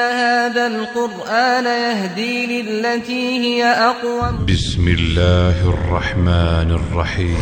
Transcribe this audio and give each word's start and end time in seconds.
هذا 0.00 0.66
القرآن 0.66 1.64
يهدي 1.64 2.62
للتي 2.62 3.38
هي 3.38 3.64
أقوم 3.64 4.46
بسم 4.46 4.88
الله 4.88 5.68
الرحمن 5.70 6.70
الرحیم 6.70 7.36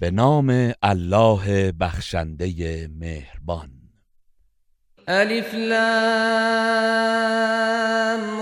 به 0.00 0.10
نام 0.10 0.74
الله 0.84 1.70
بخشنده 1.70 2.90
مهربان. 3.00 3.70
ألف 5.08 5.54
لام 5.54 5.80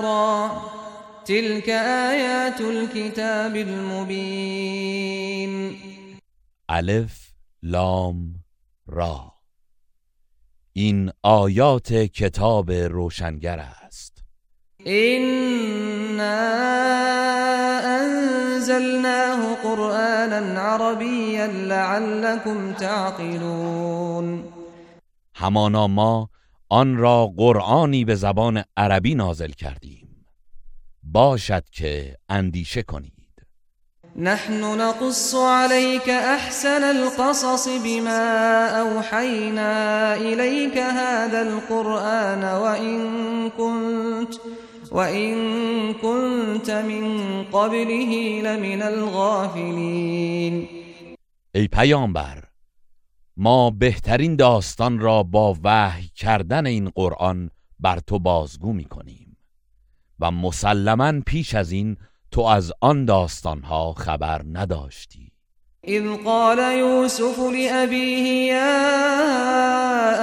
را. 0.01 0.51
تلك 1.25 1.69
آيات 1.69 2.61
الكتاب 2.61 3.56
المبين. 3.56 5.53
الف 6.70 7.33
لام 7.62 8.34
را. 8.89 9.38
این 10.79 11.11
آیات 11.23 11.93
کتاب 11.93 12.71
روشنگر 12.71 13.59
است. 13.59 14.25
إنا 14.87 16.39
أنزلناه 18.01 19.55
قرآنا 19.55 20.61
عربيا 20.61 21.47
لعلكم 21.47 22.73
تعقلون 22.73 24.45
همانا 25.35 25.87
ما 25.87 26.29
آن 26.69 26.97
را 26.97 27.27
قرآنی 27.37 28.05
به 28.05 28.15
زبان 28.15 28.65
عربی 28.77 29.15
نازل 29.15 29.51
کردیم. 29.51 30.27
باشد 31.03 31.65
که 31.70 32.17
اندیشه 32.29 32.83
کنید 32.83 33.17
نحن 34.19 34.61
نقص 34.78 35.34
عليك 35.34 36.08
أحسن 36.08 36.83
القصص 36.83 37.69
بما 37.84 38.66
أوحينا 38.80 40.14
إليك 40.14 40.78
هذا 40.78 41.42
القرآن 41.42 42.44
وإن 42.44 43.50
كنت 43.50 44.34
وإن 44.91 45.34
كنت 45.94 46.70
من 46.70 47.05
قبله 47.44 48.42
لمن 48.42 48.83
الغافلين. 48.83 50.69
ای 51.55 51.69
پیامبر 51.69 52.44
ما 53.36 53.70
بهترین 53.70 54.36
داستان 54.36 54.98
را 54.98 55.22
با 55.22 55.56
وحی 55.64 56.11
کردن 56.14 56.66
این 56.66 56.89
قرآن 56.89 57.50
بر 57.78 57.98
تو 57.98 58.19
بازگو 58.19 58.72
می 58.72 58.84
کنیم 58.84 59.36
و 60.20 60.30
مسلما 60.30 61.20
پیش 61.27 61.55
از 61.55 61.72
این 61.72 61.96
تو 62.31 62.41
از 62.41 62.73
آن 62.81 63.05
داستانها 63.05 63.93
خبر 63.93 64.43
نداشتی. 64.53 65.33
إذ 65.89 66.17
قال 66.25 66.59
يوسف 66.59 67.39
لأبيه 67.39 68.53
يا 68.53 68.70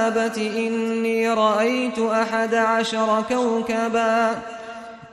أبت 0.07 0.37
إني 0.37 1.29
رأيت 1.29 1.99
أحد 1.99 2.55
عشر 2.55 3.21
كوكبا 3.29 4.41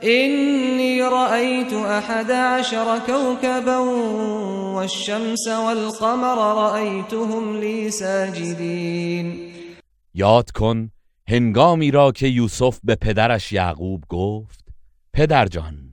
إني 0.03 1.01
رأيت 1.01 1.73
أحد 1.73 2.31
عشر 2.31 2.99
كوكبا 2.99 3.77
والشمس 4.75 5.47
والقمر 5.47 6.37
رأيتهم 6.37 7.59
لي 7.59 7.91
ساجدين 7.91 9.53
یاد 10.15 10.51
کن 10.51 10.91
هنگامی 11.27 11.91
را 11.91 12.11
که 12.11 12.27
یوسف 12.27 12.79
به 12.83 12.95
پدرش 12.95 13.51
یعقوب 13.51 14.03
گفت 14.09 14.65
پدر 15.13 15.45
جان 15.45 15.92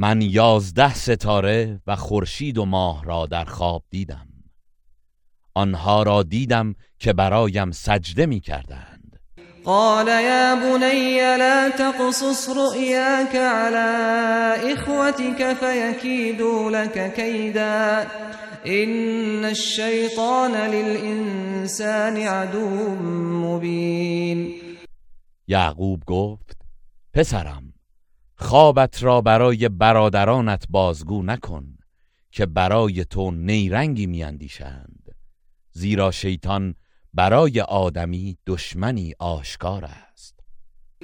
من 0.00 0.22
یازده 0.22 0.94
ستاره 0.94 1.80
و 1.86 1.96
خورشید 1.96 2.58
و 2.58 2.64
ماه 2.64 3.04
را 3.04 3.26
در 3.26 3.44
خواب 3.44 3.82
دیدم. 3.90 4.26
آنها 5.54 6.02
را 6.02 6.22
دیدم 6.22 6.74
که 6.98 7.12
برایم 7.12 7.70
سجده 7.70 8.26
می 8.26 8.40
کردند 8.40 9.20
قال 9.64 10.08
يا 10.08 10.56
بني 10.56 11.36
لا 11.38 11.70
تقصص 11.70 12.48
رؤياك 12.48 13.36
على 13.36 14.72
إخوتك 14.72 15.52
فيكيدوا 15.52 16.70
لك 16.70 17.14
كيدا. 17.14 18.06
إن 18.66 19.44
الشيطان 19.44 20.52
للإنسان 20.52 22.16
عدو 22.16 22.94
مبين. 23.44 24.54
یعقوب 25.48 26.02
گفت 26.06 26.56
پسرم 27.12 27.77
خوابت 28.38 29.02
را 29.02 29.20
برای 29.20 29.68
برادرانت 29.68 30.64
بازگو 30.70 31.22
نکن 31.22 31.78
که 32.30 32.46
برای 32.46 33.04
تو 33.04 33.30
نیرنگی 33.30 34.06
میاندیشند. 34.06 35.14
زیرا 35.72 36.10
شیطان 36.10 36.74
برای 37.14 37.60
آدمی 37.60 38.38
دشمنی 38.46 39.14
آشکار 39.18 39.84
است. 39.84 40.34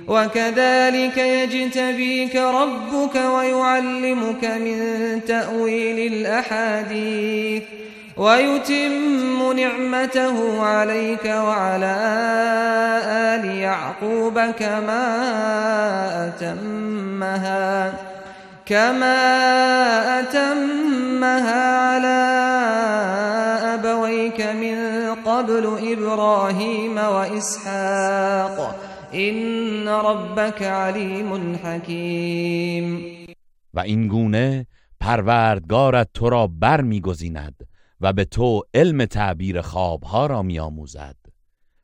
وكذلك 0.08 1.16
يجتبيك 1.18 2.36
ربك 2.36 3.14
ويعلمك 3.14 4.44
من 4.44 4.78
تأويل 5.26 6.12
الأحاديث. 6.12 7.62
ويتم 8.16 9.52
نعمته 9.52 10.62
عليك 10.62 11.24
وعلى 11.24 11.96
آل 13.06 13.44
يعقوب 13.44 14.34
كما 14.34 15.06
أتمها 16.28 17.92
كما 18.66 19.20
أتمها 20.20 21.78
على 21.78 22.20
أبويك 23.74 24.40
من 24.40 24.76
قبل 25.14 25.78
إبراهيم 25.92 26.98
وإسحاق. 26.98 28.76
إن 29.14 29.88
ربك 29.88 30.62
عليم 30.62 31.56
حكيم. 31.64 33.04
و 33.74 33.80
این 33.80 34.08
گونه 34.08 34.66
پروردگارت 35.00 36.08
تو 36.14 36.30
را 36.30 36.46
بر 36.46 36.80
میگزیند 36.80 37.54
و 38.04 38.12
به 38.12 38.24
تو 38.24 38.62
علم 38.74 39.04
تعبیر 39.04 39.60
خوابها 39.60 40.26
را 40.26 40.42
میآموزد 40.42 41.16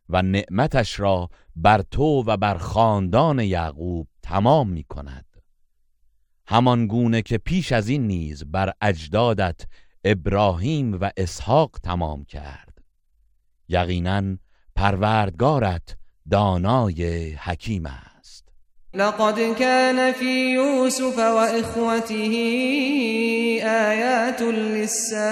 و 0.08 0.22
نعمتش 0.22 1.00
را 1.00 1.30
بر 1.56 1.82
تو 1.82 2.24
و 2.26 2.36
بر 2.36 2.58
خاندان 2.58 3.38
یعقوب 3.38 4.08
تمام 4.22 4.68
می 4.70 4.84
کند 4.84 5.26
همان 6.46 6.86
گونه 6.86 7.22
که 7.22 7.38
پیش 7.38 7.72
از 7.72 7.88
این 7.88 8.06
نیز 8.06 8.44
بر 8.44 8.72
اجدادت 8.80 9.66
ابراهیم 10.04 11.00
و 11.00 11.10
اسحاق 11.16 11.70
تمام 11.82 12.24
کرد. 12.24 12.78
یقینا 13.68 14.36
پروردگارت 14.76 15.96
دانای 16.30 17.30
حکیم 17.32 17.86
است. 17.86 18.09
لقد 18.94 19.54
كان 19.58 20.12
في 20.12 20.54
يوسف 20.54 21.18
وإخوته 21.18 22.34
آيات 23.62 24.42
للسائلين. 24.42 25.30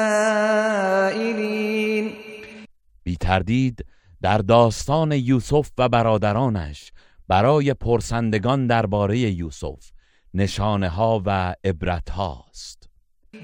بی 3.05 3.17
تردید 3.17 3.85
در 4.23 4.39
داستان 4.39 5.13
یوسف 5.13 5.71
و 5.79 5.89
برادرانش 5.89 6.93
برای 7.29 7.75
پرسندگان 7.75 8.67
درباره 8.67 9.19
یوسف 9.19 9.91
نشانه 10.35 10.89
ها 10.89 11.23
و 11.27 11.55
عبرت 11.65 12.11
هاست 12.11 12.89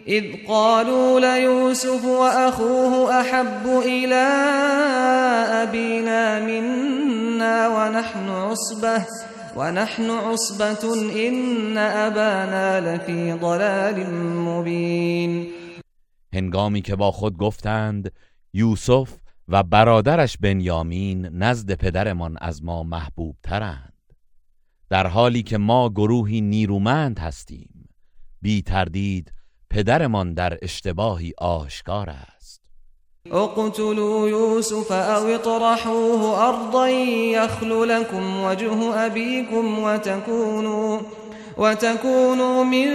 إذ 0.09 0.47
قالوا 0.49 1.21
ليوسف 1.21 2.05
وأخوه 2.05 3.21
أحب 3.21 3.67
إلى 3.67 4.25
أبينا 5.63 6.41
منا 6.41 7.69
ونحن 7.69 8.29
عصبة. 8.29 9.07
ونحن 9.57 10.11
عصبة 10.11 10.95
إن 11.29 11.79
أبانا 11.79 12.81
لفي 12.81 13.33
ضلال 13.33 14.11
مبين. 14.37 15.47
هنگامی 16.33 16.83
که 16.83 16.97
با 16.97 17.11
خود 17.13 17.37
گفتند 17.37 18.13
یوسف 18.53 19.19
و 19.49 19.63
برادرش 19.63 20.37
بنیامین 20.39 21.27
نزد 21.27 21.75
پدرمان 21.75 22.37
از 22.41 22.65
ما 22.65 22.83
محبوب 22.83 23.37
ترند. 23.43 23.93
در 24.91 25.07
حالی 25.07 25.43
که 25.43 25.59
ما 25.59 25.91
گروهی 25.91 26.41
نیرومند 26.41 27.19
هستیم 27.19 27.89
بی 28.43 28.63
تردید 28.63 29.33
پدرمان 29.71 30.35
در 30.35 30.59
اشتباهی 30.63 31.33
آشکار 31.39 32.11
است. 32.11 32.64
اقتلوا 33.33 34.29
يوسف 34.29 34.93
او 34.93 35.27
اطرحوه 35.27 36.49
ارضا 36.49 36.89
يخل 36.89 37.89
لكم 37.89 38.45
وجه 38.45 39.07
ابيكم 39.07 39.79
وتكونوا 39.79 41.01
وتكونوا 41.59 42.65
من 42.65 42.89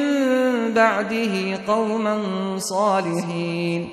بعده 0.74 1.56
قوما 1.66 2.58
صالحین 2.58 3.90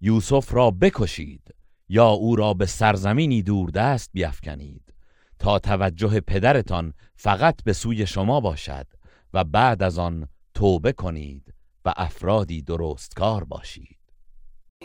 یوسف 0.00 0.54
را 0.54 0.70
بکشید 0.70 1.54
یا 1.88 2.08
او 2.08 2.36
را 2.36 2.54
به 2.54 2.66
سرزمینی 2.66 3.42
دوردست 3.42 4.10
بیافکنید 4.12 4.94
تا 5.38 5.58
توجه 5.58 6.20
پدرتان 6.20 6.92
فقط 7.16 7.62
به 7.64 7.72
سوی 7.72 8.06
شما 8.06 8.40
باشد 8.40 8.86
و 9.34 9.44
بعد 9.44 9.82
از 9.82 9.98
آن 9.98 10.28
توبه 10.54 10.92
کنید 10.92 11.54
و 11.84 11.92
افرادی 11.96 12.62
درستکار 12.62 13.44
باشید. 13.44 14.03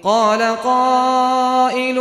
قال 0.03 0.41
قائل 0.55 1.99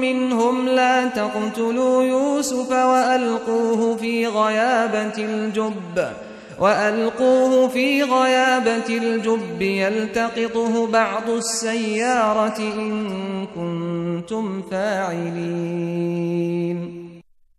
منهم 0.00 0.68
لا 0.68 1.08
تقتلوا 1.08 2.04
يوسف 2.04 2.70
وألقوه 2.70 3.96
في 3.96 4.26
غيابة 4.26 5.24
الجب 5.24 6.12
وألقوه 6.60 7.68
في 7.68 8.02
غيابة 8.02 8.88
الجب 8.88 9.62
يلتقطه 9.62 10.86
بعض 10.86 11.30
السيارة 11.30 12.58
إن 12.58 13.46
كنتم 13.46 14.62
فاعلين. 14.62 16.20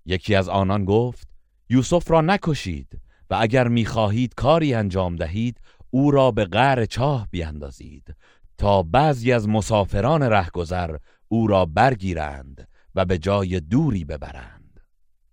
یکی 0.05 0.35
از 0.35 0.49
آنان 0.49 0.85
گفت 0.85 1.27
یوسف 1.69 2.11
را 2.11 2.21
نکشید 2.21 2.87
و 3.29 3.37
اگر 3.39 3.67
می‌خواهید 3.67 4.33
کاری 4.35 4.73
انجام 4.73 5.15
دهید 5.15 5.57
او 5.89 6.11
را 6.11 6.31
به 6.31 6.45
غر 6.45 6.85
چاه 6.85 7.27
بیاندازید. 7.31 8.15
تا 8.61 8.83
بعضی 8.83 9.31
از 9.31 9.49
مسافران 9.49 10.23
رهگذر 10.23 10.95
او 11.27 11.47
را 11.47 11.65
برگیرند 11.65 12.67
و 12.95 13.05
به 13.05 13.17
جای 13.17 13.59
دوری 13.59 14.05
ببرند. 14.05 14.79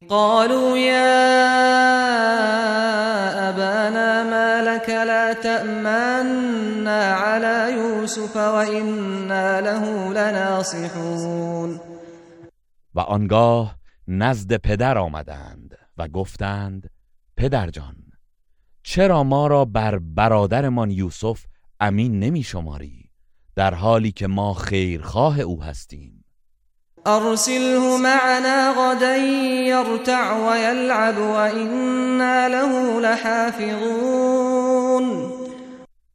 قالوا 0.08 0.78
یا 0.78 1.08
ابانا 3.48 4.24
ما 4.24 4.70
لك 4.70 4.88
لا 4.88 5.34
تأمنا 5.34 7.02
على 7.14 7.72
يوسف 7.72 8.36
وإنا 8.36 9.60
له 9.60 10.12
لناصحون. 10.12 11.80
و 12.94 13.00
آنگاه 13.00 13.76
نزد 14.08 14.56
پدر 14.56 14.98
آمدند 14.98 15.78
و 15.98 16.08
گفتند 16.08 16.90
پدرجان 17.36 17.96
چرا 18.82 19.22
ما 19.24 19.46
را 19.46 19.64
بر 19.64 19.98
برادرمان 19.98 20.90
یوسف 20.90 21.44
امین 21.80 22.18
نمی 22.18 22.42
شماری؟ 22.42 23.07
در 23.58 23.74
حالی 23.74 24.12
که 24.12 24.26
ما 24.26 24.54
خیرخواه 24.54 25.40
او 25.40 25.62
هستیم. 25.62 26.24
ارسله 27.06 27.96
معنا 27.96 28.74
غدا 28.78 29.16
يرتع 29.66 30.32
ويلعب 30.32 31.18
وإنا 31.18 32.48
له 32.48 33.00
لحافظون. 33.00 34.12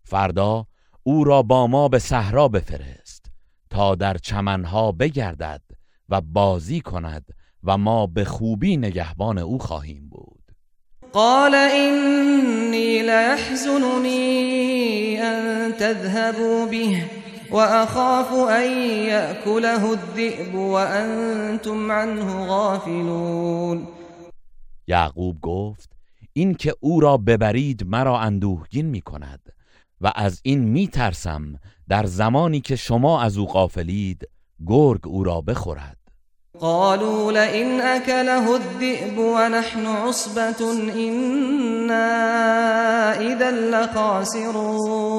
فردا 0.03 0.65
او 1.03 1.23
را 1.23 1.41
با 1.41 1.67
ما 1.67 1.87
به 1.87 1.99
صحرا 1.99 2.47
بفرست 2.47 3.25
تا 3.69 3.95
در 3.95 4.17
چمنها 4.17 4.91
بگردد 4.91 5.61
و 6.09 6.21
بازی 6.21 6.81
کند 6.81 7.25
و 7.63 7.77
ما 7.77 8.07
به 8.07 8.25
خوبی 8.25 8.77
نگهبان 8.77 9.37
او 9.37 9.59
خواهیم 9.59 10.09
بود. 10.09 10.43
قال 11.13 11.55
إني 11.55 13.01
ليحزنني 13.01 14.13
أن 15.21 15.71
تذهبوا 15.77 16.65
به. 16.65 17.22
وأخاف 17.53 18.33
أن 18.33 18.71
يأكله 19.07 19.93
الذئب 19.93 20.55
وأنتم 20.55 21.91
عنه 21.91 22.45
غافلون. 22.45 23.87
یعقوب 24.87 25.41
گفت 25.41 25.89
این 26.33 26.53
که 26.55 26.73
او 26.79 26.99
را 26.99 27.17
ببرید 27.17 27.83
مرا 27.87 28.19
اندوهگین 28.19 28.85
می 28.85 29.01
کند 29.01 29.39
و 30.01 30.11
از 30.15 30.39
این 30.43 30.59
می 30.59 30.87
ترسم 30.87 31.59
در 31.89 32.05
زمانی 32.05 32.61
که 32.61 32.75
شما 32.75 33.21
از 33.21 33.37
او 33.37 33.45
غافلید 33.45 34.27
گرگ 34.67 35.07
او 35.07 35.23
را 35.23 35.41
بخورد. 35.41 35.97
قالوا 36.59 37.31
لئن 37.31 37.81
أكله 37.81 38.49
الذئب 38.51 39.17
ونحن 39.17 39.85
عصبة 39.85 40.71
إنا 40.95 42.05
إذا 43.13 43.51
لخاسرون. 43.51 45.13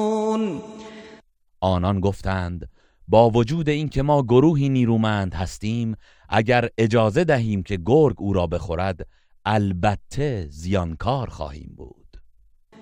آنان 1.65 1.99
گفتند 1.99 2.69
با 3.07 3.29
وجود 3.29 3.69
اینکه 3.69 4.01
ما 4.01 4.23
گروهی 4.23 4.69
نیرومند 4.69 5.33
هستیم 5.33 5.95
اگر 6.29 6.69
اجازه 6.77 7.23
دهیم 7.23 7.63
که 7.63 7.79
گرگ 7.85 8.15
او 8.17 8.33
را 8.33 8.47
بخورد 8.47 9.07
البته 9.45 10.47
زیانکار 10.49 11.29
خواهیم 11.29 11.73
بود. 11.77 12.17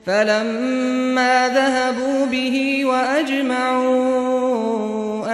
فلما 0.05 1.49
ذهبوا 1.53 2.25
به 2.25 2.85
وأجمعوا 2.85 4.03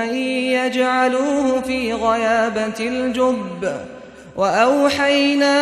أن 0.04 0.16
يجعلوه 0.16 1.62
في 1.62 1.94
غيابة 1.94 2.80
الجب. 2.80 3.99
وأوحينا 4.36 5.58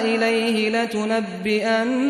إليه 0.00 0.70
لتنبئنهم 0.70 2.02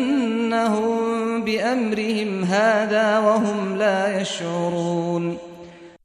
بأمرهم 1.45 2.43
هذا 2.43 3.19
وهم 3.19 3.75
لا 3.77 4.21
يشعرون. 4.21 5.37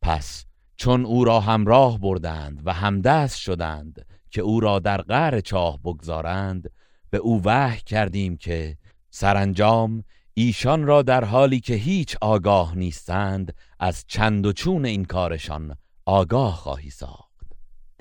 پس 0.03 0.45
چون 0.77 1.05
او 1.05 1.25
را 1.25 1.41
همراه 1.41 1.99
بردند 1.99 2.63
و 2.65 2.73
همدست 2.73 3.39
شدند 3.39 4.07
که 4.31 4.41
او 4.41 4.61
را 4.61 4.79
در 4.79 5.03
غار 5.03 5.41
چاه 5.41 5.79
بگذارند 5.85 6.71
به 7.11 7.19
او 7.19 7.43
وحی 7.45 7.81
کردیم 7.87 8.37
که 8.37 8.77
سرانجام 9.11 10.05
ایشان 10.35 10.87
را 10.87 11.03
در 11.03 11.25
حالی 11.25 11.61
که 11.61 11.75
هیچ 11.75 12.17
آگاه 12.21 12.79
نیستند 12.79 13.55
از 13.81 14.05
چند 14.09 14.47
و 14.47 14.53
چون 14.53 14.85
این 14.85 15.05
کارشان 15.05 15.77
آگاه 16.07 16.57
خواهی 16.57 16.91
ساخت. 16.91 17.28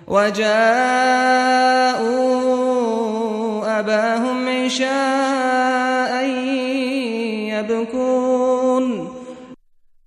وجاءوا 0.07 0.47
أباهم 3.79 4.49
عشاء 4.65 6.25
يبكون. 7.53 9.07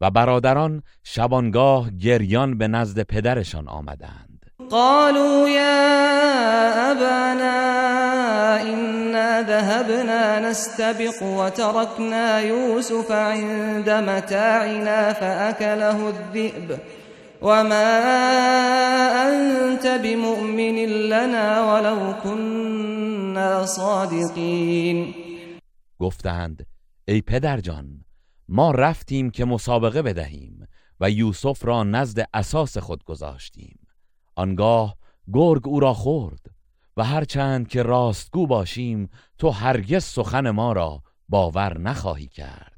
و 0.00 0.10
برادران 0.10 0.82
شبانگاه 1.04 1.90
گریان 1.90 2.58
به 2.58 2.68
نزد 2.68 3.00
پدرشان 3.00 3.68
آمدند. 3.68 4.40
قالوا 4.70 5.48
يا 5.48 6.92
أبانا 6.92 7.60
إنا 8.62 9.42
ذهبنا 9.42 10.50
نستبق 10.50 11.22
وتركنا 11.22 12.40
يوسف 12.40 13.12
عند 13.12 13.90
متاعنا 13.90 15.12
فأكله 15.12 16.08
الذئب. 16.08 16.78
وما 17.42 17.90
أنت 19.28 19.86
بمؤمن 19.86 20.76
لنا 20.86 21.74
ولو 21.74 22.14
كنا 22.22 23.66
صادقين 23.66 25.14
گفتند 25.98 26.66
ای 27.08 27.20
پدرجان 27.20 28.04
ما 28.48 28.70
رفتیم 28.70 29.30
که 29.30 29.44
مسابقه 29.44 30.02
بدهیم 30.02 30.66
و 31.00 31.10
یوسف 31.10 31.64
را 31.64 31.84
نزد 31.84 32.28
اساس 32.34 32.78
خود 32.78 33.04
گذاشتیم. 33.04 33.78
آنگاه 34.36 34.96
گرگ 35.32 35.68
او 35.68 35.80
را 35.80 35.94
خورد 35.94 36.46
و 36.96 37.04
هرچند 37.04 37.68
که 37.68 37.82
راستگو 37.82 38.46
باشیم 38.46 39.10
تو 39.38 39.50
هرگز 39.50 40.04
سخن 40.04 40.50
ما 40.50 40.72
را 40.72 41.02
باور 41.28 41.78
نخواهی 41.78 42.26
کرد. 42.26 42.69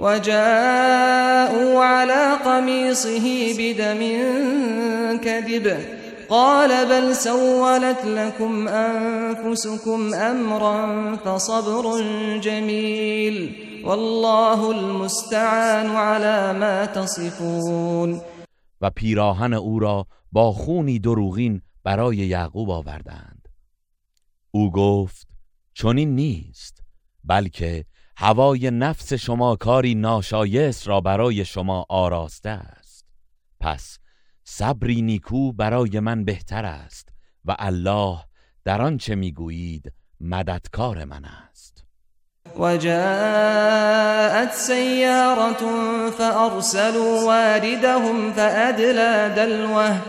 وجاءوا 0.00 1.84
على 1.84 2.36
قميصه 2.44 3.54
بدم 3.58 4.00
كذب. 5.24 5.76
قال 6.28 6.86
بل 6.86 7.16
سولت 7.16 8.04
لكم 8.04 8.68
أنفسكم 8.68 10.14
أمرا 10.14 11.16
فصبر 11.16 12.02
جميل. 12.38 13.54
والله 13.84 14.70
المستعان 14.70 15.86
على 15.86 16.58
ما 16.58 16.86
تصفون. 16.86 18.20
و 18.80 18.90
پیراهن 18.90 19.54
او 19.54 19.78
را 19.78 20.06
با 20.32 20.52
خونی 20.52 20.98
دروغین 20.98 21.62
برای 21.84 22.16
یعقوب 22.16 22.70
آوردند. 22.70 23.48
او 24.50 24.72
گفت 24.72 25.28
چنین 25.74 26.14
نیست 26.14 26.82
بلکه 27.24 27.84
هوای 28.16 28.70
نفس 28.70 29.12
شما 29.12 29.56
کاری 29.56 29.94
ناشایست 29.94 30.88
را 30.88 31.00
برای 31.00 31.44
شما 31.44 31.86
آراسته 31.88 32.50
است. 32.50 33.04
پس 33.60 33.98
صبری 34.44 35.02
نیکو 35.02 35.52
برای 35.52 36.00
من 36.00 36.24
بهتر 36.24 36.64
است 36.64 37.08
و 37.44 37.56
الله 37.58 38.18
در 38.64 38.82
آنچه 38.82 39.14
می‌گویید 39.14 39.92
مددکار 40.20 41.04
من 41.04 41.24
است. 41.24 41.84
وجاءت 42.58 44.52
سيارة 44.52 45.62
فأرسلوا 46.10 47.26
واردهم 47.26 48.32
فأدلى 48.32 49.34
دلوه. 49.36 50.00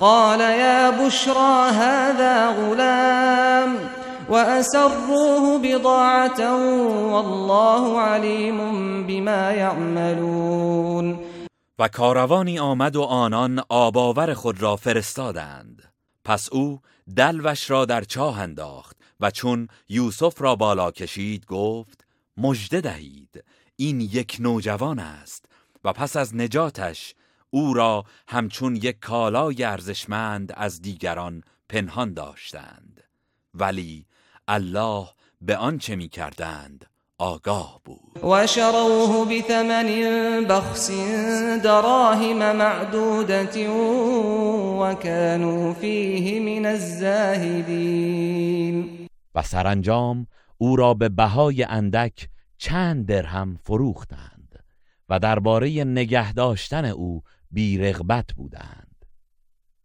قال 0.00 0.40
يا 0.40 0.90
بشرى 0.90 1.70
هذا 1.70 2.52
غلام. 2.52 4.01
وأسروه 4.28 5.58
بضاعة 5.62 6.40
والله 7.12 8.00
عليم 8.00 8.58
بما 9.06 9.52
يعملون. 9.52 11.18
و 11.78 11.88
کاروانی 11.88 12.58
آمد 12.58 12.96
و 12.96 13.02
آنان 13.02 13.62
آباور 13.68 14.34
خود 14.34 14.62
را 14.62 14.76
فرستادند. 14.76 15.92
پس 16.24 16.48
او 16.52 16.80
دلوش 17.16 17.70
را 17.70 17.84
در 17.84 18.04
چاه 18.04 18.40
انداخت 18.40 18.96
و 19.20 19.30
چون 19.30 19.68
یوسف 19.88 20.42
را 20.42 20.56
بالا 20.56 20.90
کشید 20.90 21.46
گفت 21.46 22.04
مژده 22.36 22.80
دهید 22.80 23.44
این 23.76 24.00
یک 24.00 24.36
نوجوان 24.40 24.98
است 24.98 25.44
و 25.84 25.92
پس 25.92 26.16
از 26.16 26.36
نجاتش 26.36 27.14
او 27.50 27.74
را 27.74 28.04
همچون 28.28 28.76
یک 28.76 28.98
کالای 29.00 29.64
ارزشمند 29.64 30.52
از 30.56 30.82
دیگران 30.82 31.42
پنهان 31.68 32.14
داشتند. 32.14 33.00
ولی 33.54 34.06
الله 34.48 35.06
به 35.40 35.56
آنچه 35.56 35.96
می 35.96 36.08
کردند 36.08 36.86
آگاه 37.18 37.80
بود. 37.84 38.24
و 38.24 38.46
شروه 38.46 39.28
بثمن 39.34 39.86
بخس 40.44 40.90
دراهم 41.64 42.56
معدودت 42.56 43.56
و 43.56 44.94
كانوا 44.94 45.74
فیه 45.74 46.40
من 46.40 46.66
الزاهدین 46.66 47.88
و 49.34 49.42
سرانجام 49.42 50.26
او 50.58 50.76
را 50.76 50.94
به 50.94 51.08
بهای 51.08 51.64
اندک 51.64 52.28
چند 52.58 53.06
درهم 53.06 53.58
فروختند 53.64 54.64
و 55.08 55.18
درباره 55.18 55.84
نگه 55.84 56.32
داشتن 56.32 56.84
او 56.84 57.22
بیرغبت 57.50 58.32
بودند. 58.36 58.91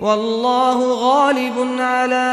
والله 0.00 0.94
غالب 0.94 1.80
على 1.80 2.30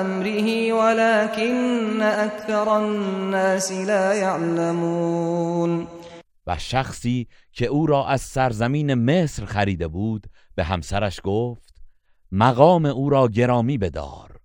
امره 0.00 0.72
ولكن 0.72 2.02
اكثر 2.02 2.68
الناس 2.68 3.72
لا 3.72 4.14
يعلمون. 4.14 5.86
و 6.46 6.58
شخصی 6.58 7.26
که 7.52 7.66
او 7.66 7.86
را 7.86 8.06
از 8.06 8.20
سرزمین 8.20 8.94
مصر 8.94 9.44
خریده 9.44 9.88
بود 9.88 10.26
به 10.54 10.64
همسرش 10.64 11.20
گفت 11.24 11.74
مقام 12.32 12.86
او 12.86 13.10
را 13.10 13.28
گرامی 13.28 13.78
بدار. 13.78 14.40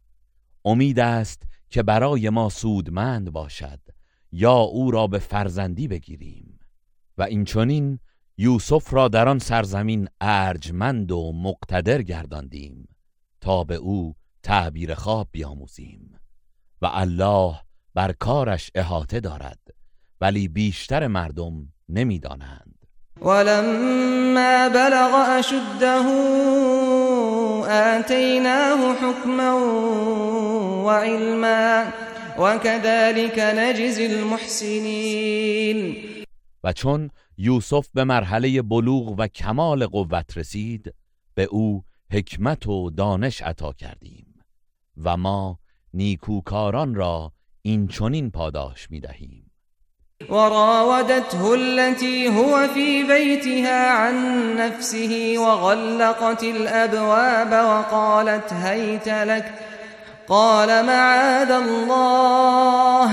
امید 0.66 1.00
است 1.00 1.44
که 1.70 1.84
برای 1.84 2.30
ما 2.30 2.50
سودمند 2.50 3.32
باشد 3.32 3.80
یا 4.32 4.58
او 4.58 4.92
را 4.92 5.08
به 5.08 5.20
فرزندی 5.20 5.88
بگیریم. 5.88 6.60
و 7.18 7.24
این 7.24 7.46
چونین 7.46 8.00
یوسف 8.38 8.94
را 8.94 9.08
در 9.08 9.28
آن 9.28 9.40
سرزمین 9.40 10.08
ارجمند 10.22 11.12
و 11.12 11.32
مقتدر 11.36 12.02
گرداندیم 12.02 12.88
تا 13.42 13.64
به 13.64 13.76
او 13.76 14.16
تعبیر 14.44 14.94
خواب 14.94 15.28
بیاموزیم 15.32 16.20
و 16.82 16.90
الله 16.92 17.56
بر 17.94 18.12
کارش 18.12 18.72
احاطه 18.76 19.20
دارد 19.20 19.60
ولی 20.22 20.48
بیشتر 20.48 21.08
مردم 21.08 21.74
نمی‌دانند. 21.90 22.76
ولما 23.22 24.70
بلغ 24.70 25.14
اشده 25.40 25.92
آتیناه 27.72 28.96
حکما 28.96 29.52
وعلما 30.86 31.84
وكذلك 32.40 33.40
نجزی 33.40 34.06
المحسنین. 34.06 35.96
و 36.64 36.74
چون 36.74 37.10
یوسف 37.38 37.90
به 37.94 38.04
مرحله 38.04 38.62
بلوغ 38.62 39.16
و 39.18 39.28
کمال 39.28 39.88
قوت 39.88 40.38
رسید 40.38 40.94
به 41.36 41.44
او 41.44 41.84
حکمت 42.12 42.68
و 42.68 42.90
دانش 42.90 43.42
عطا 43.42 43.74
کردیم 43.74 44.26
و 45.04 45.18
ما 45.18 45.60
نیکوکاران 45.94 46.96
را 46.96 47.32
این 47.62 47.88
چنین 47.88 48.32
پاداش 48.32 48.92
می 48.92 49.00
دهیم 49.00 49.52
وراودته 50.30 51.44
التي 51.44 52.28
هو 52.28 52.68
في 52.68 53.04
بيتها 53.04 53.92
عن 53.92 54.16
نفسه 54.58 55.40
وغلقت 55.40 56.44
الأبواب 56.44 57.52
وقالت 57.52 58.54
هيت 58.54 59.08
لك 59.08 59.54
قال 60.28 60.86
معاذ 60.86 61.52
الله 61.52 63.12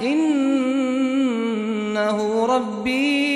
إنه 0.00 1.36
ربي 2.46 3.35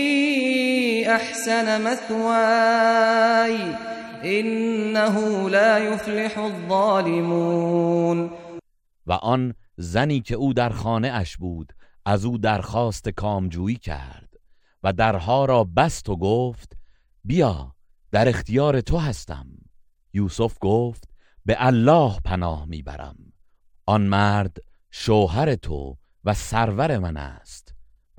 احسن 1.10 1.82
مثواي 1.82 3.74
انه 4.22 5.48
لا 5.48 5.78
يفلح 5.78 6.38
الظالمون. 6.38 8.30
و 9.06 9.12
آن 9.12 9.54
زنی 9.76 10.20
که 10.20 10.34
او 10.34 10.52
در 10.52 10.70
خانه 10.70 11.08
اش 11.08 11.36
بود 11.36 11.72
از 12.04 12.24
او 12.24 12.38
درخواست 12.38 13.08
کامجویی 13.08 13.76
کرد 13.76 14.34
و 14.82 14.92
درها 14.92 15.44
را 15.44 15.64
بست 15.64 16.08
و 16.08 16.16
گفت 16.16 16.72
بیا 17.24 17.74
در 18.12 18.28
اختیار 18.28 18.80
تو 18.80 18.98
هستم. 18.98 19.46
یوسف 20.12 20.56
گفت 20.60 21.04
به 21.44 21.56
الله 21.58 22.20
پناه 22.24 22.64
می‌برم. 22.64 23.16
آن 23.86 24.02
مرد 24.02 24.56
شوهر 24.90 25.54
تو 25.54 25.96
و 26.24 26.34
سرور 26.34 26.98
من 26.98 27.16
است. 27.16 27.69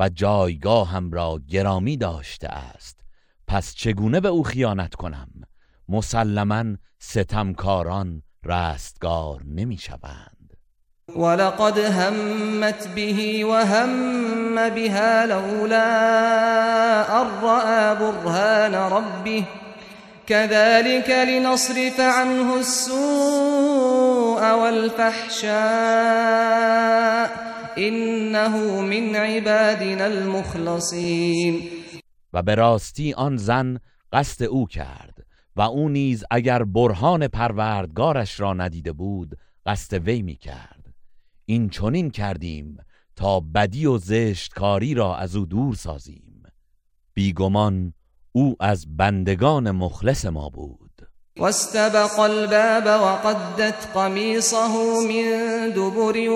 و 0.01 0.09
جایگاهم 0.09 1.11
را 1.11 1.39
گرامی 1.49 1.97
داشته 1.97 2.47
است. 2.47 2.99
پس 3.47 3.73
چگونه 3.75 4.19
به 4.19 4.27
او 4.27 4.43
خیانت 4.43 4.95
کنم؟ 4.95 5.27
مسلما 5.89 6.63
ستمکاران 6.99 8.23
رستگار 8.45 9.41
نمی 9.45 9.77
شوند. 9.77 10.57
ولقد 11.15 11.77
همت 11.77 12.87
به 12.95 13.45
وهم 13.45 14.69
بها 14.69 15.25
لولا 15.25 15.83
ان 17.21 17.27
برهان 17.95 18.75
ربه. 18.75 19.43
كذلك 20.27 21.09
لنصرف 21.09 21.99
عنه 21.99 22.53
السوء 22.53 24.41
والفحشاء. 24.51 25.51
انه 27.77 28.81
من 28.81 29.15
عبادنا 29.15 30.03
المخلصین 30.03 31.61
و 32.33 32.43
به 32.43 32.55
راستی 32.55 33.13
آن 33.13 33.37
زن 33.37 33.77
قصد 34.13 34.43
او 34.43 34.67
کرد 34.67 35.25
و 35.55 35.61
او 35.61 35.89
نیز 35.89 36.23
اگر 36.31 36.63
برهان 36.63 37.27
پروردگارش 37.27 38.39
را 38.39 38.53
ندیده 38.53 38.93
بود 38.93 39.37
قصد 39.65 40.07
وی 40.07 40.21
می 40.21 40.35
کرد 40.35 40.93
این 41.45 41.69
چنین 41.69 42.09
کردیم 42.09 42.77
تا 43.15 43.39
بدی 43.39 43.85
و 43.85 43.97
زشتکاری 43.97 44.93
را 44.93 45.15
از 45.15 45.35
او 45.35 45.45
دور 45.45 45.75
سازیم. 45.75 46.43
بیگمان 47.13 47.93
او 48.31 48.55
از 48.59 48.97
بندگان 48.97 49.71
مخلص 49.71 50.25
ما 50.25 50.49
بود. 50.49 50.80
واستبق 51.41 52.19
الباب 52.19 52.87
وقدت 53.01 53.75
قميصه 53.95 55.01
من 55.01 55.25
دبر 55.73 56.29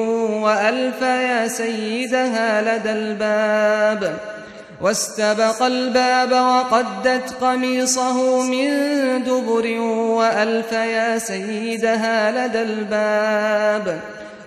وألف 0.43 1.01
يا 1.01 1.47
سيدها 1.47 2.61
لدى 2.61 2.91
الباب. 2.91 4.17
واستبق 4.81 5.63
الباب 5.63 6.31
وقدت 6.31 7.33
قميصه 7.41 8.41
من 8.43 8.69
دبر 9.23 9.79
وألف 10.17 10.71
يا 10.71 11.17
سيدها 11.17 12.47
لدى 12.47 12.61
الباب. 12.61 13.99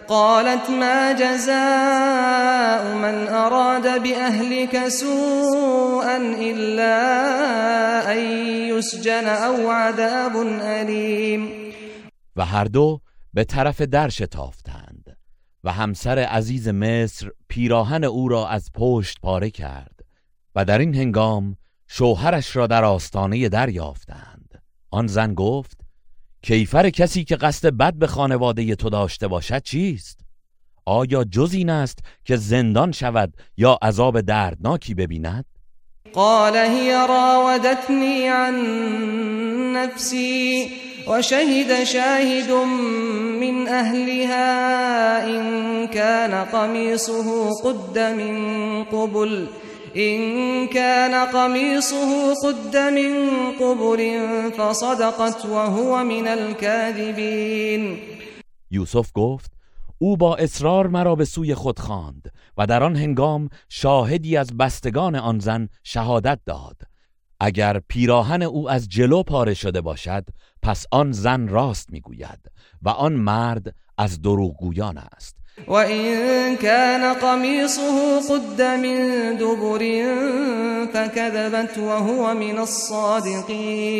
قالت 0.09 0.71
ما 0.71 1.13
جزاء 1.13 2.95
من 2.95 3.29
أراد 3.29 4.03
بأهلك 4.03 4.89
سوءا 4.89 6.17
إلا 6.17 6.93
أن 8.13 8.19
يسجن 8.69 9.27
أو 9.27 9.71
عذاب 9.71 10.37
أليم. 10.63 11.73
و 12.37 12.45
هر 12.45 12.65
دو 12.65 13.01
به 13.35 13.45
طرف 13.45 13.83
در 13.83 14.09
شتافتند 14.09 15.17
و 15.65 15.73
همسر 15.73 16.19
عزیز 16.19 16.69
مصر 16.69 17.31
پیراهن 17.49 18.05
او 18.05 18.29
را 18.29 18.49
از 18.49 18.71
پشت 18.75 19.21
پاره 19.23 19.51
کرد 19.51 20.01
و 20.55 20.65
در 20.65 20.79
این 20.79 20.95
هنگام 20.95 21.57
شوهرش 21.89 22.57
را 22.57 22.67
در 22.67 22.85
آستانه 22.85 23.49
در 23.49 23.69
یافتند. 23.69 24.63
آن 24.91 25.07
زن 25.07 25.35
گفت 25.35 25.88
کیفر 26.43 26.91
کسی 26.91 27.25
که 27.25 27.37
قصد 27.37 27.69
بد 27.69 27.95
به 27.95 28.07
خانواده 28.07 28.75
تو 28.75 28.91
داشته 28.91 29.29
باشد 29.29 29.63
چیست؟ 29.63 30.21
آیا 30.85 31.25
جز 31.25 31.55
این 31.55 31.71
است 31.71 31.99
که 32.25 32.37
زندان 32.37 32.93
شود 32.93 33.35
یا 33.57 33.79
عذاب 33.83 34.21
دردناکی 34.21 34.95
ببیند؟ 34.95 35.45
قال 36.13 36.57
هي 36.57 37.07
راودتني 37.09 38.27
عن 38.27 38.55
نفسي 39.73 40.71
وشهد 41.09 41.85
شاهد 41.85 42.51
من 43.41 43.69
أهلها 43.69 45.27
إن 45.27 45.87
كان 45.87 46.45
قميصه 46.45 47.51
قد 47.65 47.99
من 47.99 48.85
قبل 48.85 49.47
إن 49.97 50.67
كان 50.69 51.27
قميصه 51.27 52.35
قد 52.45 52.77
من 52.77 53.13
قبل 53.61 54.01
فصدقت 54.51 55.47
وهو 55.47 56.05
من 56.05 56.29
الكاذبين. 56.29 57.99
یوسف 58.71 59.11
گفت 59.15 59.53
او 59.99 60.17
با 60.17 60.37
اصرار 60.37 60.87
مرا 60.87 61.15
به 61.15 61.25
سوی 61.25 61.55
خود 61.55 61.79
خواند 61.79 62.33
و 62.57 62.67
در 62.67 62.83
آن 62.83 62.97
هنگام 62.97 63.49
شاهدی 63.69 64.37
از 64.37 64.57
بستگان 64.57 65.17
آن 65.17 65.39
زن 65.39 65.69
شهادت 65.83 66.39
داد. 66.47 66.77
اگر 67.41 67.81
پیراهن 67.89 68.43
او 68.43 68.71
از 68.71 68.89
جلو 68.89 69.23
پاره 69.23 69.55
شده 69.55 69.81
باشد 69.81 70.25
پس 70.63 70.87
آن 70.91 71.13
زن 71.13 71.49
راست 71.49 71.93
می‌گوید 71.93 72.51
و 72.83 72.89
آن 72.89 73.13
مرد 73.13 73.75
از 73.99 74.23
دروغگویان 74.23 74.99
است. 74.99 75.38
و 75.67 75.73
این 75.73 76.57
کان 76.57 77.15
قمیصه 77.15 77.83
قد 78.31 78.63
من 78.63 79.35
دبر 79.37 79.79
فكذبت 80.93 81.79
وهو 81.79 82.35
من 82.35 82.59
الصادقین 82.59 83.95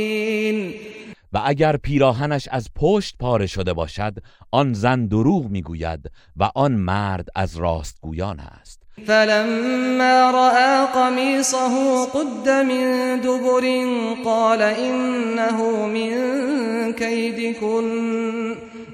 و 1.33 1.41
اگر 1.45 1.77
پیراهنش 1.77 2.49
از 2.51 2.69
پشت 2.77 3.17
پاره 3.21 3.47
شده 3.47 3.73
باشد 3.73 4.15
آن 4.51 4.73
زن 4.73 5.07
دروغ 5.07 5.47
می‌گوید 5.51 6.11
و 6.37 6.51
آن 6.55 6.73
مرد 6.73 7.29
از 7.35 7.57
راستگویان 7.57 8.41
است. 8.41 8.83
فلما 9.07 10.31
رأى 10.31 10.87
قميصه 10.95 12.07
قد 12.15 12.49
من 12.49 13.21
دبر 13.21 13.85
قال 14.25 14.63
إنه 14.63 15.87
من 15.87 16.93
كيدكن 16.93 17.89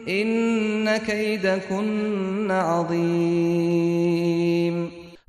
إن 0.08 0.98
كيدكن 0.98 2.50
عظیم 2.50 4.04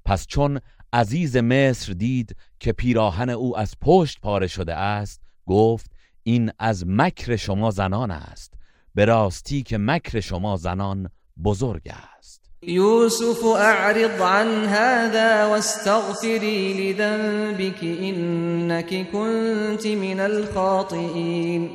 پس 0.06 0.28
چون 0.28 0.60
عزیز 0.94 1.38
مصر 1.38 1.94
دید 1.94 2.36
که 2.60 2.72
پیراهن 2.72 3.30
او 3.30 3.58
از 3.58 3.74
پشت 3.82 4.20
پاره 4.22 4.48
شده 4.48 4.74
است 4.76 5.22
گفت 5.46 5.92
این 6.24 6.52
از 6.60 6.84
مکر 6.88 7.36
شما 7.36 7.72
زنان 7.72 8.12
است. 8.12 8.54
به 8.96 9.06
راستی 9.06 9.64
که 9.64 9.78
مکر 9.78 10.20
شما 10.20 10.58
زنان 10.58 11.10
بزرگ 11.44 11.92
است. 12.18 12.42
یوسف 12.62 13.44
اعرض 13.44 14.22
عن 14.22 14.66
هذا 14.66 15.50
واستغفری 15.50 16.74
لذنبك 16.74 17.84
انك 17.84 19.12
كنت 19.12 19.86
من 19.86 20.20
الخاطئین. 20.20 21.70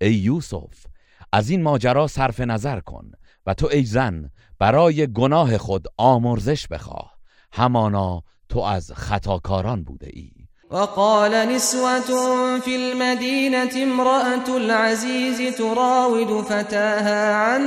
ای 0.00 0.14
یوسف 0.14 0.86
از 1.34 1.50
این 1.50 1.62
ماجرا 1.62 2.06
صرف 2.06 2.40
نظر 2.40 2.80
کن 2.80 3.10
و 3.46 3.54
تو 3.54 3.68
ای 3.72 3.84
زن 3.84 4.30
برای 4.58 5.06
گناه 5.12 5.58
خود 5.58 5.86
آمرزش 5.96 6.68
بخواه 6.68 7.14
همانا 7.52 8.22
تو 8.48 8.60
از 8.60 8.92
خطاکاران 8.92 9.84
بوده 9.84 10.08
ای. 10.12 10.30
وقال 10.70 11.34
نسوة 11.34 12.00
في 12.60 12.76
المدينة 12.76 13.82
امرأة 13.82 14.56
العزيز 14.56 15.56
تراود 15.56 16.42
فتاها 16.44 17.34
عن 17.34 17.62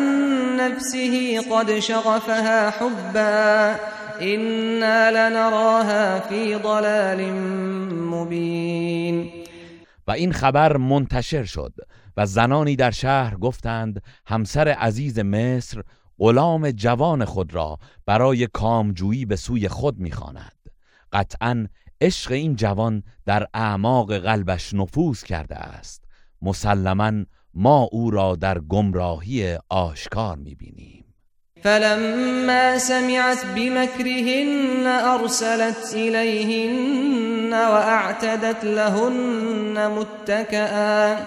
نفسه 0.55 1.41
قد 1.51 1.79
شغفها 1.79 2.69
حبا 2.69 3.75
إنا 4.21 5.11
لنراها 5.11 6.19
في 6.19 6.55
ضلال 6.55 7.31
مبين. 7.91 9.31
و 10.07 10.11
این 10.11 10.33
خبر 10.33 10.77
منتشر 10.77 11.43
شد 11.43 11.73
و 12.17 12.25
زنانی 12.25 12.75
در 12.75 12.91
شهر 12.91 13.35
گفتند 13.35 14.03
همسر 14.25 14.67
عزیز 14.67 15.19
مصر 15.19 15.83
غلام 16.19 16.71
جوان 16.71 17.25
خود 17.25 17.53
را 17.53 17.77
برای 18.05 18.47
کامجویی 18.47 19.25
به 19.25 19.35
سوی 19.35 19.67
خود 19.67 19.99
می‌خواند. 19.99 20.51
قطعا 21.13 21.67
عشق 22.01 22.31
این 22.31 22.55
جوان 22.55 23.03
در 23.25 23.47
اعماق 23.53 24.17
قلبش 24.17 24.73
نفوذ 24.73 25.23
کرده 25.23 25.55
است. 25.55 26.03
مسلما 26.41 27.11
ما 27.53 27.89
او 27.91 28.11
را 28.11 28.35
در 28.35 28.59
گمراهی 28.59 29.57
آشکار 29.69 30.37
می‌بینیم. 30.37 31.03
فلما 31.63 32.77
سمعت 32.79 33.45
بمكرهن 33.55 34.87
ارسلت 34.87 35.93
اليهن 35.93 37.53
واعتدت 37.53 38.63
لهن 38.63 39.87
متكئا 39.87 41.17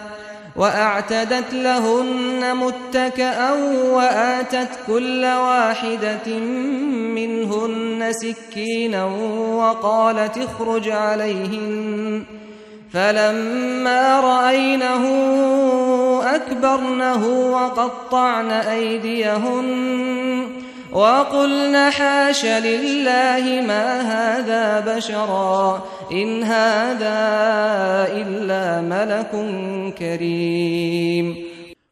وأعتدت 0.56 1.54
لهن 1.54 2.56
متكئا 2.56 3.52
وآتت 3.92 4.68
كل 4.86 5.24
واحدة 5.24 6.38
منهن 7.14 8.12
سكينا 8.12 9.04
وقالت 9.54 10.38
اخرج 10.38 10.88
عليهن. 10.88 12.22
فلما 12.92 14.20
رأينه 14.20 15.04
أكبرنه 16.34 17.26
وقطعن 17.52 18.50
أيديهن. 18.50 19.90
وقلن 20.92 21.90
حاش 21.98 22.44
لله 22.44 23.66
ما 23.66 24.00
هذا 24.03 24.81
بشرا 24.81 25.83
إن 26.12 26.42
هذا 26.42 27.18
إلا 28.12 28.81
ملك 28.81 29.31
كريم. 29.98 31.37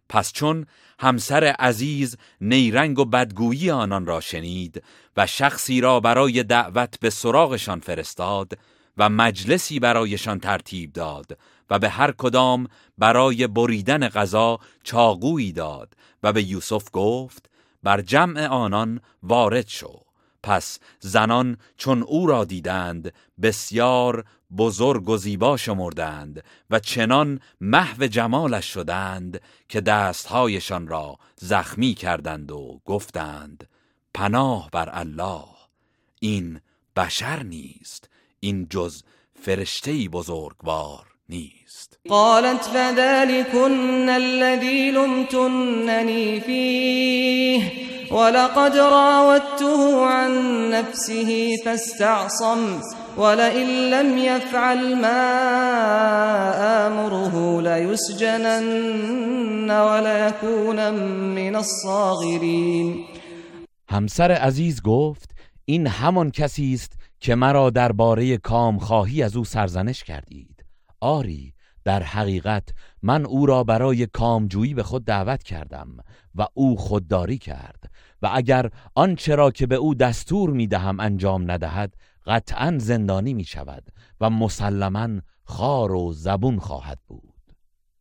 پس 0.08 0.32
چون 0.32 0.66
همسر 1.00 1.44
عزیز 1.44 2.16
نیرنگ 2.40 2.98
و 2.98 3.04
بدگویی 3.04 3.70
آنان 3.70 4.06
را 4.06 4.20
شنید 4.20 4.82
و 5.16 5.26
شخصی 5.26 5.80
را 5.80 6.00
برای 6.00 6.42
دعوت 6.42 7.00
به 7.00 7.10
سراغشان 7.10 7.80
فرستاد 7.80 8.58
و 8.96 9.08
مجلسی 9.08 9.80
برایشان 9.80 10.40
ترتیب 10.40 10.92
داد 10.92 11.38
و 11.70 11.78
به 11.78 11.88
هر 11.88 12.12
کدام 12.12 12.66
برای 12.98 13.46
بریدن 13.46 14.08
غذا 14.08 14.58
چاقویی 14.84 15.52
داد 15.52 15.94
و 16.22 16.32
به 16.32 16.42
یوسف 16.42 16.84
گفت 16.92 17.50
بر 17.82 18.00
جمع 18.00 18.46
آنان 18.46 19.00
وارد 19.22 19.68
شو. 19.68 20.00
پس 20.42 20.78
زنان 21.00 21.56
چون 21.76 22.02
او 22.02 22.26
را 22.26 22.44
دیدند 22.44 23.12
بسیار 23.42 24.24
بزرگ 24.56 25.08
و 25.08 25.16
زیبا 25.16 25.56
شمردند 25.56 26.44
و 26.70 26.78
چنان 26.78 27.40
محو 27.60 28.06
جمالش 28.06 28.72
شدند 28.72 29.40
که 29.68 29.80
دستهایشان 29.80 30.88
را 30.88 31.18
زخمی 31.36 31.94
کردند 31.94 32.50
و 32.50 32.80
گفتند 32.84 33.68
پناه 34.14 34.68
بر 34.72 34.88
الله 34.92 35.44
این 36.20 36.60
بشر 36.96 37.42
نیست 37.42 38.10
این 38.40 38.66
جز 38.70 39.02
فرشته 39.42 40.08
بزرگوار 40.08 41.06
نیست. 41.28 41.87
قالت 42.08 42.64
فذلكن 42.64 44.08
الذي 44.08 44.90
لمتنني 44.90 46.40
فيه 46.40 47.62
ولقد 48.10 48.76
راودته 48.76 50.06
عن 50.06 50.30
نفسه 50.70 51.56
فاستعصم 51.64 52.80
ولئن 53.16 53.90
لم 53.90 54.18
يفعل 54.18 54.96
ما 54.96 55.20
آمره 56.86 57.62
ليسجنن 57.62 59.08
وليكون 59.70 60.94
من 61.34 61.56
الصاغرين. 61.56 63.04
همسر 63.90 64.32
عزیز 64.32 64.82
گفت 64.82 65.30
این 65.64 65.86
همان 65.86 66.30
کسی 66.30 66.74
است 66.74 66.92
که 67.20 67.34
مرا 67.34 67.70
درباره 67.70 68.36
کامخواهی 68.36 69.22
از 69.22 69.36
او 69.36 69.44
سرزنش 69.44 70.04
کردید. 70.04 70.64
آری 71.00 71.52
در 71.88 72.02
حقیقت 72.02 72.68
من 73.02 73.26
او 73.26 73.46
را 73.46 73.64
برای 73.64 74.06
کامجویی 74.06 74.74
به 74.74 74.82
خود 74.82 75.04
دعوت 75.04 75.42
کردم 75.42 75.88
و 76.34 76.46
او 76.54 76.76
خودداری 76.76 77.38
کرد 77.38 77.90
و 78.22 78.30
اگر 78.34 78.70
آنچه 78.94 79.34
را 79.34 79.50
که 79.50 79.66
به 79.66 79.74
او 79.74 79.94
دستور 79.94 80.50
می 80.50 80.66
دهم 80.66 81.00
انجام 81.00 81.50
ندهد 81.50 81.94
قطعا 82.26 82.78
زندانی 82.78 83.34
می 83.34 83.44
شود 83.44 83.82
و 84.20 84.30
مسلما 84.30 85.08
خار 85.44 85.92
و 85.92 86.12
زبون 86.12 86.58
خواهد 86.58 86.98
بود. 87.06 87.22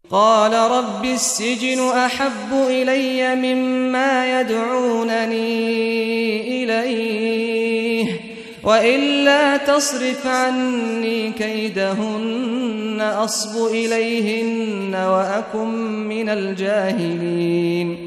قال 0.09 0.53
رب 0.53 1.03
السجن 1.03 1.79
احب 1.79 2.53
الي 2.53 3.35
مما 3.35 4.25
يدعونني 4.25 5.37
اليه 6.63 8.26
وإلا 8.67 9.57
تصرف 9.57 10.27
عني 10.27 11.31
كيدهن 11.31 13.01
أصب 13.01 13.55
إليهن 13.71 14.95
وأكن 14.95 15.67
من 16.07 16.29
الجاهلين. 16.29 17.97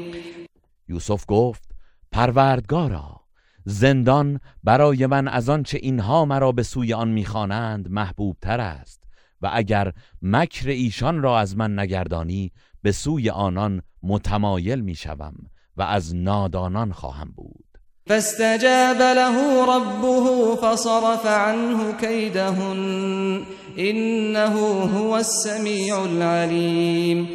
یوسف 0.87 1.25
گفت 1.27 1.63
پروردگارا 2.11 3.21
زندان 3.65 4.39
برای 4.63 5.05
من 5.05 5.27
از 5.27 5.49
آنچه 5.49 5.77
اینها 5.81 6.25
مرا 6.25 6.51
به 6.51 6.63
سوی 6.63 6.93
آن 6.93 7.09
می‌خوانند 7.09 7.89
محبوب 7.89 8.37
تر 8.41 8.59
است 8.59 9.03
و 9.41 9.49
اگر 9.53 9.93
مکر 10.21 10.69
ایشان 10.69 11.21
را 11.21 11.39
از 11.39 11.57
من 11.57 11.79
نگردانی 11.79 12.51
به 12.81 12.91
سوی 12.91 13.29
آنان 13.29 13.81
متمایل 14.03 14.81
می‌شوم 14.81 15.33
و 15.77 15.81
از 15.81 16.15
نادانان 16.15 16.91
خواهم 16.91 17.31
بود. 17.35 17.70
فاستجاب 18.11 19.01
له 19.01 19.65
ربه 19.75 20.55
فصرف 20.55 21.25
عنه 21.25 21.91
كيدهن. 21.97 23.45
انه 23.77 24.53
هو 24.85 25.11
السمیع 25.11 25.99
العلیم 25.99 27.29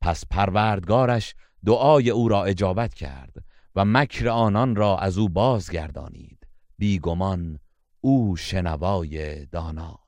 پس 0.00 0.24
پروردگارش 0.30 1.34
دعای 1.66 2.10
او 2.10 2.28
را 2.28 2.44
اجابت 2.44 2.94
کرد 2.94 3.34
و 3.76 3.84
مکر 3.84 4.28
آنان 4.28 4.76
را 4.76 4.98
از 4.98 5.18
او 5.18 5.28
بازگردانید. 5.28 6.38
بیگمان 6.78 7.58
او 8.00 8.36
شنوای 8.36 9.46
داناست 9.46 10.01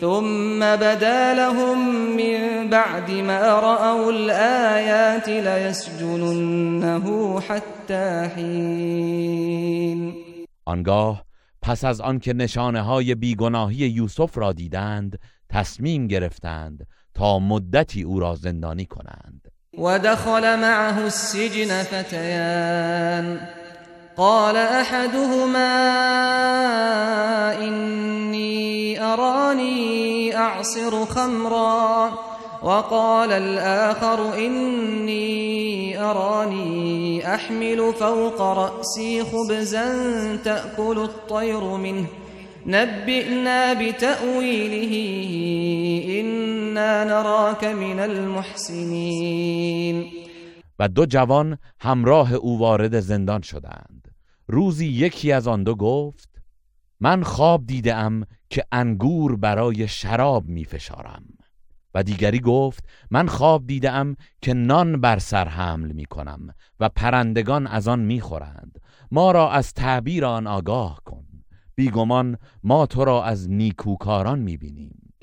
ثم 0.00 0.76
بدا 0.76 1.34
لهم 1.34 1.78
من 2.16 2.68
بعد 2.70 3.10
ما 3.10 3.40
رأوا 3.40 4.10
الآيات 4.10 5.28
ليسجننه 5.28 7.06
حتى 7.40 8.28
حين. 8.36 10.14
آنگاه 10.64 11.24
پس 11.62 11.84
از 11.84 12.00
آنکه 12.00 12.32
نشانه 12.32 12.82
های 12.82 13.14
بیگناهی 13.14 13.76
یوسف 13.76 14.38
را 14.38 14.52
دیدند 14.52 15.18
تصمیم 15.48 16.06
گرفتند 16.06 16.86
تا 17.14 17.38
مدتی 17.38 18.02
او 18.02 18.20
را 18.20 18.34
زندانی 18.34 18.86
کنند. 18.86 19.48
ودخل 19.78 20.56
معه 20.56 20.98
السجن 20.98 21.82
فتيان 21.82 23.40
قال 24.18 24.56
احدهما 24.56 25.74
اني 27.62 29.02
اراني 29.04 30.36
اعصر 30.36 31.04
خمرا 31.04 32.12
وقال 32.62 33.32
الاخر 33.32 34.34
اني 34.38 36.02
اراني 36.02 37.34
احمل 37.34 37.92
فوق 37.94 38.40
راسي 38.42 39.24
خبزا 39.24 39.86
تاكل 40.44 40.98
الطير 40.98 41.64
منه 41.64 42.06
نبئنا 42.66 43.72
بتأويله 43.72 44.94
إنا 46.20 47.04
نراك 47.04 47.64
من 47.64 48.00
المحسنين. 48.00 49.48
و 50.80 50.86
دو 50.86 51.04
جوان 51.04 51.56
همراه 51.80 52.34
او 52.34 52.58
وارد 52.58 53.00
زندان 53.00 53.42
شدند. 53.42 53.97
روزی 54.48 54.86
یکی 54.86 55.32
از 55.32 55.48
آن 55.48 55.62
دو 55.62 55.74
گفت 55.74 56.28
من 57.00 57.22
خواب 57.22 57.66
دیدم 57.66 58.22
که 58.50 58.64
انگور 58.72 59.36
برای 59.36 59.88
شراب 59.88 60.48
می 60.48 60.64
فشارم. 60.64 61.24
و 61.94 62.02
دیگری 62.02 62.40
گفت 62.40 62.84
من 63.10 63.26
خواب 63.26 63.66
دیدم 63.66 64.16
که 64.42 64.54
نان 64.54 65.00
بر 65.00 65.18
سر 65.18 65.48
حمل 65.48 65.92
می 65.92 66.04
کنم 66.04 66.54
و 66.80 66.88
پرندگان 66.88 67.66
از 67.66 67.88
آن 67.88 68.00
می 68.00 68.20
خورند. 68.20 68.78
ما 69.10 69.30
را 69.30 69.50
از 69.50 69.74
تعبیر 69.74 70.24
آن 70.24 70.46
آگاه 70.46 71.00
کن. 71.04 71.24
بیگمان 71.74 72.38
ما 72.62 72.86
تو 72.86 73.04
را 73.04 73.24
از 73.24 73.50
نیکوکاران 73.50 74.38
می‌بینیم 74.38 75.07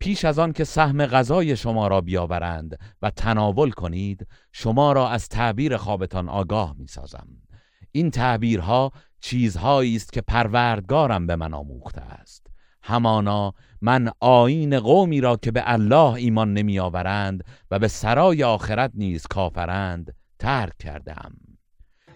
پیش 0.00 0.24
از 0.24 0.38
آن 0.38 0.52
که 0.52 0.64
سهم 0.64 1.06
غذای 1.06 1.56
شما 1.56 1.88
را 1.88 2.00
بیاورند 2.00 2.78
و 3.02 3.10
تناول 3.10 3.70
کنید 3.70 4.26
شما 4.52 4.92
را 4.92 5.08
از 5.08 5.28
تعبیر 5.28 5.76
خوابتان 5.76 6.28
آگاه 6.28 6.74
می 6.78 6.86
سازم 6.86 7.26
این 7.92 8.10
تعبیرها 8.10 8.92
چیزهایی 9.20 9.96
است 9.96 10.12
که 10.12 10.20
پروردگارم 10.20 11.26
به 11.26 11.36
من 11.36 11.54
آموخته 11.54 12.00
است. 12.00 12.46
همانا 12.82 13.54
من 13.80 14.10
آین 14.20 14.80
قومی 14.80 15.20
را 15.20 15.36
که 15.36 15.50
به 15.50 15.62
الله 15.66 16.14
ایمان 16.14 16.54
نمی 16.54 16.78
آورند 16.78 17.44
و 17.70 17.78
به 17.78 17.88
سرای 17.88 18.44
آخرت 18.44 18.90
نیز 18.94 19.26
کافرند 19.26 20.14
ترک 20.38 20.78
کردم 20.78 21.32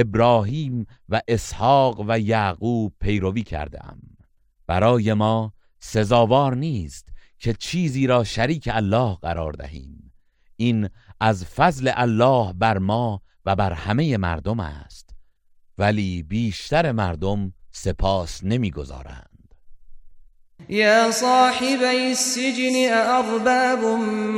ابراهیم 0.00 0.86
و 1.08 1.20
اسحاق 1.28 2.04
و 2.08 2.18
یعقوب 2.18 2.92
پیروی 3.00 3.42
کردم 3.42 3.98
برای 4.66 5.14
ما 5.14 5.52
سزاوار 5.78 6.56
نیست 6.56 7.08
که 7.38 7.52
چیزی 7.52 8.06
را 8.06 8.24
شریک 8.24 8.68
الله 8.72 9.14
قرار 9.14 9.52
دهیم. 9.52 10.12
این 10.56 10.88
از 11.20 11.44
فضل 11.44 11.90
الله 11.94 12.52
بر 12.52 12.78
ما 12.78 13.22
و 13.44 13.56
بر 13.56 13.72
همه 13.72 14.16
مردم 14.16 14.60
است. 14.60 15.10
ولی 15.78 16.22
بیشتر 16.22 16.92
مردم 16.92 17.52
سپاس 17.70 18.44
نمی‌گذارند. 18.44 19.27
یا 20.68 21.10
صاحبی 21.10 22.08
السجن 22.08 22.92
ارباب 22.92 23.84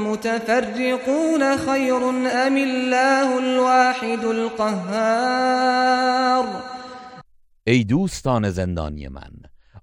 متفرقون 0.06 1.56
خیر 1.56 1.94
ام 1.94 2.56
الله 2.56 3.36
الواحد 3.36 4.24
القهار؟ 4.24 5.64
ای 7.66 7.84
دوستان 7.84 8.50
زندانی 8.50 9.08
من 9.08 9.30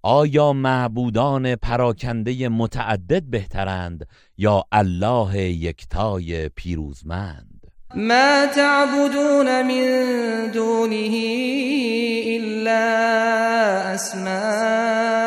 آیا 0.03 0.53
معبودان 0.53 1.55
پراکنده 1.55 2.49
متعدد 2.49 3.23
بهترند 3.23 4.07
یا 4.37 4.63
الله 4.71 5.37
یکتای 5.37 6.49
پیروزمند؟ 6.49 7.61
ما 7.95 8.45
تعبدون 8.55 9.61
من 9.61 10.51
دونه 10.51 11.11
إلا 12.37 12.83
أسماء 13.93 15.26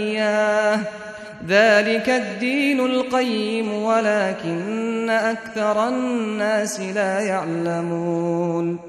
ذلك 1.47 2.09
الدين 2.09 2.79
القيم 2.79 3.73
ولكن 3.73 5.09
أكثر 5.09 5.87
الناس 5.87 6.79
لا 6.79 7.21
يعلمون. 7.21 8.79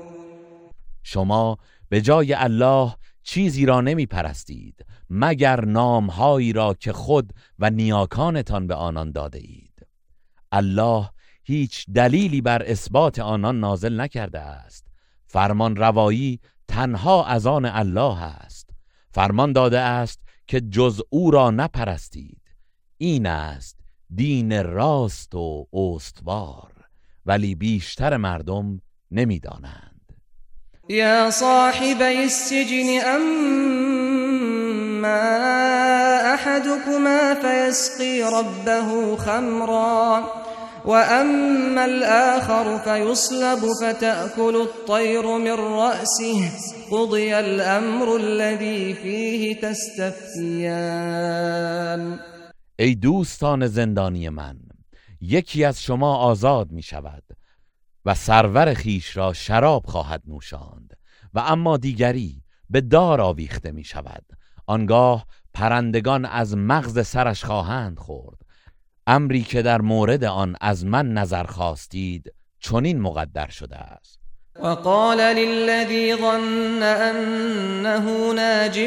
شما 1.02 1.58
به 1.88 2.00
جای 2.00 2.34
الله 2.34 2.92
چیزی 3.22 3.66
را 3.66 3.80
نمی 3.80 4.06
پرستید 4.06 4.84
مگر 5.10 5.64
نامهایی 5.64 6.52
را 6.52 6.74
که 6.74 6.92
خود 6.92 7.32
و 7.58 7.70
نیاکانتان 7.70 8.66
به 8.66 8.74
آنان 8.74 9.12
داده 9.12 9.38
اید. 9.38 9.86
الله 10.52 11.10
هیچ 11.44 11.86
دلیلی 11.94 12.40
بر 12.40 12.62
اثبات 12.62 13.18
آنان 13.18 13.60
نازل 13.60 14.00
نکرده 14.00 14.40
است. 14.40 14.86
فرمان 15.26 15.76
روایی 15.76 16.40
تنها 16.68 17.24
از 17.24 17.46
آن 17.46 17.64
الله 17.64 18.22
است. 18.22 18.70
فرمان 19.10 19.52
داده 19.52 19.78
است 19.78 20.20
که 20.46 20.60
جز 20.60 21.00
او 21.10 21.30
را 21.30 21.50
نپرستید. 21.50 22.41
این 23.02 23.26
است 23.26 23.76
دین 24.14 24.64
راست 24.64 25.34
و 25.34 25.66
استوار 25.72 26.72
ولی 27.26 27.54
بیشتر 27.54 28.16
مردم 28.16 28.80
نمی‌دانند. 29.10 30.12
یا 30.88 31.30
صاحب 31.30 32.02
السجن 32.02 33.00
اما 33.06 34.32
احدكما 36.34 37.34
فيسقي 37.34 38.22
ربه 38.22 39.16
خمرا 39.16 40.24
واما 40.84 41.84
الاخر 41.84 42.78
فيصلب 42.78 43.72
فتاكل 43.82 44.56
الطير 44.56 45.26
من 45.38 45.52
راسه 45.52 46.50
قضي 46.90 47.38
الامر 47.38 48.16
الذي 48.16 48.94
فيه 48.94 49.60
تستفتيان 49.60 50.92
ای 52.76 52.94
دوستان 52.94 53.66
زندانی 53.66 54.28
من 54.28 54.60
یکی 55.20 55.64
از 55.64 55.82
شما 55.82 56.16
آزاد 56.16 56.72
می 56.72 56.82
شود 56.82 57.22
و 58.04 58.14
سرور 58.14 58.74
خیش 58.74 59.16
را 59.16 59.32
شراب 59.32 59.86
خواهد 59.86 60.22
نوشاند 60.26 60.96
و 61.34 61.38
اما 61.38 61.76
دیگری 61.76 62.42
به 62.70 62.80
دار 62.80 63.20
آویخته 63.20 63.70
می 63.70 63.84
شود. 63.84 64.24
آنگاه 64.66 65.26
پرندگان 65.54 66.24
از 66.24 66.56
مغز 66.56 67.06
سرش 67.06 67.44
خواهند 67.44 67.98
خورد. 67.98 68.38
امری 69.06 69.42
که 69.42 69.62
در 69.62 69.80
مورد 69.80 70.24
آن 70.24 70.56
از 70.60 70.84
من 70.84 71.12
نظر 71.12 71.44
خواستید 71.44 72.34
چنین 72.58 73.00
مقدر 73.00 73.48
شده 73.48 73.76
است. 73.76 74.21
وقال 74.60 75.18
للذي 75.36 76.14
ظن 76.14 76.82
أنه 76.82 78.32
ناج 78.32 78.78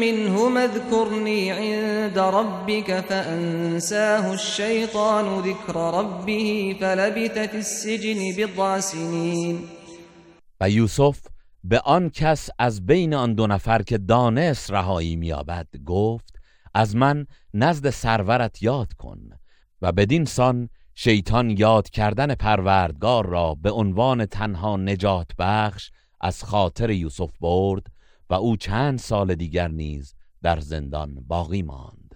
منه 0.00 0.64
اذكرني 0.64 1.52
عند 1.52 2.18
ربك 2.18 3.00
فأنساه 3.00 4.34
الشيطان 4.34 5.40
ذكر 5.40 5.76
ربه 5.76 6.76
فلبث 6.80 7.38
في 7.38 7.56
السجن 7.56 8.18
بضع 8.36 8.80
سنين. 8.80 9.68
و 10.60 10.70
یوسف 10.70 11.20
به 11.64 11.80
آن 11.80 12.10
کس 12.10 12.50
از 12.58 12.86
بین 12.86 13.14
آن 13.14 13.34
دو 13.34 13.46
نفر 13.46 13.82
که 13.82 13.98
دانست 13.98 14.70
رهایی 14.70 15.16
میابد 15.16 15.66
گفت 15.86 16.36
از 16.74 16.96
من 16.96 17.26
نزد 17.54 17.90
سرورت 17.90 18.62
یاد 18.62 18.92
کن 18.92 19.18
و 19.82 19.92
بدین 19.92 20.24
سان 20.24 20.68
شیطان 21.02 21.50
یاد 21.50 21.90
کردن 21.90 22.34
پروردگار 22.34 23.26
را 23.26 23.56
به 23.62 23.70
عنوان 23.70 24.26
تنها 24.26 24.76
نجات 24.76 25.26
بخش 25.38 25.90
از 26.20 26.44
خاطر 26.44 26.90
یوسف 26.90 27.30
برد 27.40 27.86
و 28.30 28.34
او 28.34 28.56
چند 28.56 28.98
سال 28.98 29.34
دیگر 29.34 29.68
نیز 29.68 30.14
در 30.42 30.60
زندان 30.60 31.24
باقی 31.28 31.62
ماند. 31.62 32.14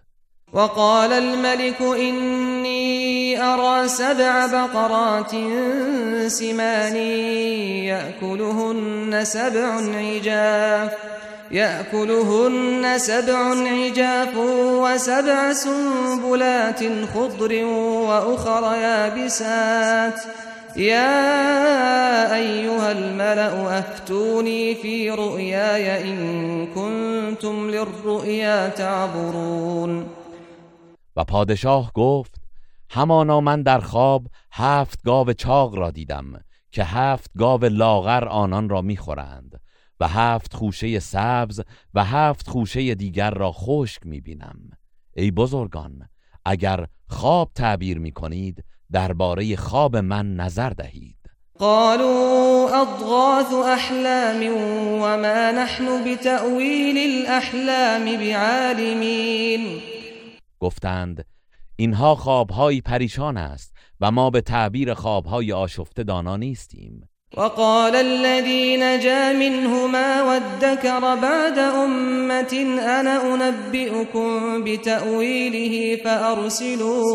وقال 0.52 1.12
الملك 1.12 1.82
إني 1.82 3.36
أرى 3.40 3.88
سبع 3.88 4.46
بقرات 4.46 5.30
سمان 6.28 6.96
يأكلهن 7.86 9.24
سبع 9.24 9.80
عجاف. 9.94 11.13
يأكلهن 11.50 12.98
سبع 12.98 13.38
عجاف 13.68 14.36
وسبع 14.84 15.52
سنبلات 15.52 16.80
خضر 17.14 17.64
وأخر 17.64 18.74
يابسات. 18.76 20.20
يا 20.76 22.34
أيها 22.34 22.92
الملأ 22.92 23.78
أفتوني 23.78 24.74
في 24.74 25.10
رؤياي 25.10 26.10
إن 26.10 26.66
كنتم 26.66 27.70
للرؤيا 27.70 28.68
تعبرون. 28.68 30.06
و 31.16 31.24
پادشاه 31.24 31.92
گفت 31.94 32.34
همانا 32.90 33.40
من 33.40 33.62
در 33.62 33.80
خواب 33.80 34.26
هفت 34.52 35.02
گاو 35.04 35.32
چاق 35.32 35.74
را 35.74 35.90
دیدم 35.90 36.24
که 36.72 36.84
هفت 36.84 37.30
گاو 37.38 37.64
لاغر 37.64 38.24
آنان 38.24 38.68
را 38.68 38.80
می‌خورند. 38.80 39.60
و 40.04 40.08
هفت 40.08 40.54
خوشه 40.54 40.98
سبز 40.98 41.60
و 41.94 42.04
هفت 42.04 42.48
خوشه 42.48 42.94
دیگر 42.94 43.30
را 43.30 43.52
خشک 43.52 44.06
می‌بینم. 44.06 44.70
ای 45.16 45.30
بزرگان 45.30 46.08
اگر 46.44 46.86
خواب 47.08 47.50
تعبیر 47.54 47.98
می‌کنید 47.98 48.64
درباره 48.92 49.56
خواب 49.56 49.96
من 49.96 50.34
نظر 50.34 50.70
دهید. 50.70 51.16
قالوا 51.58 52.68
أضغاث 52.82 53.52
أحلام 53.52 54.42
وما 55.02 55.50
نحن 55.50 56.04
بتأويل 56.04 56.98
الأحلام 56.98 58.04
بعالمين. 58.04 59.80
گفتند 60.60 61.24
اینها 61.76 62.14
خوابهایی 62.14 62.80
پریشان 62.80 63.36
است 63.36 63.74
و 64.00 64.10
ما 64.10 64.30
به 64.30 64.40
تعبیر 64.40 64.94
خوابهای 64.94 65.52
آشفته 65.52 66.02
دانا 66.02 66.36
نیستیم. 66.36 67.08
وقال 67.36 67.96
الذي 67.96 68.76
نجا 68.76 69.32
منهما 69.32 70.22
وادكر 70.22 71.00
بعد 71.00 71.58
أمة 71.58 72.52
أنا 73.00 73.34
أنبئكم 73.34 74.64
بتأويله 74.64 75.96
فأرسلون. 76.04 77.14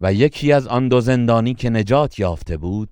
و 0.00 0.12
یکی 0.12 0.52
از 0.52 0.66
آن 0.66 0.88
دو 0.88 1.00
زندانی 1.00 1.54
که 1.54 1.70
نجات 1.70 2.18
یافته 2.18 2.56
بود 2.56 2.88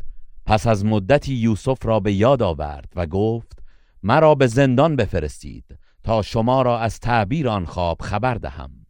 پس 0.47 0.67
از 0.67 0.85
مدتی 0.85 1.35
یوسف 1.35 1.87
را 1.87 2.01
به 2.01 2.13
یاد 2.13 2.43
آورد 2.43 2.93
و 2.97 3.07
گفت 3.07 3.59
مرا 4.03 4.35
به 4.35 4.47
زندان 4.47 4.97
بفرستید 4.97 5.65
تا 6.05 6.23
شما 6.23 6.63
را 6.63 6.79
از 6.79 7.01
تعبیر 7.01 7.49
آن 7.49 7.65
خواب 7.65 8.03
خبر 8.03 8.35
دهم. 8.35 8.84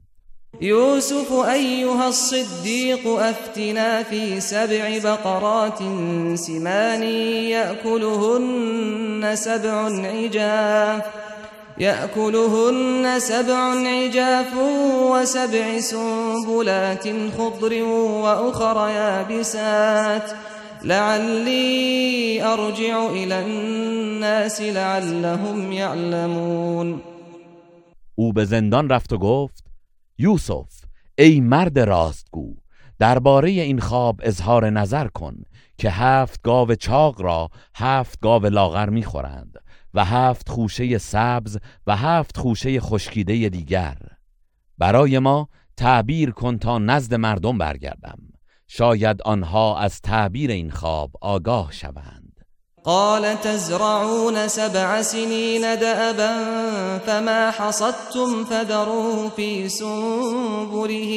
يوسف 0.61 1.33
أيها 1.33 2.09
الصديق 2.09 3.09
أفتنا 3.09 4.03
في 4.03 4.41
سبع 4.41 4.99
بقرات 5.05 5.79
سمان 6.35 7.03
يأكلهن 7.53 9.31
سبع 9.35 9.77
عجاف 10.07 11.03
يأكلهن 11.79 13.15
سبع 13.19 13.59
عجاف 13.89 14.55
وسبع 15.13 15.81
سنبلات 15.81 17.09
خضر 17.39 17.83
وأخر 17.83 18.89
يابسات. 18.89 20.31
لعلي 20.85 22.43
أرجع 22.43 23.07
إلى 23.07 23.41
الناس 23.41 24.61
لعلهم 24.61 25.73
يعلمون. 25.73 27.01
أو 28.19 28.33
به 28.33 28.45
زندان 28.45 28.91
رفت 28.91 29.13
و 29.13 29.19
گفت 29.19 29.64
یوسف 30.19 30.81
ای 31.19 31.41
مرد 31.41 31.79
راستگو 31.79 32.57
درباره 32.99 33.51
این 33.51 33.81
خواب 33.81 34.21
اظهار 34.23 34.71
نظر 34.71 35.09
کن 35.09 35.43
که 35.79 35.91
هفت 35.91 36.43
گاو 36.43 36.75
چاق 36.75 37.23
را 37.23 37.49
هفت 37.75 38.21
گاو 38.21 38.47
لاغر 38.47 38.89
می‌خورند 38.89 39.57
و 39.95 40.05
هفت 40.05 40.49
خوشه 40.49 40.99
سبز 40.99 41.59
و 41.87 41.97
هفت 41.97 42.37
خوشه 42.37 42.81
خشکیده 42.81 43.49
دیگر. 43.49 43.97
برای 44.79 45.19
ما 45.19 45.49
تعبیر 45.77 46.31
کن 46.31 46.59
تا 46.59 46.79
نزد 46.79 47.15
مردم 47.15 47.59
برگردم. 47.59 48.19
شاید 48.67 49.23
آنها 49.23 49.79
از 49.79 50.01
تعبیر 50.01 50.51
این 50.51 50.71
خواب 50.71 51.11
آگاه 51.21 51.73
شوند. 51.73 52.24
قال 52.87 53.35
تزرعون 53.35 54.49
سبع 54.49 55.03
سنين 55.03 55.61
دأبا 55.75 56.99
فما 56.99 57.51
حصدتم 57.51 58.45
فذروه 58.45 59.29
في 59.29 59.69
سنبله 59.69 61.13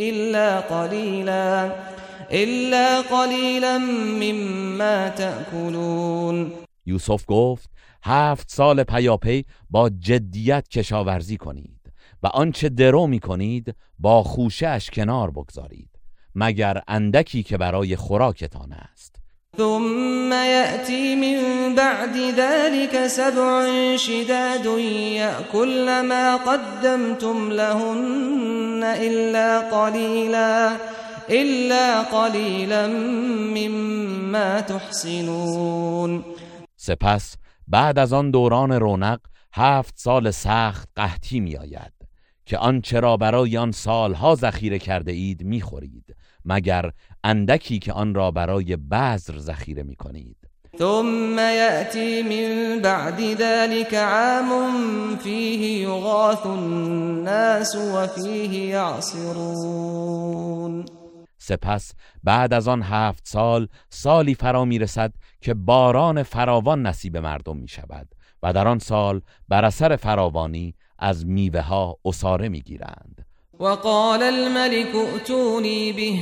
إلا 0.00 0.60
قليلا 0.60 1.72
إلا 2.32 3.00
قليلا 3.00 3.78
مما 3.78 5.08
تأكلون. 5.08 6.52
یوسف 6.86 7.24
گفت 7.26 7.70
هفت 8.02 8.50
سال 8.50 8.84
پیاپی 8.84 9.44
با 9.70 9.88
جدیت 9.88 10.68
کشاورزی 10.68 11.36
کنید 11.36 11.92
و 12.22 12.26
آنچه 12.26 12.68
درو 12.68 13.06
می 13.06 13.20
کنید 13.20 13.74
با 13.98 14.22
خوشش 14.22 14.90
کنار 14.92 15.30
بگذارید 15.30 15.90
مگر 16.34 16.82
اندکی 16.88 17.42
که 17.42 17.56
برای 17.56 17.96
خوراکتان 17.96 18.72
است. 18.72 19.25
ثم 19.56 20.32
يأتي 20.32 21.16
من 21.16 21.74
بعد 21.74 22.16
ذلك 22.16 23.06
سبع 23.06 23.66
شداد 23.96 24.66
يأكل 25.16 26.00
ما 26.02 26.36
قدمتم 26.36 27.52
لهن 27.52 28.82
إلا 28.84 29.60
قليلا 29.70 30.76
إلا 31.30 32.02
قليلا 32.02 32.86
مما 33.56 34.60
تحسنون. 34.60 36.24
سپس 36.76 37.36
بعد 37.68 37.98
از 37.98 38.12
آن 38.12 38.30
دوران 38.30 38.72
رونق 38.72 39.20
هفت 39.52 39.94
سال 39.98 40.30
سخت 40.30 40.88
قحطی 40.96 41.40
می 41.40 41.56
آید 41.56 41.92
که 42.46 42.58
آنچه 42.58 43.00
را 43.00 43.16
برای 43.16 43.56
آن 43.56 43.72
سالها 43.72 44.34
ذخیره 44.34 44.78
کرده 44.78 45.12
اید 45.12 45.42
می 45.42 45.60
خورید 45.60 46.16
مگر 46.46 46.90
اندکی 47.24 47.78
که 47.78 47.92
آن 47.92 48.14
را 48.14 48.30
برای 48.30 48.76
بذر 48.76 49.38
ذخیره 49.38 49.82
می 49.82 49.96
کنید 49.96 50.36
ثم 50.78 51.38
يأتي 51.38 52.22
من 52.22 52.82
بعد 52.82 53.20
ذلك 53.20 53.94
عام 53.94 55.16
فيه 55.16 55.82
يغاث 55.82 56.46
الناس 56.46 57.76
وفيه 57.76 58.68
يعصرون 58.70 60.06
سپس 61.38 61.92
بعد 62.24 62.54
از 62.54 62.68
آن 62.68 62.82
هفت 62.82 63.28
سال 63.28 63.68
سالی 63.90 64.34
فرا 64.34 64.64
می 64.64 64.78
رسد 64.78 65.12
که 65.40 65.54
باران 65.54 66.22
فراوان 66.22 66.86
نصیب 66.86 67.16
مردم 67.16 67.56
می 67.56 67.68
شود 67.68 68.08
و 68.42 68.52
در 68.52 68.68
آن 68.68 68.78
سال 68.78 69.20
بر 69.48 69.64
اثر 69.64 69.96
فراوانی 69.96 70.74
از 70.98 71.26
میوه 71.26 71.60
ها 71.60 71.96
اساره 72.04 72.48
می 72.48 72.60
گیرند 72.60 73.26
وقال 73.58 74.22
الملك 74.22 74.94
ائتوني 74.94 75.92
به. 75.92 76.20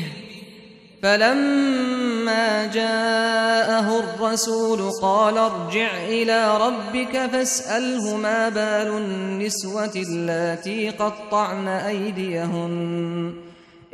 فلما 1.02 2.66
جاءه 2.66 3.98
الرسول 3.98 4.90
قال 5.02 5.38
ارجع 5.38 6.04
إلى 6.08 6.58
ربك 6.58 7.26
فاسأله 7.26 8.16
ما 8.16 8.48
بال 8.48 8.86
النسوة 8.86 9.92
التي 10.08 10.90
قطعن 10.90 11.68
أيديهن. 11.68 13.34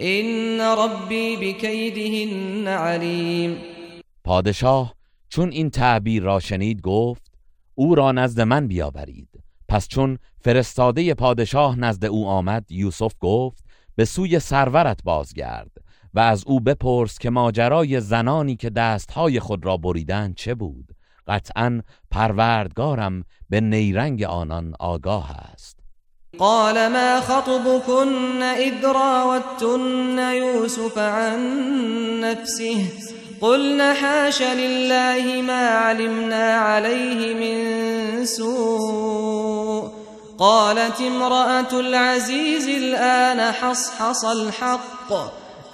إن 0.00 0.60
ربي 0.60 1.36
بكيدهن 1.36 2.68
عليم. 2.68 3.56
پادشاه 4.24 4.94
چون 5.28 5.50
این 5.50 5.70
تعبیر 5.70 6.22
را 6.22 6.40
شنید 6.40 6.80
گفت 6.80 7.22
او 7.74 7.94
را 7.94 8.12
نزد 8.12 8.40
من 8.40 8.66
بیاورید. 8.66 9.28
پس 9.70 9.88
چون 9.88 10.18
فرستاده 10.40 11.14
پادشاه 11.14 11.78
نزد 11.78 12.04
او 12.04 12.28
آمد 12.28 12.72
یوسف 12.72 13.12
گفت 13.20 13.64
به 13.96 14.04
سوی 14.04 14.38
سرورت 14.38 15.02
بازگرد 15.04 15.70
و 16.14 16.20
از 16.20 16.44
او 16.46 16.60
بپرس 16.60 17.18
که 17.18 17.30
ماجرای 17.30 18.00
زنانی 18.00 18.56
که 18.56 18.70
دستهای 18.70 19.40
خود 19.40 19.66
را 19.66 19.76
بریدن 19.76 20.32
چه 20.36 20.54
بود. 20.54 20.94
قطعا 21.26 21.82
پروردگارم 22.10 23.24
به 23.50 23.60
نیرنگ 23.60 24.22
آنان 24.22 24.74
آگاه 24.80 25.30
است. 25.30 25.76
قال 26.38 26.88
ما 26.88 27.20
خطبكن 27.20 28.42
اذ 28.42 28.84
راوتن 28.84 30.34
يوسف 30.34 30.98
عن 30.98 31.40
نفسه؟ 32.20 33.19
قلنا 33.40 33.94
حاش 33.94 34.42
لله 34.42 35.42
ما 35.42 35.68
علمنا 35.68 36.54
عليه 36.54 37.34
من 37.34 38.24
سوء. 38.24 39.90
قالت 40.38 41.00
امرأة 41.00 41.80
العزيز 41.80 42.68
الآن 42.68 43.52
حصحص 43.52 44.24
الحق. 44.24 45.12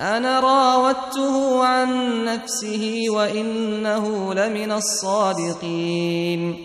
انا 0.00 0.40
راودته 0.40 1.64
عن 1.64 2.24
نفسه 2.24 3.04
وانه 3.10 4.34
لمن 4.34 4.70
الصادقین 4.70 6.56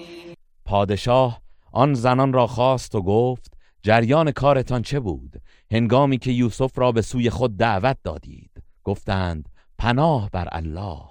پادشاه 0.65 1.41
آن 1.73 1.93
زنان 1.93 2.33
را 2.33 2.47
خواست 2.47 2.95
و 2.95 3.01
گفت 3.01 3.53
جریان 3.83 4.31
کارتان 4.31 4.81
چه 4.81 4.99
بود؟ 4.99 5.41
هنگامی 5.71 6.17
که 6.17 6.31
یوسف 6.31 6.79
را 6.79 6.91
به 6.91 7.01
سوی 7.01 7.29
خود 7.29 7.57
دعوت 7.57 7.97
دادید. 8.03 8.51
گفتند 8.83 9.49
پناه 9.81 10.29
بر 10.29 10.47
الله. 10.51 11.01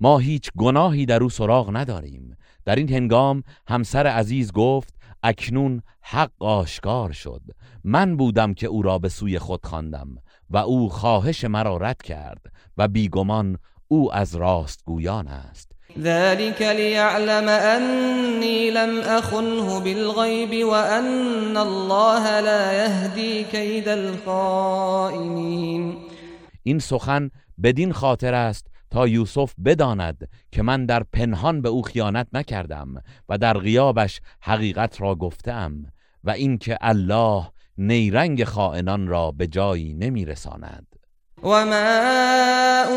ما 0.00 0.18
هیچ 0.18 0.50
گناهی 0.56 1.06
در 1.06 1.22
او 1.22 1.30
سراغ 1.30 1.76
نداریم. 1.76 2.36
در 2.64 2.76
این 2.76 2.88
هنگام 2.88 3.42
همسر 3.68 4.06
عزیز 4.06 4.52
گفت 4.52 4.94
اکنون 5.22 5.82
حق 6.00 6.30
آشکار 6.38 7.12
شد. 7.12 7.42
من 7.84 8.16
بودم 8.16 8.54
که 8.54 8.66
او 8.66 8.82
را 8.82 8.98
به 8.98 9.08
سوی 9.08 9.38
خود 9.38 9.66
خواندم 9.66 10.08
و 10.50 10.56
او 10.56 10.88
خواهش 10.88 11.44
مرا 11.44 11.76
رد 11.76 12.02
کرد 12.02 12.46
و 12.78 12.88
بیگمان 12.88 13.58
او 13.88 14.14
از 14.14 14.34
راستگویان 14.36 15.28
است. 15.28 15.72
ذلك 15.98 16.62
ليعلم 16.62 17.48
أني 17.48 18.70
لم 18.70 19.00
أخنه 19.00 19.80
بالغيب 19.80 20.64
وأن 20.66 21.56
الله 21.56 22.40
لا 22.40 22.72
يهدي 22.72 23.44
كيد 23.44 23.88
الخائنين 23.88 25.48
این 26.62 26.78
سخن 26.78 27.30
بدین 27.62 27.92
خاطر 27.92 28.34
است 28.34 28.66
تا 28.90 29.08
یوسف 29.08 29.54
بداند 29.64 30.28
که 30.52 30.62
من 30.62 30.86
در 30.86 31.02
پنهان 31.12 31.62
به 31.62 31.68
او 31.68 31.82
خیانت 31.82 32.26
نکردم 32.32 32.94
و 33.28 33.38
در 33.38 33.58
غیابش 33.58 34.20
حقیقت 34.40 35.00
را 35.00 35.14
گفتم 35.14 35.72
و 36.24 36.30
اینکه 36.30 36.78
الله 36.80 37.50
نیرنگ 37.78 38.44
خائنان 38.44 39.08
را 39.08 39.30
به 39.30 39.46
جایی 39.46 39.94
نمیرساند. 39.94 40.86
و 41.42 41.48
ما 41.48 41.84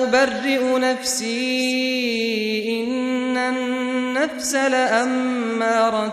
ابرئ 0.03 0.79
نفسی 0.79 1.31
ان 2.67 3.37
النفس 3.37 4.55
لاماره 4.55 6.11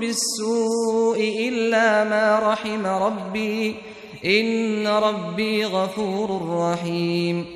بالسوء 0.00 1.16
الا 1.18 2.04
ما 2.04 2.52
رحم 2.52 2.86
ربی. 2.86 3.91
ان 4.22 4.86
ربی 4.86 5.64
غفور 5.64 6.30
رحیم 6.72 7.46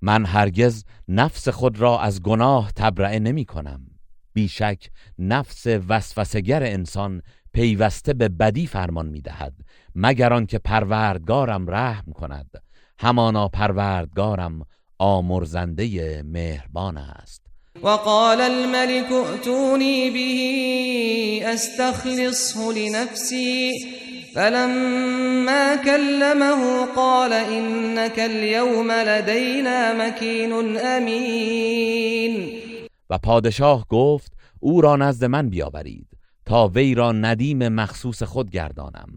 من 0.00 0.26
هرگز 0.26 0.84
نفس 1.08 1.48
خود 1.48 1.80
را 1.80 2.00
از 2.00 2.22
گناه 2.22 2.72
تبرئه 2.76 3.18
نمی 3.18 3.44
کنم. 3.44 3.80
بیشک 4.32 4.88
نفس 5.18 5.66
وسوسگر 5.88 6.62
انسان 6.62 7.22
پیوسته 7.52 8.12
به 8.12 8.28
بدی 8.28 8.66
فرمان 8.66 9.06
می‌دهد 9.06 9.52
مگر 9.94 10.32
آنکه 10.32 10.58
پروردگارم 10.58 11.70
رحم 11.70 12.12
کند. 12.12 12.50
همانا 12.98 13.48
پروردگارم 13.48 14.66
آمرزنده 14.98 16.22
مهربان 16.22 16.96
است. 16.96 17.42
وقال 17.82 18.40
الملك 18.40 19.12
ائتوني 19.12 20.10
به 20.10 21.48
استخلصه 21.52 22.72
لنفسي. 22.72 23.70
فلما 24.34 25.76
كلمه 25.76 26.86
قال 26.96 27.32
انك 27.32 28.18
اليوم 28.18 28.92
لدينا 28.92 30.08
مكين 30.08 30.78
امين 30.78 32.52
و 33.10 33.18
پادشاه 33.18 33.86
گفت 33.88 34.32
او 34.60 34.80
را 34.80 34.96
نزد 34.96 35.24
من 35.24 35.48
بیاورید 35.48 36.06
تا 36.46 36.68
وی 36.68 36.94
را 36.94 37.12
ندیم 37.12 37.68
مخصوص 37.68 38.22
خود 38.22 38.50
گردانم. 38.50 39.08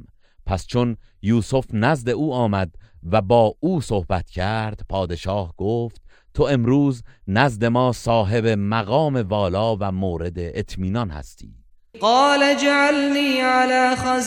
پس 0.45 0.67
چون 0.67 0.97
یوسف 1.21 1.65
نزد 1.73 2.09
او 2.09 2.33
آمد 2.33 2.75
و 3.11 3.21
با 3.21 3.55
او 3.59 3.81
صحبت 3.81 4.29
کرد 4.29 4.81
پادشاه 4.89 5.53
گفت 5.57 6.01
تو 6.33 6.43
امروز 6.43 7.03
نزد 7.27 7.65
ما 7.65 7.91
صاحب 7.91 8.45
مقام 8.47 9.15
والا 9.15 9.75
و 9.75 9.91
مورد 9.91 10.35
اطمینان 10.37 11.09
هستی. 11.09 11.64
قال 12.01 12.57
جعلني 12.57 13.41
على 13.41 13.95
خزائن 13.95 14.25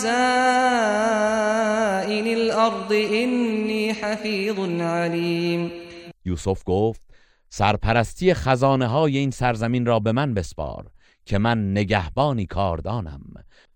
الارض 2.26 2.92
اینی 2.92 3.90
حفیظ 3.90 4.58
علیم 4.80 5.72
یوسف 6.24 6.62
گفت 6.66 7.00
سرپرستی 7.50 8.34
خزانه 8.34 8.86
های 8.86 9.18
این 9.18 9.30
سرزمین 9.30 9.86
را 9.86 9.98
به 9.98 10.12
من 10.12 10.34
بسپار 10.34 10.84
که 11.24 11.38
من 11.38 11.72
نگهبانی 11.72 12.46
کاردانم. 12.46 13.20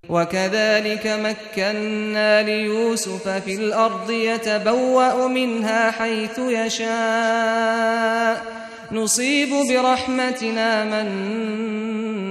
وكذلك 0.08 1.06
مكنا 1.06 2.42
ليوسف 2.42 3.28
في 3.28 3.54
الأرض 3.54 4.10
يتبوأ 4.10 5.28
منها 5.28 5.90
حيث 5.90 6.38
يشاء 6.38 6.82
نصيب 8.92 9.48
برحمتنا 9.68 10.84
من 10.84 11.06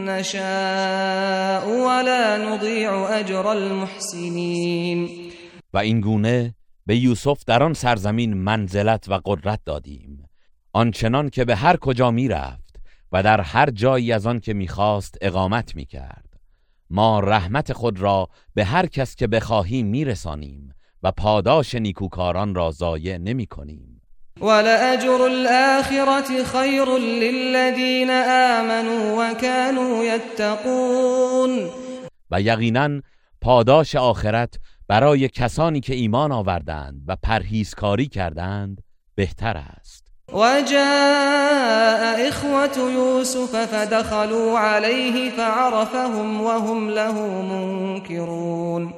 نشاء 0.05 1.67
ولا 1.67 2.37
نضيع 2.37 3.19
أجر 3.19 3.47
المحسنين. 3.47 5.09
و 5.73 5.77
این 5.77 6.01
گونه 6.01 6.55
به 6.85 6.97
یوسف 6.97 7.43
در 7.47 7.63
آن 7.63 7.73
سرزمین 7.73 8.33
منزلت 8.33 9.09
و 9.09 9.19
قدرت 9.25 9.59
دادیم. 9.65 10.25
آنچنان 10.73 11.29
که 11.29 11.45
به 11.45 11.55
هر 11.55 11.77
کجا 11.77 12.11
می 12.11 12.27
رفت 12.27 12.75
و 13.11 13.23
در 13.23 13.41
هر 13.41 13.69
جایی 13.69 14.11
از 14.11 14.27
آن 14.27 14.39
که 14.39 14.53
می‌خواست 14.53 15.17
اقامت 15.21 15.75
می‌کرد. 15.75 16.25
ما 16.89 17.19
رحمت 17.19 17.73
خود 17.73 17.99
را 17.99 18.29
به 18.53 18.65
هر 18.65 18.85
کس 18.85 19.15
که 19.15 19.27
بخواهیم 19.27 19.85
میرسانیم 19.85 20.73
و 21.03 21.11
پاداش 21.11 21.75
نیکوکاران 21.75 22.55
را 22.55 22.71
ضایع 22.71 23.17
نمی 23.17 23.45
کنیم 23.45 23.90
ولأجر 24.41 25.25
الآخرة 25.25 26.43
خیر 26.43 26.85
للذین 26.97 28.09
آمنوا 28.09 29.31
وكانوا 29.31 30.05
يتقون. 30.05 31.69
و 32.31 32.41
یقینا 32.41 33.01
پاداش 33.41 33.95
آخرت 33.95 34.59
برای 34.87 35.27
کسانی 35.27 35.79
که 35.79 35.95
ایمان 35.95 36.31
آوردند 36.31 37.01
و 37.07 37.15
پرهیزکاری 37.23 38.07
کردند 38.07 38.81
بهتر 39.15 39.57
است. 39.57 40.07
وجاء 40.33 42.27
إخوة 42.27 42.91
يوسف 42.91 43.65
فدخلوا 43.65 44.59
عليه 44.59 45.31
فعرفهم 45.31 46.41
وهم 46.41 46.89
له 46.89 47.13
منكرون. 47.41 48.93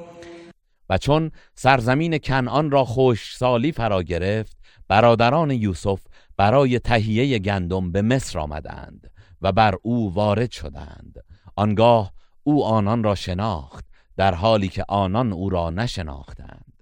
و 0.90 0.98
چون 0.98 1.30
سرزمین 1.54 2.18
کنعان 2.18 2.70
را 2.70 2.84
خوش 2.84 3.36
سالی 3.36 3.72
فرا 3.72 4.02
گرفت 4.02 4.63
برادران 4.88 5.50
یوسف 5.50 6.00
برای 6.36 6.78
تهیه 6.78 7.38
گندم 7.38 7.92
به 7.92 8.02
مصر 8.02 8.38
آمدند 8.38 9.10
و 9.42 9.52
بر 9.52 9.74
او 9.82 10.14
وارد 10.14 10.50
شدند. 10.50 11.24
آنگاه 11.56 12.12
او 12.42 12.64
آنان 12.64 13.04
را 13.04 13.14
شناخت 13.14 13.84
در 14.16 14.34
حالی 14.34 14.68
که 14.68 14.84
آنان 14.88 15.32
او 15.32 15.50
را 15.50 15.70
نشناختند. 15.70 16.74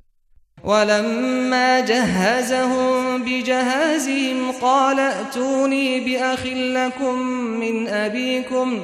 ولما 0.64 1.80
جهزهم 1.80 3.24
بجهازهم 3.24 4.52
قال 4.60 4.98
ائتوني 4.98 6.00
بأخ 6.00 6.46
لكم 6.46 7.18
من 7.60 7.88
أبيكم 7.88 8.80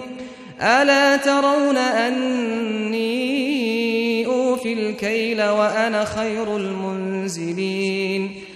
ألا 0.61 1.17
ترون 1.17 1.77
أني 1.77 3.09
أوفي 4.27 4.73
الكيل 4.73 5.43
وأنا 5.43 6.05
خير 6.05 6.57
المنزلين 6.57 8.48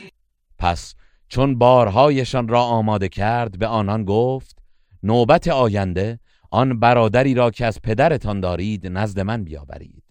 پس 0.63 0.95
چون 1.29 1.59
بارهایشان 1.59 2.49
را 2.49 2.63
آماده 2.63 3.09
کرد 3.09 3.59
به 3.59 3.67
آنان 3.67 4.05
گفت 4.05 4.59
نوبت 5.03 5.49
آینده 5.49 6.19
آن 6.51 6.81
برادری 6.81 7.35
را 7.35 7.51
که 7.51 7.67
از 7.67 7.83
پدرتان 7.83 8.41
دارید 8.41 8.87
نزد 8.87 9.21
من 9.21 9.45
بیاورید 9.45 10.03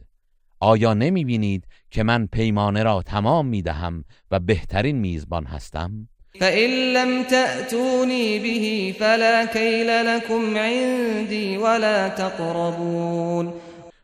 آیا 0.60 0.93
نمی 0.93 1.26
بینید 1.26 1.68
که 1.91 2.04
من 2.04 2.28
پیمانه 2.28 2.84
را 2.84 3.02
تمام 3.02 3.47
می 3.47 3.62
دهم 3.62 4.04
و 4.32 4.39
بهترین 4.39 4.97
میزبان 4.97 5.45
هستم؟ 5.45 6.08
فإن 6.39 6.70
لم 6.70 7.24
تأتوني 7.24 8.39
به 8.39 8.95
فلا 8.99 9.45
كيل 9.45 9.89
لكم 9.89 10.58
عندي 10.58 11.58
ولا 11.58 12.10
تقربون 12.10 13.54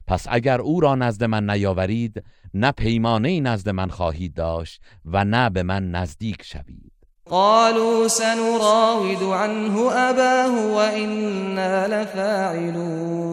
پس 0.07 0.27
اگر 0.29 0.61
او 0.61 0.79
را 0.79 0.95
نزد 0.95 1.23
من 1.23 1.49
نیاورید 1.49 2.23
نه 2.53 2.71
پیمانه 2.71 3.39
نزد 3.39 3.69
من 3.69 3.89
خواهید 3.89 4.33
داشت 4.33 4.81
و 5.05 5.25
نه 5.25 5.49
به 5.49 5.63
من 5.63 5.91
نزدیک 5.91 6.43
شوید. 6.43 6.91
قالوا 7.25 8.07
سنراود 8.07 9.23
عنه 9.23 9.79
أباه 9.91 10.75
وإنا 10.75 11.85
لفاعلون. 11.85 13.27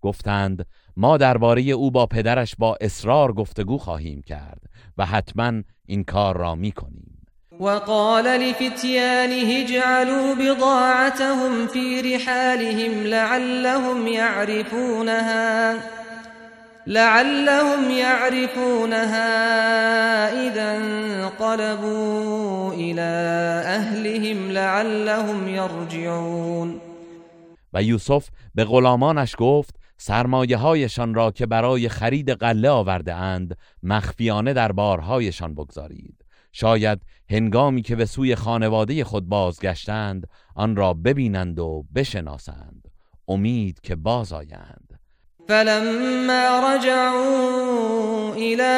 گفتند 0.00 0.66
ما 0.96 1.16
درباره 1.16 1.62
او 1.62 1.90
با 1.90 2.06
پدرش 2.06 2.54
با 2.58 2.78
اصرار 2.80 3.32
گفتگو 3.32 3.78
خواهیم 3.78 4.22
کرد 4.22 4.62
و 4.98 5.06
حتما 5.06 5.52
این 5.86 6.04
کار 6.04 6.36
را 6.36 6.54
می 6.54 6.72
کنیم 6.72 7.13
وقال 7.60 8.24
لفتيانه 8.24 9.64
اجعلوا 9.64 10.34
بضاعتهم 10.34 11.66
في 11.66 12.00
رحالهم 12.00 13.06
لعلهم 13.06 14.06
يعرفونها 14.06 15.74
لعلهم 16.86 17.90
يعرفونها 17.90 19.28
إذا 20.46 20.76
انقلبوا 20.76 22.72
إلى 22.72 23.10
أهلهم 23.66 24.50
لعلهم 24.50 25.48
يرجعون. 25.48 26.80
و 27.72 27.82
یوسف 27.82 28.28
به 28.54 28.64
غلامانش 28.64 29.34
گفت 29.38 29.74
سرمایه 29.96 30.56
هایشان 30.56 31.14
را 31.14 31.30
که 31.30 31.46
برای 31.46 31.88
خرید 31.88 32.30
قله 32.30 32.70
آورده 32.70 33.14
اند 33.14 33.56
مخفیانه 33.82 34.52
در 34.52 34.72
بارهایشان 34.72 35.54
بگذارید. 35.54 36.23
شاید 36.56 37.00
هنگامی 37.30 37.82
که 37.82 37.96
به 37.96 38.06
سوی 38.06 38.34
خانواده 38.34 39.04
خود 39.04 39.28
بازگشتند 39.28 40.28
آن 40.54 40.76
را 40.76 40.94
ببینند 40.94 41.58
و 41.58 41.84
بشناسند. 41.94 42.88
امید 43.28 43.80
که 43.80 43.96
باز 43.96 44.32
آیند. 44.32 45.00
فلما 45.48 46.74
رجعوا 46.74 48.34
إلى 48.34 48.72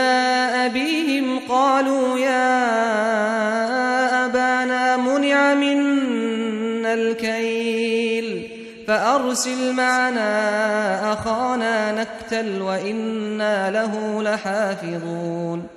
أبيهم 0.66 1.39
قالوا 1.49 2.18
يا 2.18 2.57
أبانا 4.27 4.97
منع 4.97 5.55
منا 5.55 6.95
الكيل 6.95 8.51
فأرسل 8.87 9.72
معنا 9.72 11.12
أخانا 11.12 12.03
نكتل 12.03 12.62
وإنا 12.62 13.70
له 13.70 14.22
لحافظون. 14.22 15.76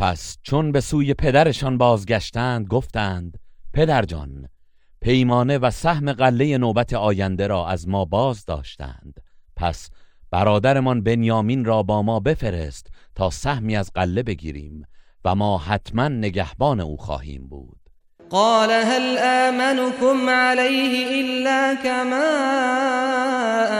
پس 0.00 0.38
چون 0.42 0.72
به 0.72 0.80
سوی 0.80 1.14
پدرشان 1.14 1.78
بازگشتند 1.78 2.66
گفتند 2.66 3.38
پدرجان 3.74 4.48
پیمانه 5.00 5.58
و 5.58 5.70
سهم 5.70 6.12
قله 6.12 6.58
نوبت 6.58 6.92
آینده 6.92 7.46
را 7.46 7.68
از 7.68 7.88
ما 7.88 8.04
باز 8.04 8.44
داشتند. 8.44 9.20
پس 9.56 9.90
برادرمان 10.30 11.02
بنیامین 11.02 11.64
را 11.64 11.82
با 11.82 12.02
ما 12.02 12.20
بفرست 12.20 12.86
تا 13.14 13.30
سهمی 13.30 13.76
از 13.76 13.90
قله 13.94 14.22
بگیریم 14.22 14.86
و 15.24 15.34
ما 15.34 15.58
حتما 15.58 16.08
نگهبان 16.08 16.80
او 16.80 16.96
خواهیم 16.96 17.48
بود. 17.48 17.80
قال 18.30 18.70
هل 18.70 19.18
آمنكم 19.18 20.28
عليه 20.28 21.20
إلا 21.20 21.74
كما 21.74 22.30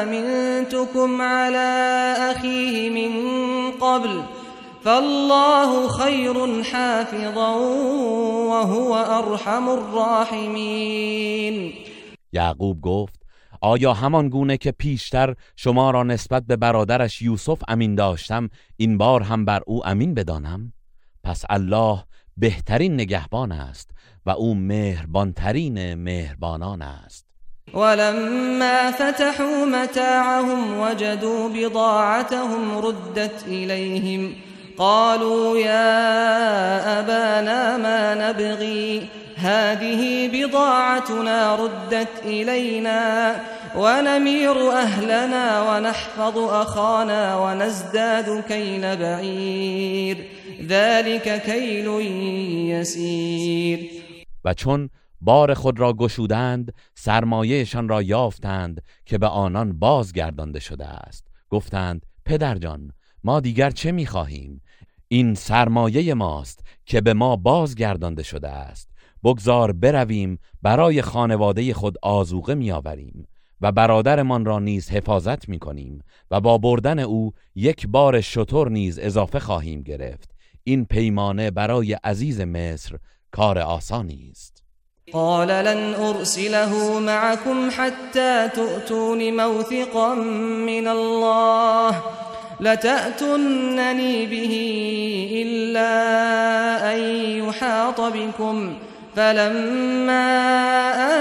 أمنتكم 0.03 1.23
على 1.23 2.15
أخيه 2.31 2.91
من 2.91 3.71
قبل؟ 3.71 4.40
فالله 4.85 5.89
خير 5.89 6.63
حافظا 6.63 7.57
وهو 8.51 8.95
أرحم 8.97 9.69
الراحمين. 9.69 11.55
یعقوب 12.33 12.81
گفت 12.81 13.21
آیا 13.61 13.93
همان 13.93 14.29
گونه 14.29 14.57
که 14.57 14.73
پیشتر 14.73 15.35
شما 15.57 15.91
را 15.91 16.03
نسبت 16.03 16.43
به 16.47 16.57
برادرش 16.57 17.23
یوسف 17.23 17.63
امین 17.69 17.95
داشتم 17.95 18.51
این 18.77 18.99
بار 18.99 19.23
هم 19.23 19.45
بر 19.45 19.61
او 19.67 19.87
امین 19.87 20.15
بدانم؟ 20.15 20.73
پس 21.25 21.45
الله 21.51 22.05
بهترین 22.37 22.95
نگهبان 22.95 23.53
است 23.53 23.91
و 24.27 24.31
او 24.31 24.55
مهربانترین 24.55 25.95
مهربانان 25.95 26.83
است. 26.83 27.27
ولما 27.75 28.91
فتحوا 28.91 29.65
متاعهم 29.65 30.81
وجدوا 30.81 31.49
بضاعتهم 31.49 32.79
ردت 32.79 33.45
إليهم 33.47 34.35
قالوا 34.81 35.59
يا 35.59 37.01
أبانا 37.01 37.77
ما 37.77 38.15
نبغي؟ 38.15 39.09
هذه 39.37 40.31
بضاعتنا 40.33 41.57
ردت 41.57 42.09
إلينا 42.25 43.37
ونمير 43.77 44.73
أهلنا 44.73 45.71
ونحفظ 45.71 46.39
أخانا 46.39 47.37
ونزداد 47.37 48.41
كيل 48.49 48.97
بعير. 48.97 50.17
ذلك 50.69 51.43
كيل 51.43 51.87
يسير. 52.71 53.79
و 54.45 54.55
چون 54.55 54.91
بار 55.21 55.55
خود 55.55 55.81
را 55.81 55.93
گشودند 55.93 56.75
سرمایهشان 56.95 57.89
را 57.89 58.03
یافتند 58.03 58.83
که 59.07 59.19
به 59.19 59.27
آنان 59.27 59.79
بازگردانده 59.79 60.61
شده 60.61 60.87
است. 60.87 61.27
گفتند 61.51 62.07
پدرجان 62.25 62.93
ما 63.25 63.41
دیگر 63.41 63.71
چه 63.71 63.93
می‌خواهیم؟ 63.93 64.63
این 65.13 65.35
سرمایه 65.35 66.15
ماست 66.15 66.65
که 66.87 67.01
به 67.01 67.15
ما 67.15 67.37
بازگردانده 67.37 68.23
شده 68.23 68.49
است. 68.49 68.91
بگذار 69.25 69.73
برویم 69.73 70.39
برای 70.63 71.03
خانواده 71.03 71.75
خود 71.75 71.99
آزوقه 72.03 72.55
میآوریم 72.55 73.27
و 73.61 73.73
برادرمان 73.73 74.45
را 74.45 74.59
نیز 74.59 74.91
حفاظت 74.91 75.49
می‌کنیم 75.49 76.03
و 76.31 76.41
با 76.41 76.59
بردن 76.59 76.99
او 76.99 77.33
یک 77.55 77.87
بار 77.87 78.21
شطور 78.21 78.71
نیز 78.71 78.99
اضافه 78.99 79.39
خواهیم 79.39 79.83
گرفت. 79.83 80.31
این 80.65 80.85
پیمانه 80.85 81.51
برای 81.51 81.93
عزیز 81.93 82.41
مصر 82.41 82.97
کار 83.31 83.59
آسانی 83.59 84.29
است. 84.31 84.63
قال 85.13 85.49
لن 85.49 85.95
أرسله 85.95 87.01
معكم 87.01 87.71
حتى 87.71 88.49
تؤتون 88.49 89.31
موثقا 89.31 90.15
من 90.15 90.87
الله. 90.87 91.95
لتأتنني 92.61 94.27
به 94.27 94.55
إلا 95.43 95.93
أن 96.93 96.99
يحاط 97.45 98.01
بكم. 98.01 98.77
فلما 99.17 100.27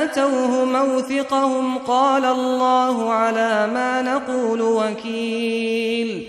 آتوه 0.04 0.66
موثقهم 0.66 1.78
قال 1.78 2.26
الله 2.26 3.14
على 3.14 3.68
ما 3.74 4.02
نقول 4.02 4.62
وكيل. 4.62 6.26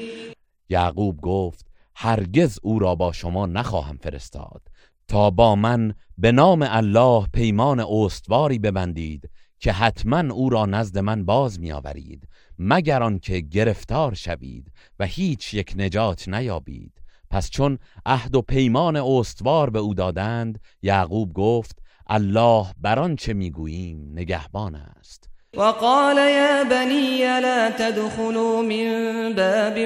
یعقوب 0.71 1.21
گفت 1.21 1.67
هرگز 1.97 2.59
او 2.63 2.79
را 2.79 2.95
با 2.95 3.13
شما 3.13 3.47
نخواهم 3.47 3.99
فرستاد. 4.03 4.63
تا 5.09 5.31
با 5.31 5.55
من 5.55 5.95
به 6.19 6.33
نام 6.33 6.67
الله 6.71 7.27
پیمان 7.35 7.81
استواری 7.81 8.59
ببندید 8.59 9.31
که 9.59 9.73
حتما 9.73 10.35
او 10.35 10.51
را 10.51 10.67
نزد 10.67 10.99
من 10.99 11.25
باز 11.25 11.61
میآورید. 11.61 12.29
مگر 12.63 13.03
آنکه 13.03 13.41
گرفتار 13.41 14.15
شوید 14.15 14.73
و 14.99 15.07
هیچ 15.07 15.55
یک 15.55 15.73
نجات 15.77 16.29
نیابید. 16.29 16.93
پس 17.31 17.51
چون 17.51 17.79
عهد 18.07 18.37
و 18.37 18.43
پیمان 18.43 18.97
استوار 18.97 19.71
به 19.71 19.79
او 19.79 19.95
دادند 19.95 20.61
یعقوب 20.83 21.33
گفت 21.33 21.79
الله 22.07 22.67
بر 22.81 22.99
آنچه 22.99 23.33
می‌گوییم 23.33 24.13
نگهبان 24.15 24.75
است. 24.75 25.29
وقال 25.57 26.17
يا 26.17 26.65
بني 26.65 27.41
لا 27.41 27.71
تدخلوا 27.71 28.63
من 28.63 28.89
باب 29.35 29.79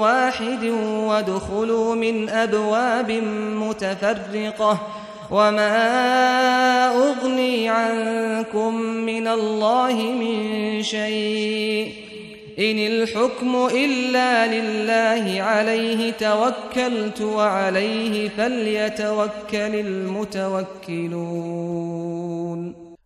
واحد 0.00 0.64
وادخلوا 1.08 1.94
من 1.94 2.28
أبواب 2.28 3.10
متفرقة 3.60 4.80
وما 5.30 5.78
أغني 6.88 7.68
عنكم 7.68 8.74
من 8.80 9.26
الله 9.26 9.94
من 10.12 10.82
شيء. 10.82 12.07
إن 12.58 12.78
الحكم 12.78 13.56
إلا 13.56 14.46
لله 14.46 15.42
عليه 15.42 16.12
توكلت 16.12 17.20
وعليه 17.20 18.28
فليتوكل 18.28 19.74
المتوكلون 19.74 21.14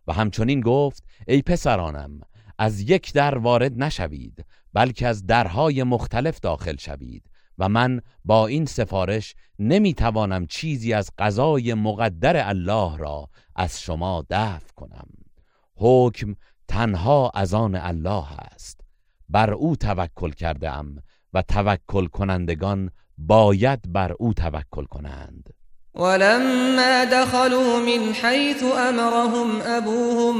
و 0.07 0.13
همچنین 0.13 0.61
گفت 0.61 1.03
ای 1.27 1.41
پسرانم 1.41 2.21
از 2.59 2.81
یک 2.81 3.13
در 3.13 3.37
وارد 3.37 3.83
نشوید 3.83 4.45
بلکه 4.73 5.07
از 5.07 5.25
درهای 5.25 5.83
مختلف 5.83 6.39
داخل 6.39 6.75
شوید 6.75 7.23
و 7.57 7.69
من 7.69 8.01
با 8.25 8.47
این 8.47 8.65
سفارش 8.65 9.35
نمی‌توانم 9.59 10.45
چیزی 10.45 10.93
از 10.93 11.09
قضای 11.17 11.73
مقدر 11.73 12.49
الله 12.49 12.97
را 12.97 13.29
از 13.55 13.81
شما 13.81 14.25
دفع 14.29 14.73
کنم. 14.75 15.07
حکم 15.75 16.35
تنها 16.67 17.31
از 17.35 17.53
آن 17.53 17.75
الله 17.75 18.31
است. 18.31 18.82
بر 19.33 19.53
او 19.53 19.75
توکل 19.75 20.31
کرده 20.31 20.71
ام 20.71 20.97
و 21.33 21.41
توکل 21.41 22.07
کنندگان 22.07 22.89
باید 23.17 23.79
بر 23.93 24.11
او 24.19 24.33
توکل 24.33 24.85
کنند. 24.85 25.49
ولما 25.95 27.05
دخلوا 27.05 27.79
من 27.79 28.13
حيث 28.13 28.63
أمرهم 28.63 29.61
أبوهم 29.61 30.35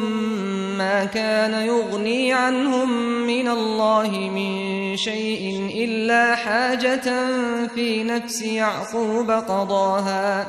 ما 0.78 1.06
كان 1.06 1.66
يغني 1.66 2.34
عنهم 2.34 2.90
من 3.28 3.48
الله 3.48 4.10
من 4.10 4.98
شيء 4.98 5.70
إلا 5.84 6.36
حاجة 6.36 7.28
في 7.68 8.04
نفس 8.04 8.42
يعقوب 8.42 9.32
قضاها. 9.32 10.46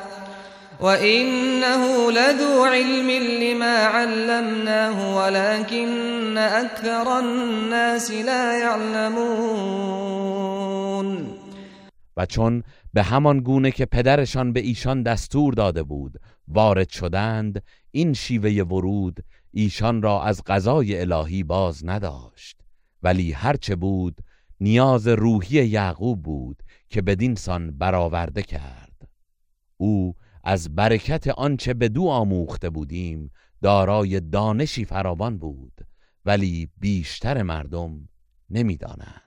وإنه 0.80 2.10
لذو 2.10 2.64
علم 2.64 3.10
لما 3.42 3.76
علمناه 3.76 5.16
ولكن 5.16 6.38
أكثر 6.38 7.18
الناس 7.18 8.10
لا 8.10 8.58
يعلمون 8.58 10.04
و 12.16 12.26
چون 12.26 12.62
به 12.94 13.02
همان 13.02 13.40
گونه 13.40 13.70
که 13.70 13.86
پدرشان 13.86 14.52
به 14.52 14.60
ایشان 14.60 15.02
دستور 15.02 15.54
داده 15.54 15.82
بود 15.82 16.20
وارد 16.48 16.88
شدند 16.88 17.62
این 17.90 18.12
شیوه 18.12 18.62
ورود 18.62 19.24
ایشان 19.50 20.02
را 20.02 20.22
از 20.22 20.42
قضای 20.46 21.00
الهی 21.00 21.42
باز 21.42 21.86
نداشت. 21.86 22.56
ولی 23.02 23.32
هرچه 23.32 23.76
بود 23.76 24.18
نیاز 24.60 25.08
روحی 25.08 25.66
یعقوب 25.66 26.22
بود 26.22 26.62
که 26.88 27.02
بدین 27.02 27.34
سان 27.34 27.78
برآورده 27.78 28.42
کرد. 28.42 29.08
او 29.76 30.14
از 30.46 30.74
برکت 30.74 31.28
آنچه 31.28 31.74
به 31.74 31.88
دو 31.88 32.08
آموخته 32.08 32.70
بودیم 32.70 33.30
دارای 33.62 34.20
دانشی 34.20 34.84
فراوان 34.84 35.38
بود 35.38 35.72
ولی 36.24 36.68
بیشتر 36.80 37.42
مردم 37.42 38.08
نمی‌دانند. 38.50 39.20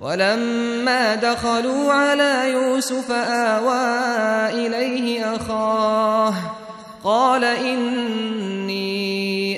ولما 0.00 1.16
دخلوا 1.16 1.92
على 1.92 2.50
يوسف 2.52 3.10
آوى 3.10 3.86
إليه 4.66 5.34
أخاه 5.36 6.34
قال 7.02 7.44
إني 7.44 8.82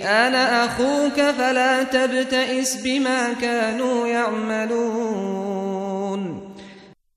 أنا 0.02 0.64
أخوك 0.64 1.32
فلا 1.32 1.84
تبتئس 1.84 2.82
بما 2.84 3.34
كانوا 3.34 4.08
يعملون. 4.08 5.54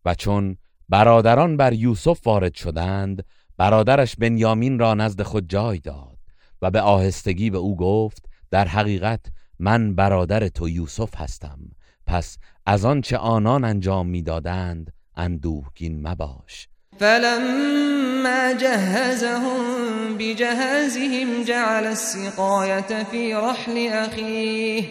و 0.06 0.14
چون 0.14 0.58
برادران 0.90 1.58
بر 1.58 1.74
یوسف 1.74 2.28
وارد 2.28 2.56
شدند 2.56 3.24
برادرش 3.58 4.16
بنیامین 4.16 4.80
را 4.80 4.94
نزد 4.94 5.22
خود 5.22 5.50
جای 5.50 5.80
داد 5.80 6.18
و 6.62 6.72
به 6.72 6.82
آهستگی 6.82 7.50
به 7.50 7.58
او 7.58 7.76
گفت 7.76 8.26
در 8.52 8.68
حقیقت 8.68 9.20
من 9.60 9.96
برادر 9.96 10.48
تو 10.48 10.70
یوسف 10.70 11.16
هستم 11.16 11.60
پس 12.08 12.38
از 12.66 12.86
آنچه 12.86 13.18
آنان 13.18 13.64
انجام 13.64 14.08
می‌دادند 14.08 14.94
اندوهگین 15.16 16.08
مباش. 16.08 16.68
فلما 17.00 18.54
جهزهم 18.54 20.18
بجهازهم 20.18 21.44
جعل 21.44 21.86
السقاية 21.86 23.04
في 23.12 23.34
رحل 23.34 23.88
أخيه. 23.94 24.86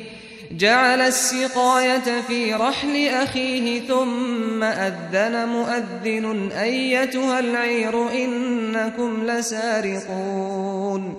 جعل 0.52 1.00
السقاية 1.00 2.20
في 2.20 2.54
رحل 2.54 3.08
أخيه 3.08 3.88
ثم 3.88 4.62
أذن 4.62 5.48
مؤذن 5.48 6.52
أيتها 6.52 7.38
العير 7.38 7.94
إنكم 8.10 9.22
لسارقون. 9.26 11.16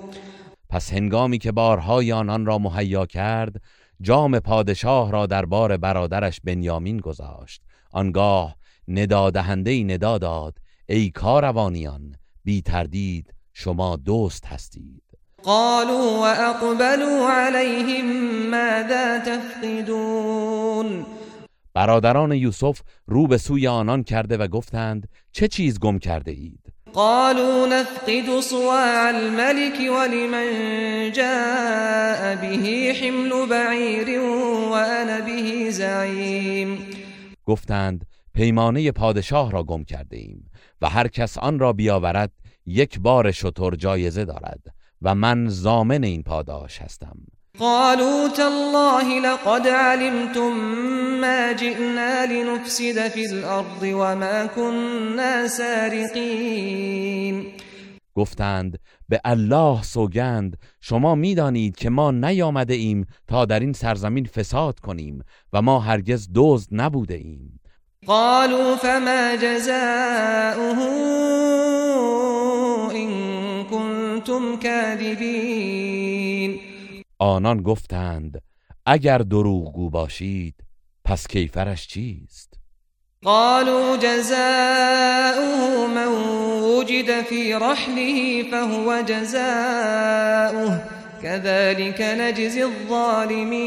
پس 0.69 0.93
هنگامی 0.93 1.38
که 1.38 1.51
بارهای 1.51 2.11
آنان 2.11 2.45
را 2.45 2.57
مهیا 2.57 3.05
کرد 3.05 3.61
جام 4.01 4.39
پادشاه 4.39 5.11
را 5.11 5.25
در 5.25 5.45
بار 5.45 5.78
برادرش 5.78 6.41
بنیامین 6.43 6.97
گذاشت. 6.97 7.61
آنگاه 7.91 8.55
ندادهنده 8.88 9.84
ندا 9.84 10.17
داد 10.17 10.57
ای 10.89 11.09
کاروانیان 11.09 12.15
بی 12.43 12.61
تردید 12.61 13.34
شما 13.53 13.95
دوست 13.95 14.45
هستید. 14.45 15.06
قالوا 15.47 16.19
واقبلوا 16.19 17.29
عليهم 17.29 18.05
ماذا 18.51 19.19
تفقدون؟ 19.19 21.05
برادران 21.73 22.31
یوسف 22.31 22.81
رو 23.05 23.27
به 23.27 23.37
سوی 23.37 23.67
آنان 23.67 24.03
کرده 24.03 24.37
و 24.37 24.47
گفتند 24.47 25.09
چه 25.31 25.47
چیز 25.47 25.79
گم 25.79 25.99
کرده 25.99 26.31
اید؟ 26.31 26.73
قالوا 26.93 27.65
نفقد 27.65 28.39
صواع 28.39 29.07
الملك 29.07 29.79
ولمن 29.79 31.11
جاء 31.11 32.35
به 32.35 32.93
حمل 33.01 33.45
بعير 33.49 34.21
وانا 34.69 35.21
به 35.25 35.71
زعيم. 35.71 36.77
گفتند 37.45 38.05
پیمانه 38.33 38.91
پادشاه 38.91 39.51
را 39.51 39.63
گم 39.63 39.83
کرده 39.83 40.17
ایم 40.17 40.51
و 40.81 40.89
هر 40.89 41.07
کس 41.07 41.37
آن 41.37 41.59
را 41.59 41.73
بیاورد 41.73 42.31
یک 42.65 42.99
بار 42.99 43.31
شتر 43.31 43.75
جایزه 43.75 44.25
دارد. 44.25 44.76
و 45.01 45.15
من 45.15 45.47
زامن 45.49 46.03
این 46.03 46.23
پاداش 46.23 46.81
هستم. 46.81 47.17
قالوا 47.59 48.27
تالله 48.29 49.19
لقد 49.19 49.67
علمتم 49.67 50.53
ما 51.21 51.53
جئنا 51.53 52.25
لنفسد 52.25 53.07
في 53.07 53.25
الارض 53.31 53.83
وما 53.83 54.47
كنا 54.47 55.47
سارقين. 55.47 57.45
گفتند 58.15 58.79
به 59.09 59.21
الله 59.25 59.83
سوگند 59.83 60.57
شما 60.81 61.15
می‌دانید 61.15 61.75
که 61.75 61.89
ما 61.89 62.11
نیامده 62.11 62.73
ایم 62.73 63.05
تا 63.27 63.45
در 63.45 63.59
این 63.59 63.73
سرزمین 63.73 64.25
فساد 64.25 64.79
کنیم 64.79 65.23
و 65.53 65.61
ما 65.61 65.79
هرگز 65.79 66.27
دزد 66.35 66.69
نبوده 66.71 67.13
ایم. 67.13 67.59
قالوا 68.07 68.75
فما 68.75 69.35
جزاؤه 69.41 70.77
كنتم 74.18 74.59
كاذبين 74.59 76.59
آنان 77.20 77.61
گفتند 77.61 78.41
اگر 78.86 79.18
دروغگو 79.18 79.89
باشید 79.89 80.55
پس 81.05 81.28
کیفرش 81.28 81.88
چیست؟ 81.88 82.59
قالوا 83.24 83.97
جزاؤه 83.97 85.88
من 85.95 86.07
وجد 86.63 87.22
في 87.22 87.53
رحله 87.53 88.43
فهو 88.51 89.01
جزاؤه 89.01 90.82
كذلك 91.22 92.01
نجزي 92.01 92.63
الظالمين. 92.63 93.57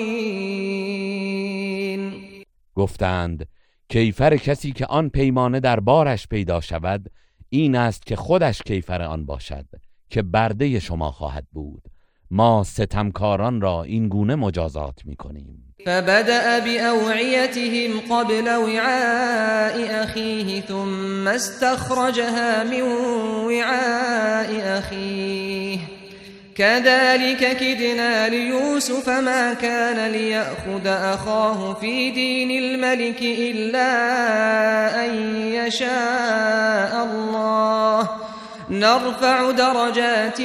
گفتند 2.74 3.46
کیفر 3.88 4.36
کسی 4.36 4.72
که 4.72 4.86
آن 4.86 5.08
پیمانه 5.08 5.60
در 5.60 5.80
بارش 5.80 6.28
پیدا 6.28 6.60
شود 6.60 7.10
این 7.48 7.76
است 7.76 8.06
که 8.06 8.16
خودش 8.16 8.62
کیفر 8.62 9.02
آن 9.02 9.26
باشد. 9.26 9.66
که 10.10 10.22
برده 10.22 10.80
شما 10.80 11.10
خواهد 11.10 11.44
بود. 11.52 11.82
ما 12.30 12.64
ستمکاران 12.64 13.60
را 13.60 13.82
این 13.82 14.08
گونه 14.08 14.34
مجازات 14.34 14.94
می 15.04 15.16
کنیم 15.16 15.74
فبدأ 15.86 16.60
بأوعيتهم 16.60 18.00
قبل 18.00 18.48
وعاء 18.48 20.04
أخيه 20.04 20.60
ثم 20.60 21.28
استخرجها 21.28 22.64
من 22.64 22.82
وعاء 23.46 24.78
أخيه. 24.78 25.78
كذلك 26.54 27.56
كدنا 27.56 28.28
ليوسف 28.28 29.08
ما 29.08 29.54
كان 29.54 30.10
ليأخذ 30.10 30.86
أخاه 30.86 31.74
في 31.74 32.10
دين 32.10 32.50
الملك 32.50 33.22
إلا 33.22 33.86
أن 35.06 35.36
يشاء 35.36 37.04
الله. 37.04 38.29
نرفع 38.70 39.52
درجات 39.52 40.40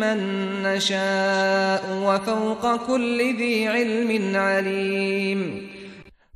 من 0.00 0.18
نشاء 0.62 1.80
وفوق 2.06 2.86
كل 2.86 3.36
ذي 3.38 3.66
علم 3.66 4.36
علیم 4.36 5.60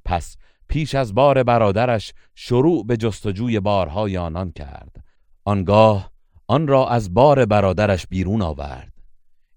پس 0.04 0.36
پیش 0.68 0.94
از 0.94 1.14
بار 1.14 1.42
برادرش 1.42 2.12
شروع 2.34 2.86
به 2.86 2.96
جستجوی 2.96 3.60
بارهای 3.60 4.16
آنان 4.16 4.50
کرد. 4.50 5.04
آنگاه 5.44 6.10
آن 6.46 6.66
را 6.66 6.88
از 6.88 7.14
بار 7.14 7.46
برادرش 7.46 8.06
بیرون 8.06 8.42
آورد. 8.42 8.92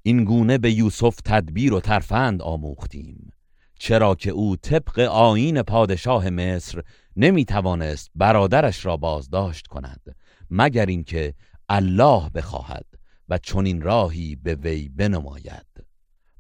این 0.04 0.24
گونه 0.24 0.58
به 0.58 0.72
یوسف 0.72 1.16
تدبیر 1.26 1.74
و 1.74 1.80
ترفند 1.80 2.42
آموختیم. 2.42 3.32
چرا 3.80 4.16
که 4.16 4.32
او 4.32 4.56
طبق 4.56 5.00
آیین 5.00 5.62
پادشاه 5.62 6.30
مصر 6.30 6.82
نمی 7.16 7.46
توانست 7.46 8.12
برادرش 8.16 8.86
را 8.86 8.98
بازداشت 8.98 9.68
کند 9.68 10.16
مگر 10.50 10.86
اینکه 10.86 11.34
الله 11.70 12.30
بخواهد 12.30 12.86
و 13.30 13.38
چنین 13.38 13.82
راهی 13.82 14.36
به 14.36 14.56
وی 14.56 14.90
بنماید. 14.90 15.66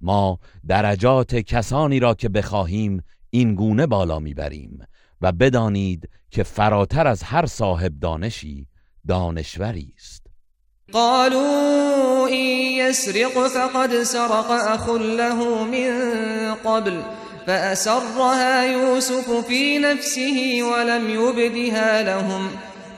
ما 0.01 0.39
درجات 0.67 1.35
کسانی 1.35 1.99
را 1.99 2.13
که 2.13 2.29
بخواهیم 2.29 3.03
این 3.29 3.55
گونه 3.55 3.87
بالا 3.87 4.19
می‌بریم 4.19 4.85
و 5.21 5.31
بدانید 5.31 6.09
که 6.31 6.43
فراتر 6.43 7.07
از 7.07 7.23
هر 7.23 7.45
صاحب 7.45 7.99
دانشی 7.99 8.67
دانشوری 9.07 9.93
است. 9.97 10.25
قالوا 10.93 12.27
إن 12.27 12.45
يسرق 12.79 13.47
فقد 13.47 14.03
سرق 14.03 14.51
أخ 14.51 14.89
له 14.89 15.63
من 15.63 15.91
قبل 16.55 17.01
فأسرها 17.45 18.65
يوسف 18.65 19.47
في 19.47 19.79
نفسه 19.79 20.63
ولم 20.63 21.09
يبدها 21.09 22.01
لهم 22.01 22.49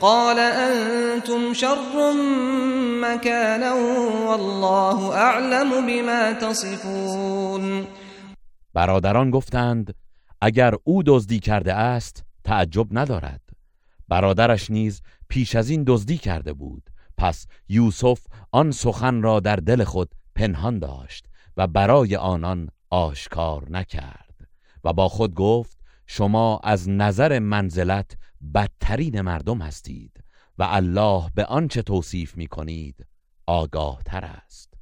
قال 0.01 0.39
أنتم 0.39 1.53
شر 1.53 2.13
مكانا 3.01 3.73
والله 4.27 5.13
أعلم 5.15 5.87
بما 5.87 6.33
تصفون. 6.33 7.87
برادران 8.73 9.31
گفتند 9.31 9.93
اگر 10.41 10.73
او 10.83 11.03
دزدی 11.03 11.39
کرده 11.39 11.73
است 11.73 12.23
تعجب 12.43 12.87
ندارد. 12.91 13.41
برادرش 14.07 14.71
نیز 14.71 15.01
پیش 15.29 15.55
از 15.55 15.69
این 15.69 15.83
دزدی 15.87 16.17
کرده 16.17 16.53
بود. 16.53 16.83
پس 17.17 17.47
یوسف 17.69 18.19
آن 18.51 18.71
سخن 18.71 19.21
را 19.21 19.39
در 19.39 19.55
دل 19.55 19.83
خود 19.83 20.15
پنهان 20.35 20.79
داشت 20.79 21.25
و 21.57 21.67
برای 21.67 22.15
آنان 22.15 22.69
آشکار 22.89 23.71
نکرد 23.71 24.47
و 24.83 24.93
با 24.93 25.09
خود 25.09 25.33
گفت 25.33 25.77
شما 26.07 26.59
از 26.63 26.89
نظر 26.89 27.39
منزلت 27.39 28.17
بدترین 28.53 29.21
مردم 29.21 29.61
هستید 29.61 30.11
و 30.57 30.67
الله 30.69 31.23
به 31.35 31.45
آنچه 31.45 31.81
توصیف 31.81 32.38
می 32.38 32.47
کنید 32.47 33.05
آگاه 33.47 34.01
تر 34.05 34.25
است. 34.45 34.73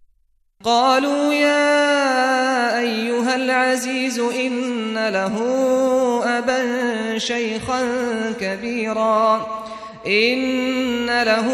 قالوا 0.64 1.34
يا 1.34 2.80
أيها 2.80 3.34
العزيز 3.34 4.20
إن 4.20 5.10
له 5.10 5.36
أبا 6.38 6.62
شيخا 7.18 7.82
كبيرا. 8.39 9.47
إن 10.08 11.06
له 11.06 11.47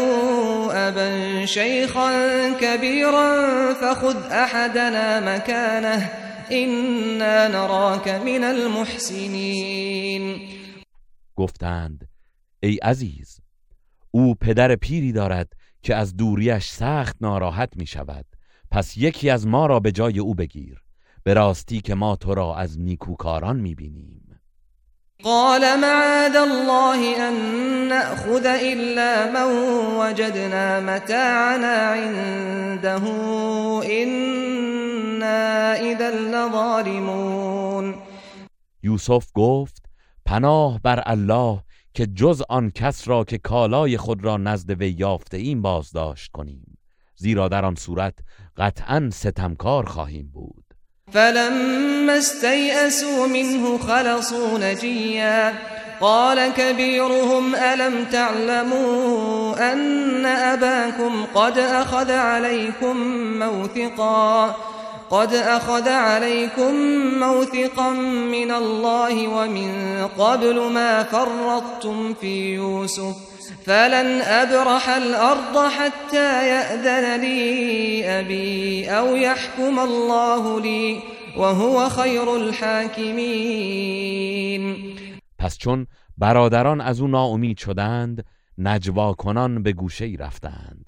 أبا 0.72 1.46
شيخا 1.46 2.50
كبيرا 2.60 3.74
فخذ 3.74 4.16
أحدنا 4.32 5.36
مكانه. 5.36 6.10
إنا 6.52 7.48
نراك 7.48 8.08
من 8.08 8.44
المحسنين. 8.44 10.38
گفتند 11.36 12.08
ای 12.60 12.76
عزیز 12.76 13.40
او 14.10 14.34
پدر 14.34 14.76
پیری 14.76 15.12
دارد 15.12 15.52
که 15.82 15.94
از 15.94 16.16
دوریش 16.16 16.70
سخت 16.70 17.16
ناراحت 17.20 17.76
می 17.76 17.86
شود 17.86 18.26
پس 18.70 18.96
یکی 18.96 19.30
از 19.30 19.46
ما 19.46 19.66
را 19.66 19.80
به 19.80 19.92
جای 19.92 20.18
او 20.18 20.34
بگیر. 20.34 20.82
به 21.24 21.34
راستی 21.34 21.80
که 21.80 21.94
ما 21.94 22.16
تو 22.16 22.34
را 22.34 22.56
از 22.56 22.80
نیکوکاران 22.80 23.56
می 23.56 23.74
بینیم 23.74 24.40
قال 25.22 25.60
معاذ 25.60 26.36
الله 26.36 27.28
أن 27.28 27.34
نأخذ 27.88 28.46
إلا 28.46 29.30
من 29.32 29.46
وجدنا 29.98 30.80
متاعنا 30.80 31.94
عنده. 31.94 33.02
إنا 33.84 35.74
إذا 35.74 36.10
لظالمون. 36.10 37.94
یوسف 38.82 39.26
گفت 39.34 39.81
پناه 40.32 40.80
بر 40.82 41.02
الله 41.06 41.58
که 41.94 42.06
جز 42.06 42.42
آن 42.48 42.70
کس 42.70 43.08
را 43.08 43.24
که 43.24 43.38
کالای 43.38 43.96
خود 43.96 44.24
را 44.24 44.36
نزد 44.36 44.70
وی 44.70 44.90
یافته 44.98 45.36
ایم 45.36 45.62
بازداشت 45.62 46.30
کنیم. 46.32 46.78
زیرا 47.16 47.48
در 47.48 47.64
آن 47.64 47.74
صورت 47.74 48.14
قطعا 48.56 49.10
ستمکار 49.12 49.84
خواهیم 49.84 50.30
بود. 50.34 50.64
فلما 51.12 52.12
استيئسوا 52.12 53.26
منه 53.26 53.78
خلصوا 53.78 54.58
نجيا 54.58 55.52
قال 56.00 56.52
كبيرهم 56.52 57.54
ألم 57.54 58.04
تعلموا 58.04 59.72
أن 59.72 60.26
أباكم 60.26 61.24
قد 61.34 61.58
أخذ 61.58 62.10
عليكم 62.10 62.96
موثقا؟ 63.38 64.56
قد 65.12 65.34
أخذ 65.34 65.88
عليكم 65.88 66.74
موثقا 67.20 67.90
من 68.32 68.50
الله 68.50 69.28
ومن 69.28 69.72
قبل 70.18 70.72
ما 70.72 71.02
فرطتم 71.02 72.14
في 72.14 72.54
يوسف 72.54 73.16
فلن 73.64 74.22
أبرح 74.22 74.88
الأرض 74.88 75.68
حتى 75.68 76.48
يأذن 76.48 77.20
لي 77.20 78.04
أبي 78.20 78.90
أو 78.90 79.16
يحكم 79.16 79.78
الله 79.78 80.60
لي 80.60 81.00
وهو 81.36 81.88
خير 81.88 82.36
الحاكمين. 82.36 83.82
پس 85.38 85.58
چون 85.58 85.86
برادران 86.18 86.80
از 86.80 87.00
او 87.00 87.08
ناامید 87.08 87.58
شدند 87.58 88.24
نجوا 88.58 89.12
کنان 89.12 89.62
به 89.62 89.72
گوشه 89.72 90.04
ای 90.04 90.16
رفتند. 90.16 90.81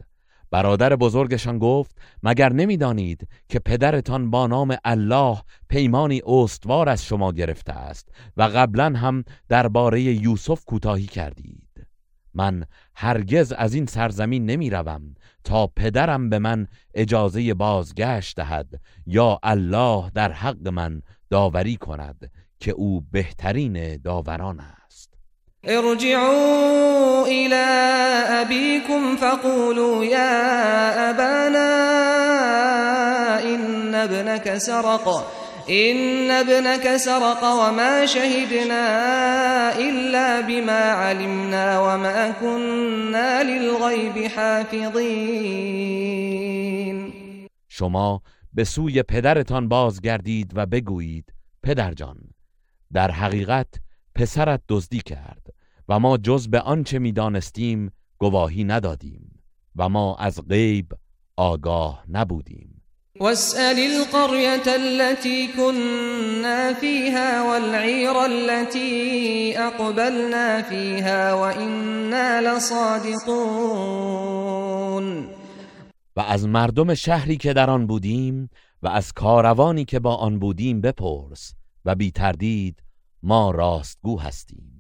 برادر 0.55 0.97
بزرگشان 0.97 1.59
گفت 1.59 1.99
مگر 2.23 2.53
نمی‌دانید 2.53 3.29
که 3.49 3.59
پدرتان 3.59 4.31
با 4.31 4.47
نام 4.47 4.77
الله 4.85 5.43
پیمانی 5.69 6.23
استوار 6.27 6.89
از 6.89 7.05
شما 7.05 7.33
گرفته 7.33 7.73
است 7.73 8.09
و 8.37 8.43
قبلا 8.43 8.85
هم 8.85 9.25
درباره 9.49 10.01
یوسف 10.03 10.65
کوتاهی 10.65 11.07
کردید؟ 11.07 11.87
من 12.35 12.65
هرگز 12.97 13.53
از 13.53 13.75
این 13.75 13.87
سرزمین 13.87 14.47
نمی 14.47 14.71
روم 14.71 15.15
تا 15.45 15.67
پدرم 15.67 16.31
به 16.31 16.39
من 16.39 16.67
اجازه 16.95 17.55
بازگشت 17.55 18.37
دهد 18.37 18.81
یا 19.07 19.39
الله 19.43 20.11
در 20.11 20.33
حق 20.33 20.69
من 20.69 21.03
داوری 21.31 21.77
کند 21.77 22.31
که 22.61 22.71
او 22.71 23.01
بهترین 23.01 23.97
داوران 23.97 24.61
است. 24.61 24.84
ارجعوا 25.69 27.27
إلى 27.27 27.65
أبيكم 28.43 29.17
فقولوا 29.17 30.05
يا 30.05 31.11
أبانا 31.11 31.71
إن 33.45 33.95
ابنك 33.95 34.59
سرق 34.59 35.33
إن 35.71 36.31
ابنك 36.31 36.97
سرق 36.97 37.45
وما 37.45 38.07
شهدنا 38.07 38.85
إلا 39.79 40.41
بما 40.41 40.93
علمنا 40.93 41.81
وما 41.81 42.31
كنا 42.31 43.43
للغيب 43.43 44.31
حافظين. 44.37 45.85
شما 47.69 48.23
به 48.53 48.65
سوی 48.65 49.03
پدرتان 49.03 49.69
بازگردید 49.69 50.53
و 50.55 50.67
بگویید 50.67 51.33
پدرجان 51.63 52.17
در 52.93 53.11
حقیقت 53.11 53.69
پسرت 54.15 54.61
دزدی 54.69 55.01
کرد. 55.01 55.54
و 55.89 55.99
ما 55.99 56.17
جز 56.17 56.49
به 56.49 56.61
آنچه 56.61 56.99
می‌دانستیم 56.99 57.93
گواهی 58.19 58.65
ندادیم 58.65 59.41
و 59.77 59.89
ما 59.89 60.17
از 60.17 60.41
غیب 60.49 60.93
آگاه 61.37 62.05
نبودیم. 62.09 62.81
واسأل 63.21 63.79
القرية 63.79 64.67
التي 64.67 65.49
كنا 65.57 66.75
فيها 66.75 67.43
والعير 67.43 68.17
التي 68.17 69.59
أقبلنا 69.59 70.63
فيها 70.63 71.35
وإنا 71.35 72.41
لصادقون. 72.41 73.85
و 76.17 76.21
از 76.21 76.47
مردم 76.47 76.95
شهری 76.95 77.37
که 77.37 77.53
در 77.53 77.71
آن 77.71 77.87
بودیم 77.87 78.51
و 78.83 78.89
از 78.89 79.13
کاروانی 79.13 79.85
که 79.85 80.01
با 80.01 80.15
آن 80.15 80.39
بودیم 80.39 80.81
بپرس 80.81 81.55
و 81.85 81.95
بی 81.95 82.11
تردید 82.11 82.83
ما 83.23 83.51
راستگو 83.51 84.21
هستیم. 84.21 84.74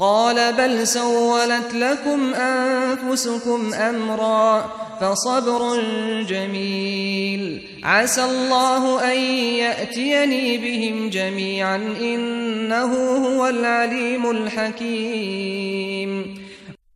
قال 0.00 0.52
بل 0.56 0.86
سولت 0.86 1.74
لكم 1.74 2.34
أنفسكم 2.34 3.74
أمرا 3.74 4.60
فصبر 5.00 5.82
جميل. 6.22 7.62
عسى 7.84 8.24
الله 8.24 9.12
أن 9.12 9.18
يأتيني 9.58 10.58
بهم 10.58 11.10
جميعا 11.10 11.76
إنه 11.76 12.92
هو 13.26 13.46
العليم 13.46 14.30
الحكيم. 14.30 15.60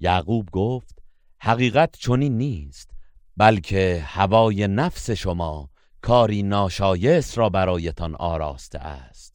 یعقوب 0.01 0.51
گفت 0.53 0.99
حقیقت 1.39 1.97
چنین 1.97 2.39
نیست 2.39 2.91
بلکه 3.37 4.05
هوای 4.07 4.69
نفس 4.69 5.11
شما 5.11 5.69
کاری 6.03 6.43
ناشایست 6.43 7.39
را 7.39 7.49
برایتان 7.49 8.15
آراسته 8.15 8.79
است. 8.79 9.35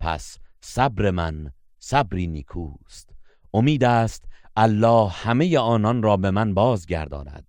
پس 0.00 0.38
صبر 0.60 1.10
من 1.10 1.50
صبری 1.80 2.26
نیکوست. 2.26 3.10
امید 3.54 3.84
است 3.84 4.24
الله 4.56 5.08
همه 5.08 5.58
آنان 5.58 6.02
را 6.02 6.16
به 6.16 6.30
من 6.30 6.54
بازگرداند. 6.54 7.46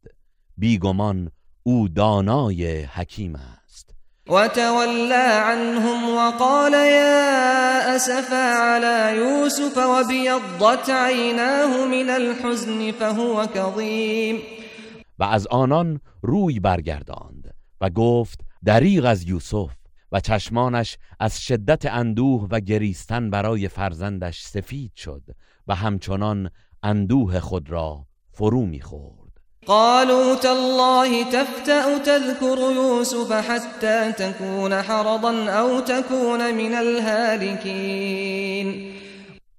بیگمان 0.57 1.31
او 1.63 1.87
دانای 1.87 2.81
حکیم 2.81 3.35
است. 3.35 3.89
وتولى 4.27 5.41
عنهم 5.43 6.15
وقال 6.15 6.73
يا 6.73 7.95
أسفا 7.95 8.53
على 8.53 9.17
يوسف 9.17 9.77
وبيضت 9.77 10.89
عيناه 10.89 11.85
من 11.85 12.09
الحزن 12.09 12.91
فهو 12.91 13.47
كظيم. 13.47 14.41
و 15.19 15.23
از 15.23 15.47
آنان 15.47 15.99
روی 16.21 16.59
برگرداند 16.59 17.53
و 17.81 17.89
گفت 17.89 18.39
دریغ 18.65 19.05
از 19.05 19.23
یوسف. 19.23 19.80
و 20.11 20.19
چشمانش 20.19 20.97
از 21.19 21.41
شدت 21.41 21.85
اندوه 21.85 22.47
و 22.51 22.59
گریستن 22.59 23.29
برای 23.29 23.67
فرزندش 23.67 24.41
سفید 24.41 24.91
شد 24.95 25.23
و 25.67 25.75
همچنان 25.75 26.49
اندوه 26.83 27.39
خود 27.39 27.69
را 27.69 28.05
فرو 28.31 28.65
می‌خورد 28.65 29.21
قالوا 29.65 30.35
تالله 30.35 31.23
تفتأ 31.23 31.97
تذكر 31.97 32.71
يوسف 32.75 33.31
حتى 33.31 34.11
تكون 34.11 34.73
حرضا 34.73 35.49
أو 35.49 35.81
تكون 35.81 36.51
من 36.51 36.73
الهالكين. 36.73 38.21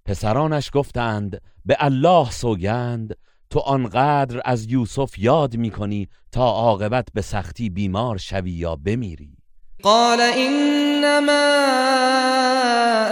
پسرانش 0.04 0.70
گفتند 0.72 1.40
به 1.64 1.76
الله 1.78 2.30
سوگند 2.30 3.16
تو 3.50 3.58
آنقدر 3.58 4.40
از 4.44 4.66
یوسف 4.70 5.18
یاد 5.18 5.56
می‌کنی 5.56 6.08
تا 6.32 6.44
عاقبت 6.44 7.08
به 7.14 7.22
سختی 7.22 7.70
بیمار 7.70 8.16
شوی 8.16 8.50
یا 8.50 8.76
بمیری. 8.76 9.41
قال 9.82 10.20
انما 10.20 11.48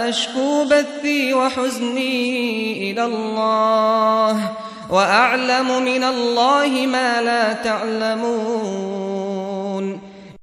اشكو 0.09 0.65
بثي 0.71 1.33
وحزني 1.33 2.91
الى 2.91 3.05
الله 3.05 4.51
واعلم 4.89 5.83
من 5.85 6.03
الله 6.03 6.87
ما 6.87 7.21
لا 7.21 7.53
تعلمون. 7.53 9.11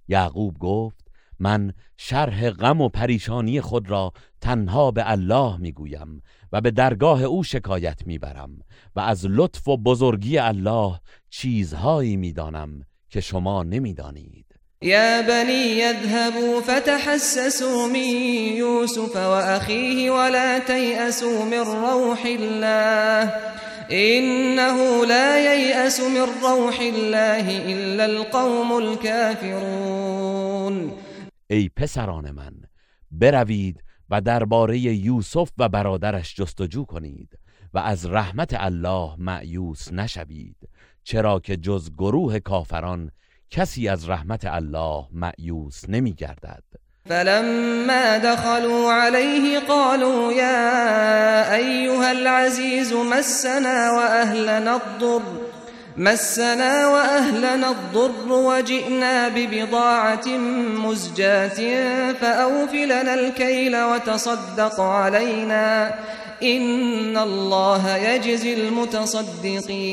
یعقوب 0.08 0.58
گفت 0.58 1.04
من 1.40 1.72
شرح 1.96 2.50
غم 2.50 2.80
و 2.80 2.88
پریشانی 2.88 3.60
خود 3.60 3.90
را 3.90 4.12
تنها 4.40 4.90
به 4.90 5.10
الله 5.10 5.56
می‌گویم 5.56 6.22
و 6.52 6.60
به 6.60 6.70
درگاه 6.70 7.22
او 7.22 7.44
شکایت 7.44 8.06
می‌برم 8.06 8.50
و 8.96 9.00
از 9.00 9.26
لطف 9.26 9.68
و 9.68 9.76
بزرگی 9.76 10.38
الله 10.38 11.00
چیزهایی 11.30 12.16
می‌دانم 12.16 12.82
که 13.10 13.20
شما 13.20 13.62
نمی‌دانید. 13.62 14.47
يا 14.82 15.20
بني 15.20 15.78
يذهبوا 15.78 16.60
فتحسسوا 16.60 17.88
من 17.88 18.14
يوسف 18.56 19.16
وأخيه 19.16 20.10
ولا 20.10 20.58
تيأسوا 20.58 21.44
من 21.44 21.60
روح 21.60 22.24
الله 22.24 23.32
إنه 23.90 25.06
لا 25.06 25.54
ييأس 25.54 26.00
من 26.00 26.26
روح 26.42 26.80
الله 26.80 27.72
إلا 27.72 28.04
القوم 28.04 28.72
الكافرون. 28.78 30.18
ای 31.50 31.68
پسران 31.76 32.30
من 32.30 32.52
بروید 33.10 33.82
و 34.10 34.20
درباره 34.20 34.78
یوسف 34.78 35.50
و 35.58 35.68
برادرش 35.68 36.34
جستجو 36.34 36.84
کنید 36.84 37.38
و 37.74 37.78
از 37.78 38.06
رحمت 38.06 38.54
الله 38.58 39.14
معیوس 39.18 39.92
نشوید 39.92 40.56
چرا 41.04 41.40
که 41.40 41.56
جز 41.56 41.90
گروه 41.98 42.38
کافران 42.38 43.10
کسی 43.50 43.88
از 43.88 44.08
رحمت 44.08 44.44
الله 44.44 45.04
معیوس 45.12 45.84
نمی 45.88 46.12
گردد 46.12 46.62
فلما 47.08 48.18
دخلوا 48.18 48.92
عليه 48.92 49.60
قالوا 49.60 50.32
يا 50.32 51.54
أيها 51.54 52.12
العزيز 52.12 52.92
مسنا 52.92 53.92
وأهلنا 53.92 54.76
الضر 54.76 55.22
مسنا 55.96 56.88
وأهلنا 56.88 57.70
الضر 57.70 58.32
وجئنا 58.32 59.28
ببضاعة 59.28 60.28
مزجاة 60.84 61.58
فأوف 62.12 62.74
لنا 62.74 63.14
الكيل 63.14 63.76
وتصدق 63.82 64.80
علينا 64.80 65.94
إن 66.42 67.18
الله 67.18 67.96
يجزي 67.96 68.54
المتصدقين. 68.54 69.88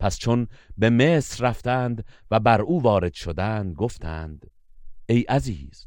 پس 0.00 0.18
چون 0.18 0.46
به 0.78 0.90
مصر 0.90 1.44
رفتند 1.44 2.04
و 2.30 2.40
بر 2.40 2.60
او 2.60 2.82
وارد 2.82 3.14
شدند 3.14 3.74
گفتند 3.74 4.50
ای 5.06 5.20
عزیز 5.20 5.86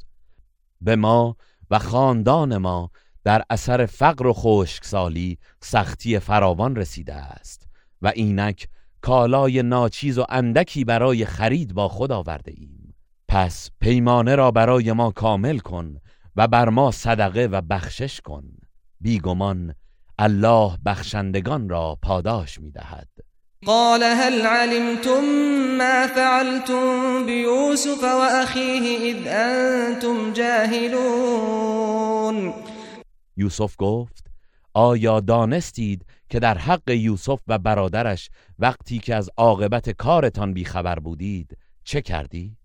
به 0.82 0.96
ما 0.96 1.36
و 1.72 1.80
خاندان 1.80 2.58
ما 2.58 2.92
در 3.24 3.44
اثر 3.50 3.86
فقر 3.86 4.28
و 4.28 4.34
خشکسالی 4.34 5.38
سختی 5.62 6.20
فراوان 6.20 6.76
رسیده 6.76 7.14
است 7.14 7.68
و 8.02 8.08
اینک 8.16 8.68
کالای 9.02 9.64
ناچیز 9.64 10.18
و 10.18 10.26
اندکی 10.30 10.84
برای 10.84 11.26
خرید 11.26 11.74
با 11.74 11.88
خود 11.88 12.12
آورده 12.12 12.52
ایم. 12.56 12.96
پس 13.28 13.70
پیمانه 13.80 14.36
را 14.36 14.52
برای 14.52 14.92
ما 14.92 15.12
کامل 15.12 15.58
کن 15.58 15.98
و 16.36 16.48
بر 16.48 16.70
ما 16.70 16.92
صدقه 16.92 17.46
و 17.52 17.62
بخشش 17.62 18.22
کن. 18.22 18.44
بیگمان 19.02 19.76
الله 20.20 20.78
بخشندگان 20.86 21.70
را 21.70 21.98
پاداش 22.02 22.60
می‌دهد. 22.60 23.08
قال 23.66 24.04
هل 24.04 24.46
علمتم 24.46 25.24
ما 25.78 26.08
فعلتم 26.08 27.26
بيوسف 27.26 28.04
وأخيه 28.04 29.12
إذ 29.12 29.28
أنتم 29.28 30.34
جاهلون؟ 30.34 31.74
یوسف 33.38 33.76
گفت 33.78 34.24
آیا 34.74 35.20
دانستید 35.20 36.06
که 36.30 36.40
در 36.40 36.58
حق 36.58 36.90
یوسف 36.90 37.40
و 37.48 37.58
برادرش 37.60 38.30
وقتی 38.60 39.00
که 39.00 39.16
از 39.16 39.30
عاقبت 39.38 39.90
کارتان 39.90 40.54
بیخبر 40.54 41.00
بودید 41.00 41.58
چه 41.84 42.02
کردید؟ 42.02 42.58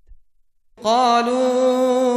قالوا 0.83 2.09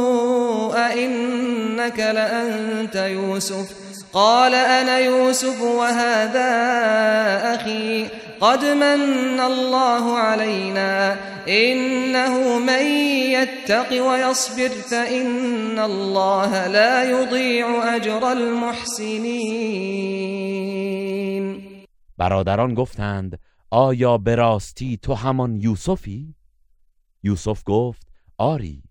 أئنك 0.74 1.98
لأنت 1.98 2.96
يوسف؟ 2.96 3.72
قال 4.12 4.54
أنا 4.54 4.98
يوسف 5.00 5.60
وهذا 5.60 6.50
أخي. 7.54 8.10
قد 8.42 8.64
من 8.64 9.40
الله 9.40 10.18
علينا 10.18 11.16
إنه 11.48 12.58
من 12.58 12.86
يتق 13.38 13.90
ويصبر 14.06 14.68
فإن 14.68 15.78
الله 15.78 16.66
لا 16.66 17.10
يضيع 17.10 17.96
أجر 17.96 18.32
المحسنين. 18.32 19.32
برادران 22.18 22.74
گفتند 22.74 23.38
آیا 23.70 24.18
به 24.18 24.34
راستی 24.34 24.96
تو 24.96 25.14
همان 25.14 25.56
یوسفی؟ 25.56 26.34
یوسف 27.22 27.62
گفت 27.66 28.06
آری 28.38 28.82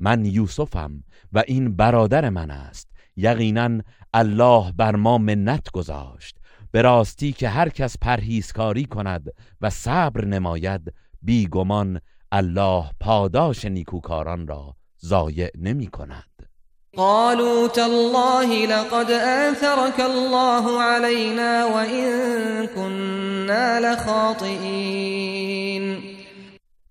من 0.00 0.24
یوسفم 0.24 1.04
و 1.32 1.42
این 1.46 1.76
برادر 1.76 2.30
من 2.30 2.50
است. 2.50 2.88
یقینا 3.16 3.80
الله 4.14 4.72
بر 4.72 4.96
ما 4.96 5.18
منت 5.18 5.70
گذاشت. 5.70 6.36
به 6.76 6.82
راستی 6.82 7.32
که 7.32 7.48
هر 7.48 7.68
کس 7.68 7.98
پرهیزکاری 7.98 8.84
کند 8.84 9.32
و 9.60 9.70
صبر 9.70 10.24
نماید 10.24 10.94
بیگمان 11.22 12.00
الله 12.32 12.84
پاداش 13.00 13.64
نیکوکاران 13.64 14.46
را 14.46 14.76
ضایع 15.04 15.50
نمی 15.58 15.86
کند. 15.86 16.48
قالوا 16.96 17.68
تالله 17.68 18.66
لقد 18.66 19.10
آثرك 19.10 20.00
الله 20.00 20.82
علينا 20.82 21.66
وإن 21.66 22.66
كنا 22.66 23.78
لخاطئين. 23.80 24.96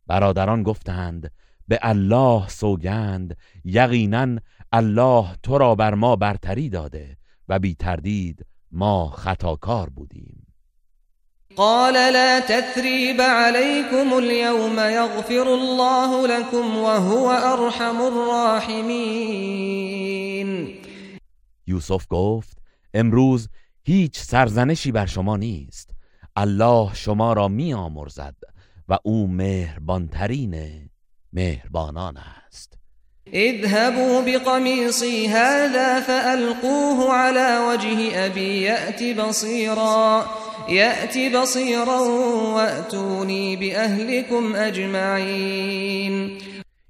برادران 0.08 0.64
گفتند 0.64 1.32
به 1.68 1.80
الله 1.82 2.48
سوگند 2.48 3.38
یقینا 3.66 4.40
الله 4.72 5.26
تو 5.44 5.58
را 5.58 5.76
بر 5.76 5.94
ما 5.94 6.16
برتری 6.16 6.70
داده 6.70 7.18
و 7.50 7.60
بی 7.60 7.76
تردید 7.76 8.46
ما 8.76 9.10
خطاکار 9.10 9.90
بودیم. 9.90 10.46
قال 11.56 11.94
لا 11.94 12.40
تثريب 12.40 13.22
عليكم 13.22 14.14
اليوم 14.14 14.80
يغفر 14.80 15.54
الله 15.54 16.28
لكم 16.28 16.78
وهو 16.78 17.32
ارحم 17.32 18.02
الراحمين. 18.02 19.16
یوسف 21.68 22.08
گفت 22.10 22.58
امروز 22.94 23.50
هیچ 23.84 24.20
سرزنشی 24.20 24.92
بر 24.92 25.06
شما 25.06 25.38
نیست. 25.38 25.90
الله 26.36 26.94
شما 26.94 27.34
را 27.34 27.48
می 27.48 27.74
آمرزد 27.74 28.36
و 28.90 28.98
او 29.04 29.28
مهربانترین 29.28 30.90
مهربانان 31.34 32.18
است. 32.18 32.45
اذهبوا 33.34 34.22
بقميصي 34.22 35.28
هذا 35.28 36.02
فألقوه 36.02 37.14
على 37.14 37.58
وجه 37.70 38.26
أبي 38.26 38.62
يأت 38.62 39.04
بصيرا 39.04 40.26
يأت 40.70 41.18
بصيرا 41.18 42.00
وأتوني 42.56 43.56
بأهلكم 43.56 44.56
أجمعين. 44.56 46.38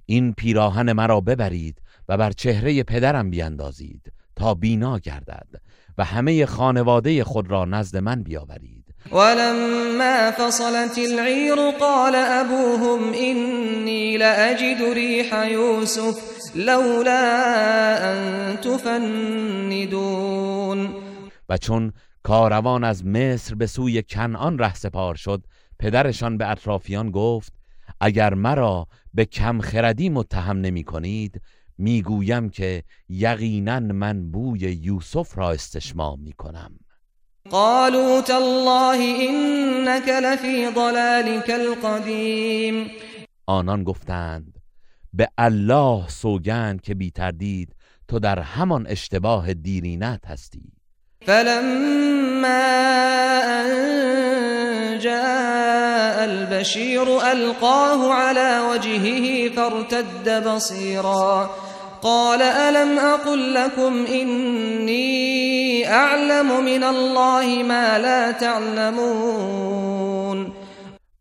این 0.06 0.32
پیراهن 0.32 0.92
مرا 0.92 1.20
ببرید 1.20 1.82
و 2.08 2.16
بر 2.16 2.30
چهره 2.30 2.82
پدرم 2.82 3.30
بیندازید 3.30 4.12
تا 4.36 4.54
بینا 4.54 4.98
گردد 4.98 5.48
و 5.98 6.04
همه 6.04 6.46
خانواده 6.46 7.24
خود 7.24 7.50
را 7.50 7.64
نزد 7.64 7.96
من 7.96 8.22
بیاورید. 8.22 8.85
ولما 9.12 10.30
فصلت 10.30 10.98
العير 10.98 11.56
قال 11.80 12.14
أبوهم 12.14 13.12
إني 13.14 14.16
لأجد 14.16 14.82
ريح 14.94 15.34
يوسف 15.34 16.36
لولا 16.56 17.24
أن 18.12 18.60
تفندون. 18.60 20.06
و 21.48 21.56
چون 21.56 21.92
کاروان 22.22 22.84
از 22.84 23.06
مصر 23.06 23.54
به 23.54 23.66
سوی 23.66 24.02
کنعان 24.02 24.58
رهسپار 24.58 25.14
شد 25.14 25.42
پدرشان 25.78 26.38
به 26.38 26.50
اطرافیان 26.50 27.10
گفت 27.10 27.52
اگر 28.00 28.34
مرا 28.34 28.86
به 29.14 29.24
کم 29.24 29.60
خردی 29.60 30.08
متهم 30.08 30.60
نمی 30.60 30.84
کنید 30.84 31.40
می‌گویم 31.78 32.48
که 32.48 32.82
یقینا 33.08 33.80
من 33.80 34.30
بوی 34.30 34.60
یوسف 34.60 35.38
را 35.38 35.50
استشمام 35.50 36.20
می 36.20 36.32
کنم. 36.32 36.78
قالوا 37.50 38.20
تالله 38.20 39.28
إنك 39.28 40.08
لفي 40.08 40.66
ضلالك 40.66 41.50
القديم. 41.50 42.90
آنان 43.46 43.84
گفتند 43.84 44.58
به 45.12 45.28
الله 45.38 46.08
سوگند 46.08 46.80
که 46.80 46.94
بی 46.94 47.10
تردید 47.10 47.72
تو 48.08 48.18
در 48.18 48.38
همان 48.38 48.86
اشتباه 48.86 49.54
دیرینت 49.54 50.26
هستی. 50.26 50.72
فلما 51.26 52.62
أن 53.60 54.98
جاء 54.98 56.24
البشير 56.24 57.32
ألقاه 57.32 58.12
على 58.12 58.60
وجهه 58.70 59.48
فارتد 59.56 60.44
بصيرا. 60.48 61.50
قال 62.02 62.42
ألم 62.42 62.98
أقل 62.98 63.54
لكم 63.54 64.04
إني 64.06 65.86
أعلم 65.86 66.64
من 66.64 66.82
الله 66.82 67.62
ما 67.62 67.98
لا 67.98 68.32
تعلمون 68.32 69.86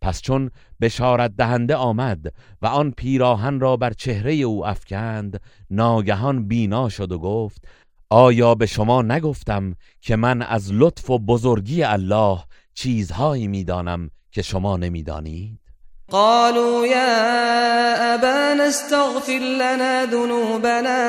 پس 0.01 0.21
چون 0.21 0.51
بشارت 0.81 1.31
دهنده 1.37 1.75
آمد 1.75 2.33
و 2.61 2.67
آن 2.67 2.91
پیراهن 2.91 3.59
را 3.59 3.77
بر 3.77 3.93
چهره 3.93 4.33
او 4.33 4.65
افکند 4.65 5.41
ناگهان 5.69 6.47
بینا 6.47 6.89
شد 6.89 7.11
و 7.11 7.19
گفت 7.19 7.67
آیا 8.09 8.55
به 8.55 8.65
شما 8.65 9.01
نگفتم 9.01 9.75
که 10.01 10.15
من 10.15 10.41
از 10.41 10.73
لطف 10.73 11.09
و 11.09 11.19
بزرگی 11.19 11.83
الله 11.83 12.39
چیزهایی 12.73 13.47
می‌دانم 13.47 14.09
که 14.31 14.41
شما 14.41 14.77
نمی‌دانید؟ 14.77 15.64
قالوا 16.11 16.87
يا 16.87 18.15
أبانا 18.15 18.67
استغفر 18.67 19.39
لنا 19.39 20.05
ذنوبنا 20.05 20.99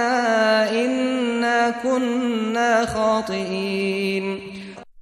إنا 0.71 1.71
كنا 1.83 2.87
خاطئين. 2.87 4.41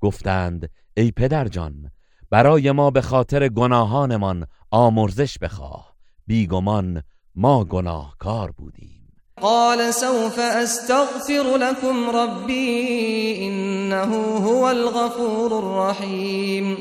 گفتند 0.01 0.70
ای 0.97 1.11
پدرجان 1.11 1.90
برای 2.30 2.72
ما 2.72 2.90
به 2.90 3.01
خاطر 3.01 3.49
گناهانمان 3.49 4.47
آمرزش 4.70 5.38
بخواه. 5.38 5.95
بیگمان 6.26 7.03
ما 7.34 7.64
گناهکار 7.64 8.51
بودیم. 8.51 9.12
قال 9.42 9.90
سوف 9.90 10.38
استغفر 10.38 11.57
لكم 11.57 12.11
ربي 12.16 13.49
إنه 13.49 14.38
هو 14.38 14.64
الغفور 14.70 15.53
الرحيم. 15.59 16.76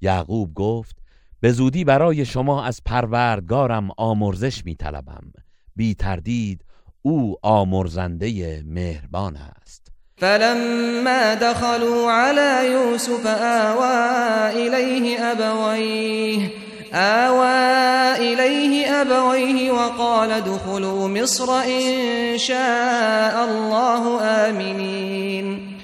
یعقوب 0.00 0.54
گفت 0.54 0.96
به 1.40 1.52
زودی 1.52 1.84
برای 1.84 2.24
شما 2.24 2.64
از 2.64 2.80
پروردگارم 2.86 3.88
آمرزش 3.96 4.64
می 4.64 4.74
طلبم 4.74 5.32
بی 5.76 5.94
تردید 5.94 6.64
او 7.02 7.36
آمرزنده 7.42 8.62
مهربان 8.66 9.36
است. 9.36 9.92
فلما 10.16 11.34
دخلوا 11.34 12.12
على 12.12 12.70
يوسف 12.72 13.26
آوى 13.26 14.66
إليه 14.66 15.20
أبويه 15.20 16.50
آوى 16.92 18.16
إليه 18.16 18.90
أبويه 18.90 19.72
وقال 19.72 20.40
دخلوا 20.40 21.08
مصر 21.08 21.50
إن 21.50 22.38
شاء 22.38 23.44
الله 23.48 24.20
آمنين. 24.48 25.78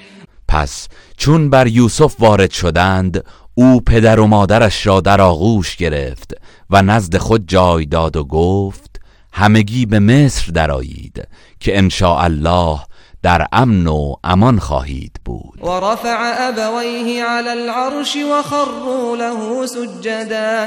پس 0.49 0.89
چون 1.17 1.51
بر 1.51 1.67
یوسف 1.67 2.21
وارد 2.21 2.51
شدند 2.51 3.25
او 3.55 3.81
پدر 3.81 4.21
و 4.21 4.27
مادرش 4.27 4.87
را 4.87 5.01
در 5.01 5.21
آغوش 5.21 5.77
گرفت 5.77 6.35
و 6.71 6.83
نزد 6.83 7.17
خود 7.17 7.49
جای 7.49 7.87
داد 7.87 8.17
و 8.17 8.25
گفت 8.25 9.01
همگی 9.33 9.87
به 9.87 9.99
مصر 9.99 10.53
درآیید 10.53 11.29
که 11.61 11.79
ان 11.79 11.91
الله 12.03 12.79
در 13.23 13.47
امن 13.53 13.87
و 13.87 14.15
امان 14.25 14.59
خواهید 14.59 15.21
بود. 15.25 15.61
و 15.63 15.81
رفع 15.81 16.17
ابویه 16.49 17.25
علی 17.25 17.49
العرش 17.49 18.17
و 18.17 18.43
خروا 18.43 19.15
له 19.15 19.67
سجدا. 19.67 20.67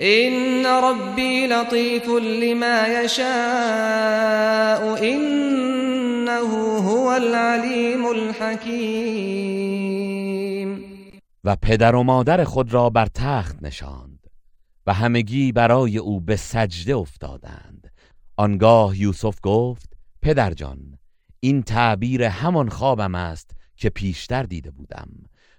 إن 0.00 0.66
ربي 0.66 1.46
لطيف 1.46 2.08
لما 2.08 2.86
يشاء 3.04 3.22
إنه 5.14 6.78
هو 6.78 7.12
العليم 7.12 8.06
الحكيم. 8.06 9.58
و 11.44 11.56
پدر 11.56 11.94
و 11.94 12.02
مادر 12.02 12.44
خود 12.44 12.74
را 12.74 12.90
بر 12.90 13.06
تخت 13.06 13.62
نشاند 13.62 14.26
و 14.86 14.92
همگی 14.92 15.52
برای 15.52 15.98
او 15.98 16.20
به 16.20 16.36
سجده 16.36 16.96
افتادند. 16.96 17.92
آنگاه 18.36 19.00
یوسف 19.00 19.38
گفت 19.42 19.92
پدر 20.22 20.50
جان 20.50 20.98
این 21.40 21.62
تعبیر 21.62 22.22
همان 22.22 22.68
خوابم 22.68 23.14
است 23.14 23.50
که 23.76 23.90
پیشتر 23.90 24.42
دیده 24.42 24.70
بودم. 24.70 25.08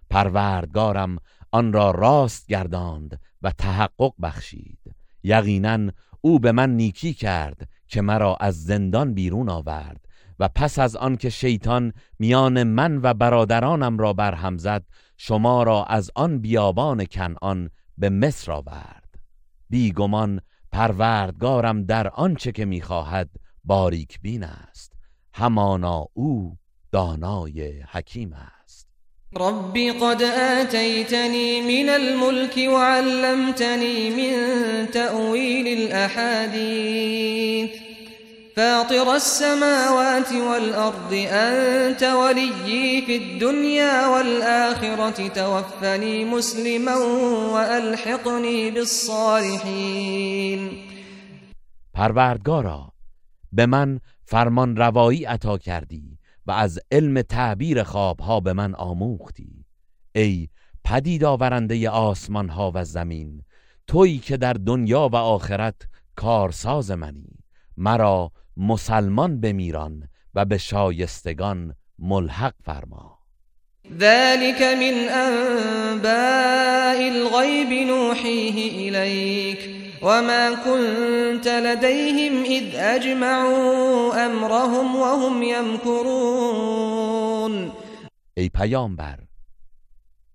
پروردگارم 0.09 1.17
آن 1.51 1.73
را 1.73 1.91
راست 1.91 2.47
گرداند 2.47 3.19
و 3.41 3.51
تحقق 3.51 4.13
بخشید. 4.21 4.79
یقینا 5.23 5.91
او 6.21 6.39
به 6.39 6.51
من 6.51 6.75
نیکی 6.75 7.13
کرد 7.13 7.69
که 7.87 8.01
مرا 8.01 8.35
از 8.35 8.63
زندان 8.63 9.13
بیرون 9.13 9.49
آورد 9.49 10.05
و 10.39 10.47
پس 10.47 10.79
از 10.79 10.95
آن 10.95 11.17
که 11.17 11.29
شیطان 11.29 11.93
میان 12.19 12.63
من 12.63 12.99
و 13.03 13.13
برادرانم 13.13 13.97
را 13.97 14.13
برهم 14.13 14.57
زد 14.57 14.85
شما 15.17 15.63
را 15.63 15.83
از 15.83 16.11
آن 16.15 16.39
بیابان 16.39 17.05
کنعان 17.05 17.69
به 17.97 18.09
مصر 18.09 18.51
آورد. 18.51 19.19
بیگمان 19.69 20.41
پروردگارم 20.71 21.83
در 21.83 22.07
آنچه 22.07 22.51
که 22.51 22.65
می‌خواهد 22.65 23.29
باریک 23.63 24.19
بین 24.21 24.43
است. 24.43 24.93
همانا 25.33 26.05
او 26.13 26.57
دانای 26.91 27.81
حکیم 27.81 28.33
است. 28.33 28.58
ربي 29.37 29.89
قد 29.89 30.21
آتيتني 30.21 31.61
من 31.61 31.89
الملك 31.89 32.57
وعلمتني 32.57 34.09
من 34.09 34.35
تأويل 34.91 35.67
الأحاديث 35.67 37.09
فاطر 38.55 39.15
السماوات 39.15 40.33
والأرض 40.33 41.13
أنت 41.31 42.03
وليي 42.03 43.01
في 43.01 43.15
الدنيا 43.15 44.07
والآخرة 44.07 45.27
توفني 45.27 46.25
مسلما 46.25 46.95
وألحقني 47.53 48.71
بالصالحين 48.71 50.09
پروردگارا 51.93 52.91
به 53.51 53.65
من 53.65 53.99
فرمان 54.25 54.77
روایی 54.77 55.25
عطا 55.25 55.57
کردی. 55.57 56.18
و 56.49 56.51
از 56.51 56.79
علم 56.91 57.21
تعبیر 57.21 57.83
خوابها 57.83 58.39
به 58.39 58.53
من 58.53 58.75
آموختی. 58.75 59.65
ای 60.15 60.47
پدید 60.83 61.23
آورنده 61.23 61.89
آسمان 61.89 62.49
ها 62.49 62.71
و 62.75 62.85
زمین 62.85 63.41
تویی 63.87 64.17
که 64.17 64.37
در 64.37 64.53
دنیا 64.53 65.09
و 65.13 65.15
آخرت 65.15 65.75
کارساز 66.15 66.91
منی. 66.91 67.37
مرا 67.77 68.31
مسلمان 68.57 69.41
بمیران 69.41 70.09
و 70.33 70.45
به 70.45 70.57
شایستگان 70.57 71.75
ملحق 71.99 72.53
فرما. 72.63 73.19
ذلك 73.99 74.61
من 74.61 75.09
أنباء 75.09 77.09
الغيب 77.09 77.87
نوحيه 77.87 78.89
إليك 78.89 79.88
وما 80.01 80.55
كنت 80.55 81.47
لديهم 81.47 82.43
إذ 82.43 82.75
أجمعوا 82.75 84.25
أمرهم 84.25 84.95
وهم 84.95 85.43
يمكرون. 85.43 86.99
ای 88.37 88.49
پیامبر 88.49 89.19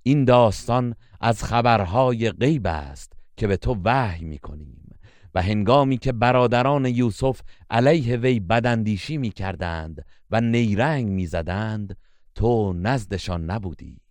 این 0.03 0.25
داستان 0.25 0.95
از 1.21 1.45
خبرهای 1.45 2.31
غیب 2.31 2.67
است 2.67 3.13
که 3.37 3.47
به 3.47 3.57
تو 3.57 3.77
وحی 3.85 4.25
می‌کنیم 4.25 4.99
و 5.35 5.43
هنگامی 5.43 5.99
که 5.99 6.13
برادران 6.13 6.87
یوسف 6.87 7.41
علیه 7.71 8.17
وی 8.17 8.41
بداندیشی 8.41 9.17
می‌کردند 9.17 10.05
و 10.31 10.41
نیرنگ 10.41 11.09
می‌زدند 11.09 11.97
تو 12.35 12.73
نزدشان 12.73 13.45
نبودی. 13.51 14.04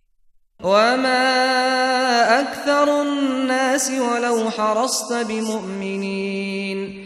وما 0.64 2.40
أكثر 2.40 3.02
الناس 3.02 3.90
ولو 3.90 4.50
حرصت 4.50 5.26
بمؤمنين. 5.28 7.04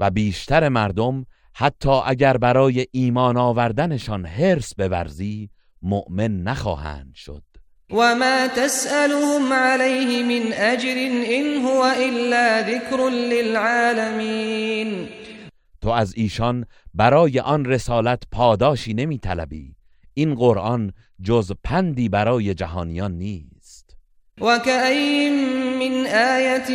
و 0.00 0.10
بیشتر 0.10 0.68
مردم 0.68 1.26
حتی 1.54 2.00
اگر 2.06 2.36
برای 2.36 2.86
ایمان 2.90 3.36
آوردنشان 3.36 4.26
حرس 4.26 4.74
بورزی 4.74 5.50
مؤمن 5.82 6.42
نخواهند 6.42 7.12
شد. 7.14 7.42
وما 7.90 8.48
تسألهم 8.48 9.52
عليه 9.52 10.22
من 10.22 10.52
أجر 10.52 10.96
إن 11.26 11.66
هو 11.66 11.84
إلا 11.84 12.62
ذكر 12.62 13.08
للعالمين. 13.08 15.08
تو 15.80 15.88
از 15.88 16.14
ایشان 16.16 16.66
برای 16.94 17.40
آن 17.40 17.64
رسالت 17.64 18.22
پاداشی 18.32 18.94
نمی 18.94 19.18
طلبی 19.18 19.74
این 20.14 20.34
قرآن 20.34 20.92
جز 21.22 21.52
پندی 21.64 22.08
برای 22.08 22.54
جهانیان 22.54 23.12
نیست. 23.12 23.96
وكأين 24.40 25.32
من 25.78 26.06
آية 26.06 26.66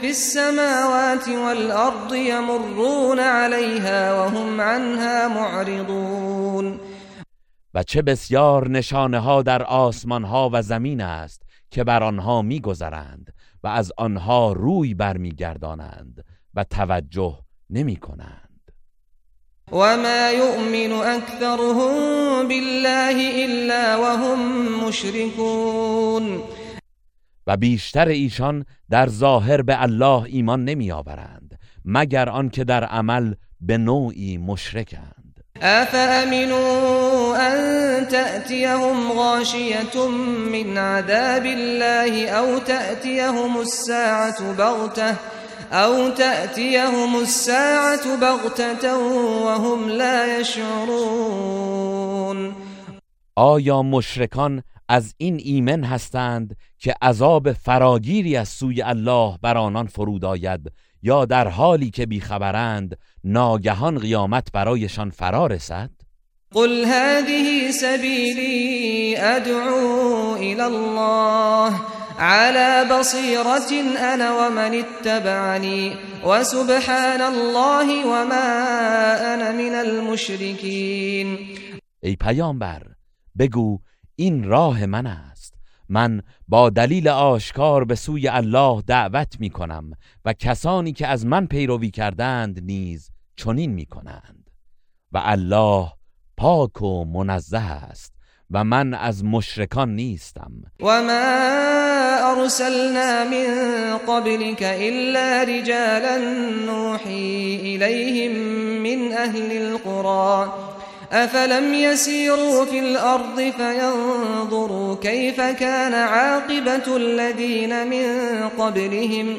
في 0.00 0.08
السماوات 0.08 1.28
والأرض 1.28 2.14
يمرون 2.14 3.20
عليها 3.20 4.14
وهم 4.14 4.60
عنها 4.60 5.28
معرضون. 5.28 6.80
و 7.74 7.82
چه 7.82 8.02
بسیار 8.02 8.68
نشانه 8.70 9.18
ها 9.18 9.42
در 9.42 9.62
آسمان 9.62 10.24
ها 10.24 10.50
و 10.52 10.62
زمین 10.62 11.00
است 11.00 11.42
که 11.70 11.84
بر 11.84 12.02
آنها 12.02 12.42
میگذرند 12.42 13.34
و 13.62 13.66
از 13.66 13.92
آنها 13.98 14.52
روی 14.52 14.94
برمیگردانند 14.94 16.24
و 16.54 16.64
توجه 16.64 17.38
نمی 17.70 17.96
کنند 17.96 18.43
وما 19.74 20.30
يؤمن 20.30 20.92
أكثرهم 20.92 21.92
بالله 22.48 23.44
إلا 23.44 23.96
وهم 23.96 24.38
مشركون 24.88 26.42
و 27.46 27.56
بیشتر 27.56 28.08
ایشان 28.08 28.64
در 28.90 29.08
ظاهر 29.08 29.62
به 29.62 29.82
الله 29.82 30.24
ایمان 30.24 30.64
نمی 30.64 30.92
آورند 30.92 31.58
مگر 31.84 32.28
آنکه 32.28 32.64
در 32.64 32.84
عمل 32.84 33.34
به 33.60 33.78
نوعی 33.78 34.38
مشرکند. 34.38 35.44
أفأمنوا 35.62 37.36
أن 37.36 38.08
تأتيهم 38.08 39.12
غاشية 39.12 40.08
من 40.52 40.78
عذاب 40.78 41.46
الله 41.46 42.28
أو 42.28 42.58
تأتيهم 42.58 43.60
الساعة 43.60 44.52
بغتة 44.52 45.16
أو 45.72 46.10
تأتيهم 46.10 47.16
الساعة 47.20 48.16
بغتة 48.20 48.98
وهم 49.44 49.88
لا 49.88 50.40
يشعرون. 50.40 52.04
آیا 53.36 53.82
مشرکان 53.82 54.62
از 54.88 55.14
این 55.18 55.40
ایمن 55.44 55.84
هستند 55.84 56.56
که 56.78 56.94
عذاب 57.02 57.52
فراگیری 57.52 58.36
از 58.36 58.48
سوی 58.48 58.82
الله 58.82 59.38
بر 59.42 59.56
آنان 59.56 59.86
فرود 59.86 60.24
آید 60.24 60.72
یا 61.02 61.24
در 61.24 61.48
حالی 61.48 61.90
که 61.90 62.06
بیخبرند 62.06 62.98
ناگهان 63.24 63.98
قیامت 63.98 64.52
برایشان 64.52 65.10
فرا 65.10 65.46
رسد؟ 65.46 65.90
قل 66.54 66.84
هذه 66.84 67.70
سبيلي 67.70 69.16
أدعو 69.16 70.36
إلى 70.36 70.62
الله. 70.62 71.80
على 72.18 72.84
بصيرة 72.90 73.70
أنا 74.14 74.32
ومن 74.32 74.74
اتبعني 74.74 75.96
وسبحان 76.24 77.20
الله 77.20 78.06
وما 78.06 79.34
أنا 79.34 79.52
من 79.52 79.74
المشركين. 79.74 81.38
ای 82.02 82.16
پیامبر 82.16 82.82
بگو 83.38 83.78
این 84.16 84.44
راه 84.44 84.86
من 84.86 85.06
است. 85.06 85.54
من 85.88 86.22
با 86.48 86.70
دلیل 86.70 87.08
آشکار 87.08 87.84
به 87.84 87.94
سوی 87.94 88.28
الله 88.28 88.82
دعوت 88.86 89.40
می 89.40 89.50
کنم 89.50 89.90
و 90.24 90.32
کسانی 90.32 90.92
که 90.92 91.06
از 91.06 91.26
من 91.26 91.46
پیروی 91.46 91.90
کردند 91.90 92.60
نیز 92.62 93.10
چنین 93.36 93.70
می 93.70 93.86
کنند. 93.86 94.50
و 95.12 95.20
الله 95.24 95.92
پاک 96.36 96.82
و 96.82 97.04
منزه 97.04 97.58
است. 97.58 98.13
و 98.50 98.64
من 98.64 98.94
از 98.94 99.24
مشرکان 99.24 99.94
نیستم. 99.94 100.50
وما 100.80 101.64
أرسلنا 102.32 103.24
من 103.24 103.46
قبلك 104.06 104.62
إلا 104.62 105.42
رجالا 105.42 106.18
نوحي 106.66 107.56
إليهم 107.62 108.32
من 108.82 109.12
أهل 109.12 109.52
القرى 109.52 110.52
أفلم 111.12 111.74
يسيروا 111.74 112.64
في 112.64 112.78
الأرض 112.78 113.52
فينظروا 113.56 114.96
كيف 115.02 115.40
كان 115.40 115.94
عاقبة 115.94 116.96
الذين 116.96 117.86
من 117.86 118.08
قبلهم. 118.58 119.38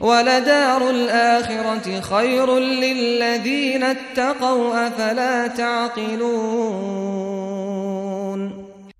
ولدار 0.00 0.90
الآخرة 0.90 2.00
خير 2.00 2.58
للذين 2.58 3.82
اتقوا 3.84 4.86
أفلا 4.86 5.46
تعقلون. 5.46 7.08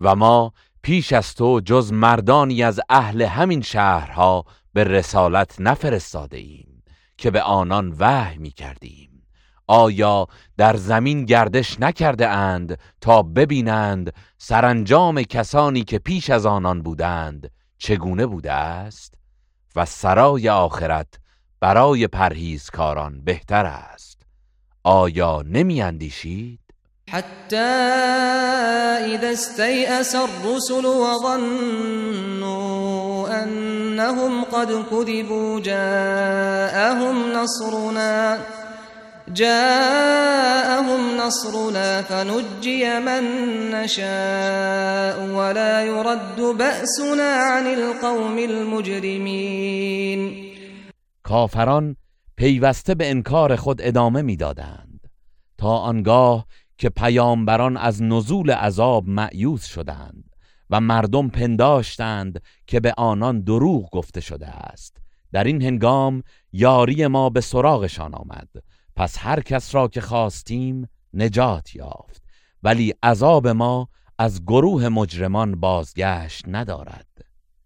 و 0.01 0.15
ما 0.15 0.53
پیش 0.83 1.13
از 1.13 1.35
تو 1.35 1.61
جز 1.65 1.93
مردانی 1.93 2.63
از 2.63 2.81
اهل 2.89 3.23
همین 3.23 3.63
شهرها 3.63 4.45
به 4.73 4.85
رسالت 4.85 5.61
نفرستاده 5.61 6.37
ایم 6.37 6.83
که 7.19 7.31
به 7.31 7.43
آنان 7.43 7.97
وحی 7.99 8.39
می 8.39 8.51
کردیم. 8.51 9.09
آیا 9.67 10.27
در 10.57 10.77
زمین 10.77 11.25
گردش 11.25 11.81
نکرده 11.81 12.29
اند 12.29 12.79
تا 13.01 13.23
ببینند 13.23 14.13
سرانجام 14.39 15.23
کسانی 15.23 15.85
که 15.85 15.99
پیش 15.99 16.31
از 16.31 16.47
آنان 16.47 16.83
بودند 16.83 17.51
چگونه 17.79 18.27
بوده 18.27 18.53
است؟ 18.53 19.15
و 19.77 19.85
سرای 19.85 20.49
آخرت 20.49 21.21
برای 21.61 22.07
پرهیزکاران 22.07 23.21
بهتر 23.25 23.67
است. 23.67 24.27
آیا 24.83 25.43
نمی 25.43 25.83
اندیشید؟ 25.83 26.68
حتى 27.11 27.57
إذا 29.17 29.33
استيأس 29.33 30.15
الرسل 30.15 30.87
وظنوا 30.87 32.39
أنهم 33.43 34.45
قد 34.45 34.85
كذبوا 34.91 35.61
جاءهم 35.61 37.33
نصرنا 37.33 38.39
جاءهم 39.29 41.17
نصرنا 41.17 42.03
فنجي 42.03 43.01
من 43.01 43.25
نشاء 43.71 45.21
ولا 45.35 45.83
يرد 45.83 46.41
بأسنا 46.41 47.35
عن 47.35 47.67
القوم 47.67 48.39
المجرمين. 48.39 50.21
کافران 51.23 51.97
پیوسته 52.37 52.95
به 52.95 53.11
انکار 53.11 53.57
خود 53.57 53.83
ادامه 53.83 54.23
می‌دادند. 54.23 55.01
تا 55.59 55.77
آنگاه 55.77 56.47
که 56.79 56.89
پیامبران 56.89 57.77
از 57.77 58.03
نزول 58.03 58.51
عذاب 58.51 59.09
معیوز 59.09 59.65
شدند 59.65 60.37
و 60.71 60.81
مردم 60.81 61.29
پنداشتند 61.29 62.43
که 62.67 62.81
به 62.81 62.95
آنان 62.97 63.41
دروغ 63.41 63.91
گفته 63.91 64.21
شده 64.21 64.49
است. 64.49 64.97
در 65.33 65.45
این 65.45 65.63
هنگام 65.63 66.23
یاری 66.53 67.07
ما 67.07 67.31
به 67.31 67.41
سراغشان 67.41 68.15
آمد. 68.15 68.49
پس 68.97 69.19
هر 69.19 69.41
کس 69.41 69.75
را 69.75 69.89
که 69.89 70.01
خواستیم 70.01 70.89
نجات 71.15 71.77
یافت. 71.77 72.23
ولی 72.63 72.95
عذاب 73.03 73.49
ما 73.49 73.89
از 74.19 74.43
گروه 74.43 74.89
مجرمان 74.89 75.61
بازگشت 75.61 76.45
ندارد. 76.49 77.07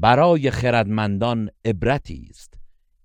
برای 0.00 0.50
خردمندان 0.50 1.50
عبرتی 1.64 2.26
است. 2.30 2.54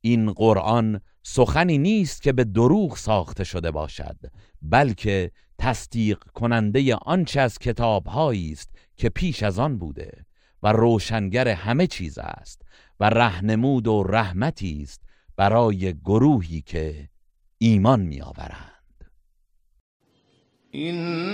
این 0.01 0.31
قرآن 0.31 1.01
سخنی 1.23 1.77
نیست 1.77 2.21
که 2.21 2.33
به 2.33 2.43
دروغ 2.43 2.97
ساخته 2.97 3.43
شده 3.43 3.71
باشد 3.71 4.17
بلکه 4.61 5.31
تصدیق 5.59 6.19
کننده 6.19 6.95
آنچه 6.95 7.41
از 7.41 7.59
کتابهایی 7.59 8.51
است 8.51 8.69
که 8.97 9.09
پیش 9.09 9.43
از 9.43 9.59
آن 9.59 9.77
بوده 9.77 10.25
و 10.63 10.71
روشنگر 10.71 11.47
همه 11.47 11.87
چیز 11.87 12.17
است 12.17 12.61
و 12.99 13.09
رهنمود 13.09 13.87
و 13.87 14.03
رحمتی 14.03 14.81
است 14.81 15.01
برای 15.35 15.93
گروهی 15.93 16.61
که 16.61 17.09
ایمان 17.57 18.01
میآورند. 18.01 18.73
إن 20.75 21.33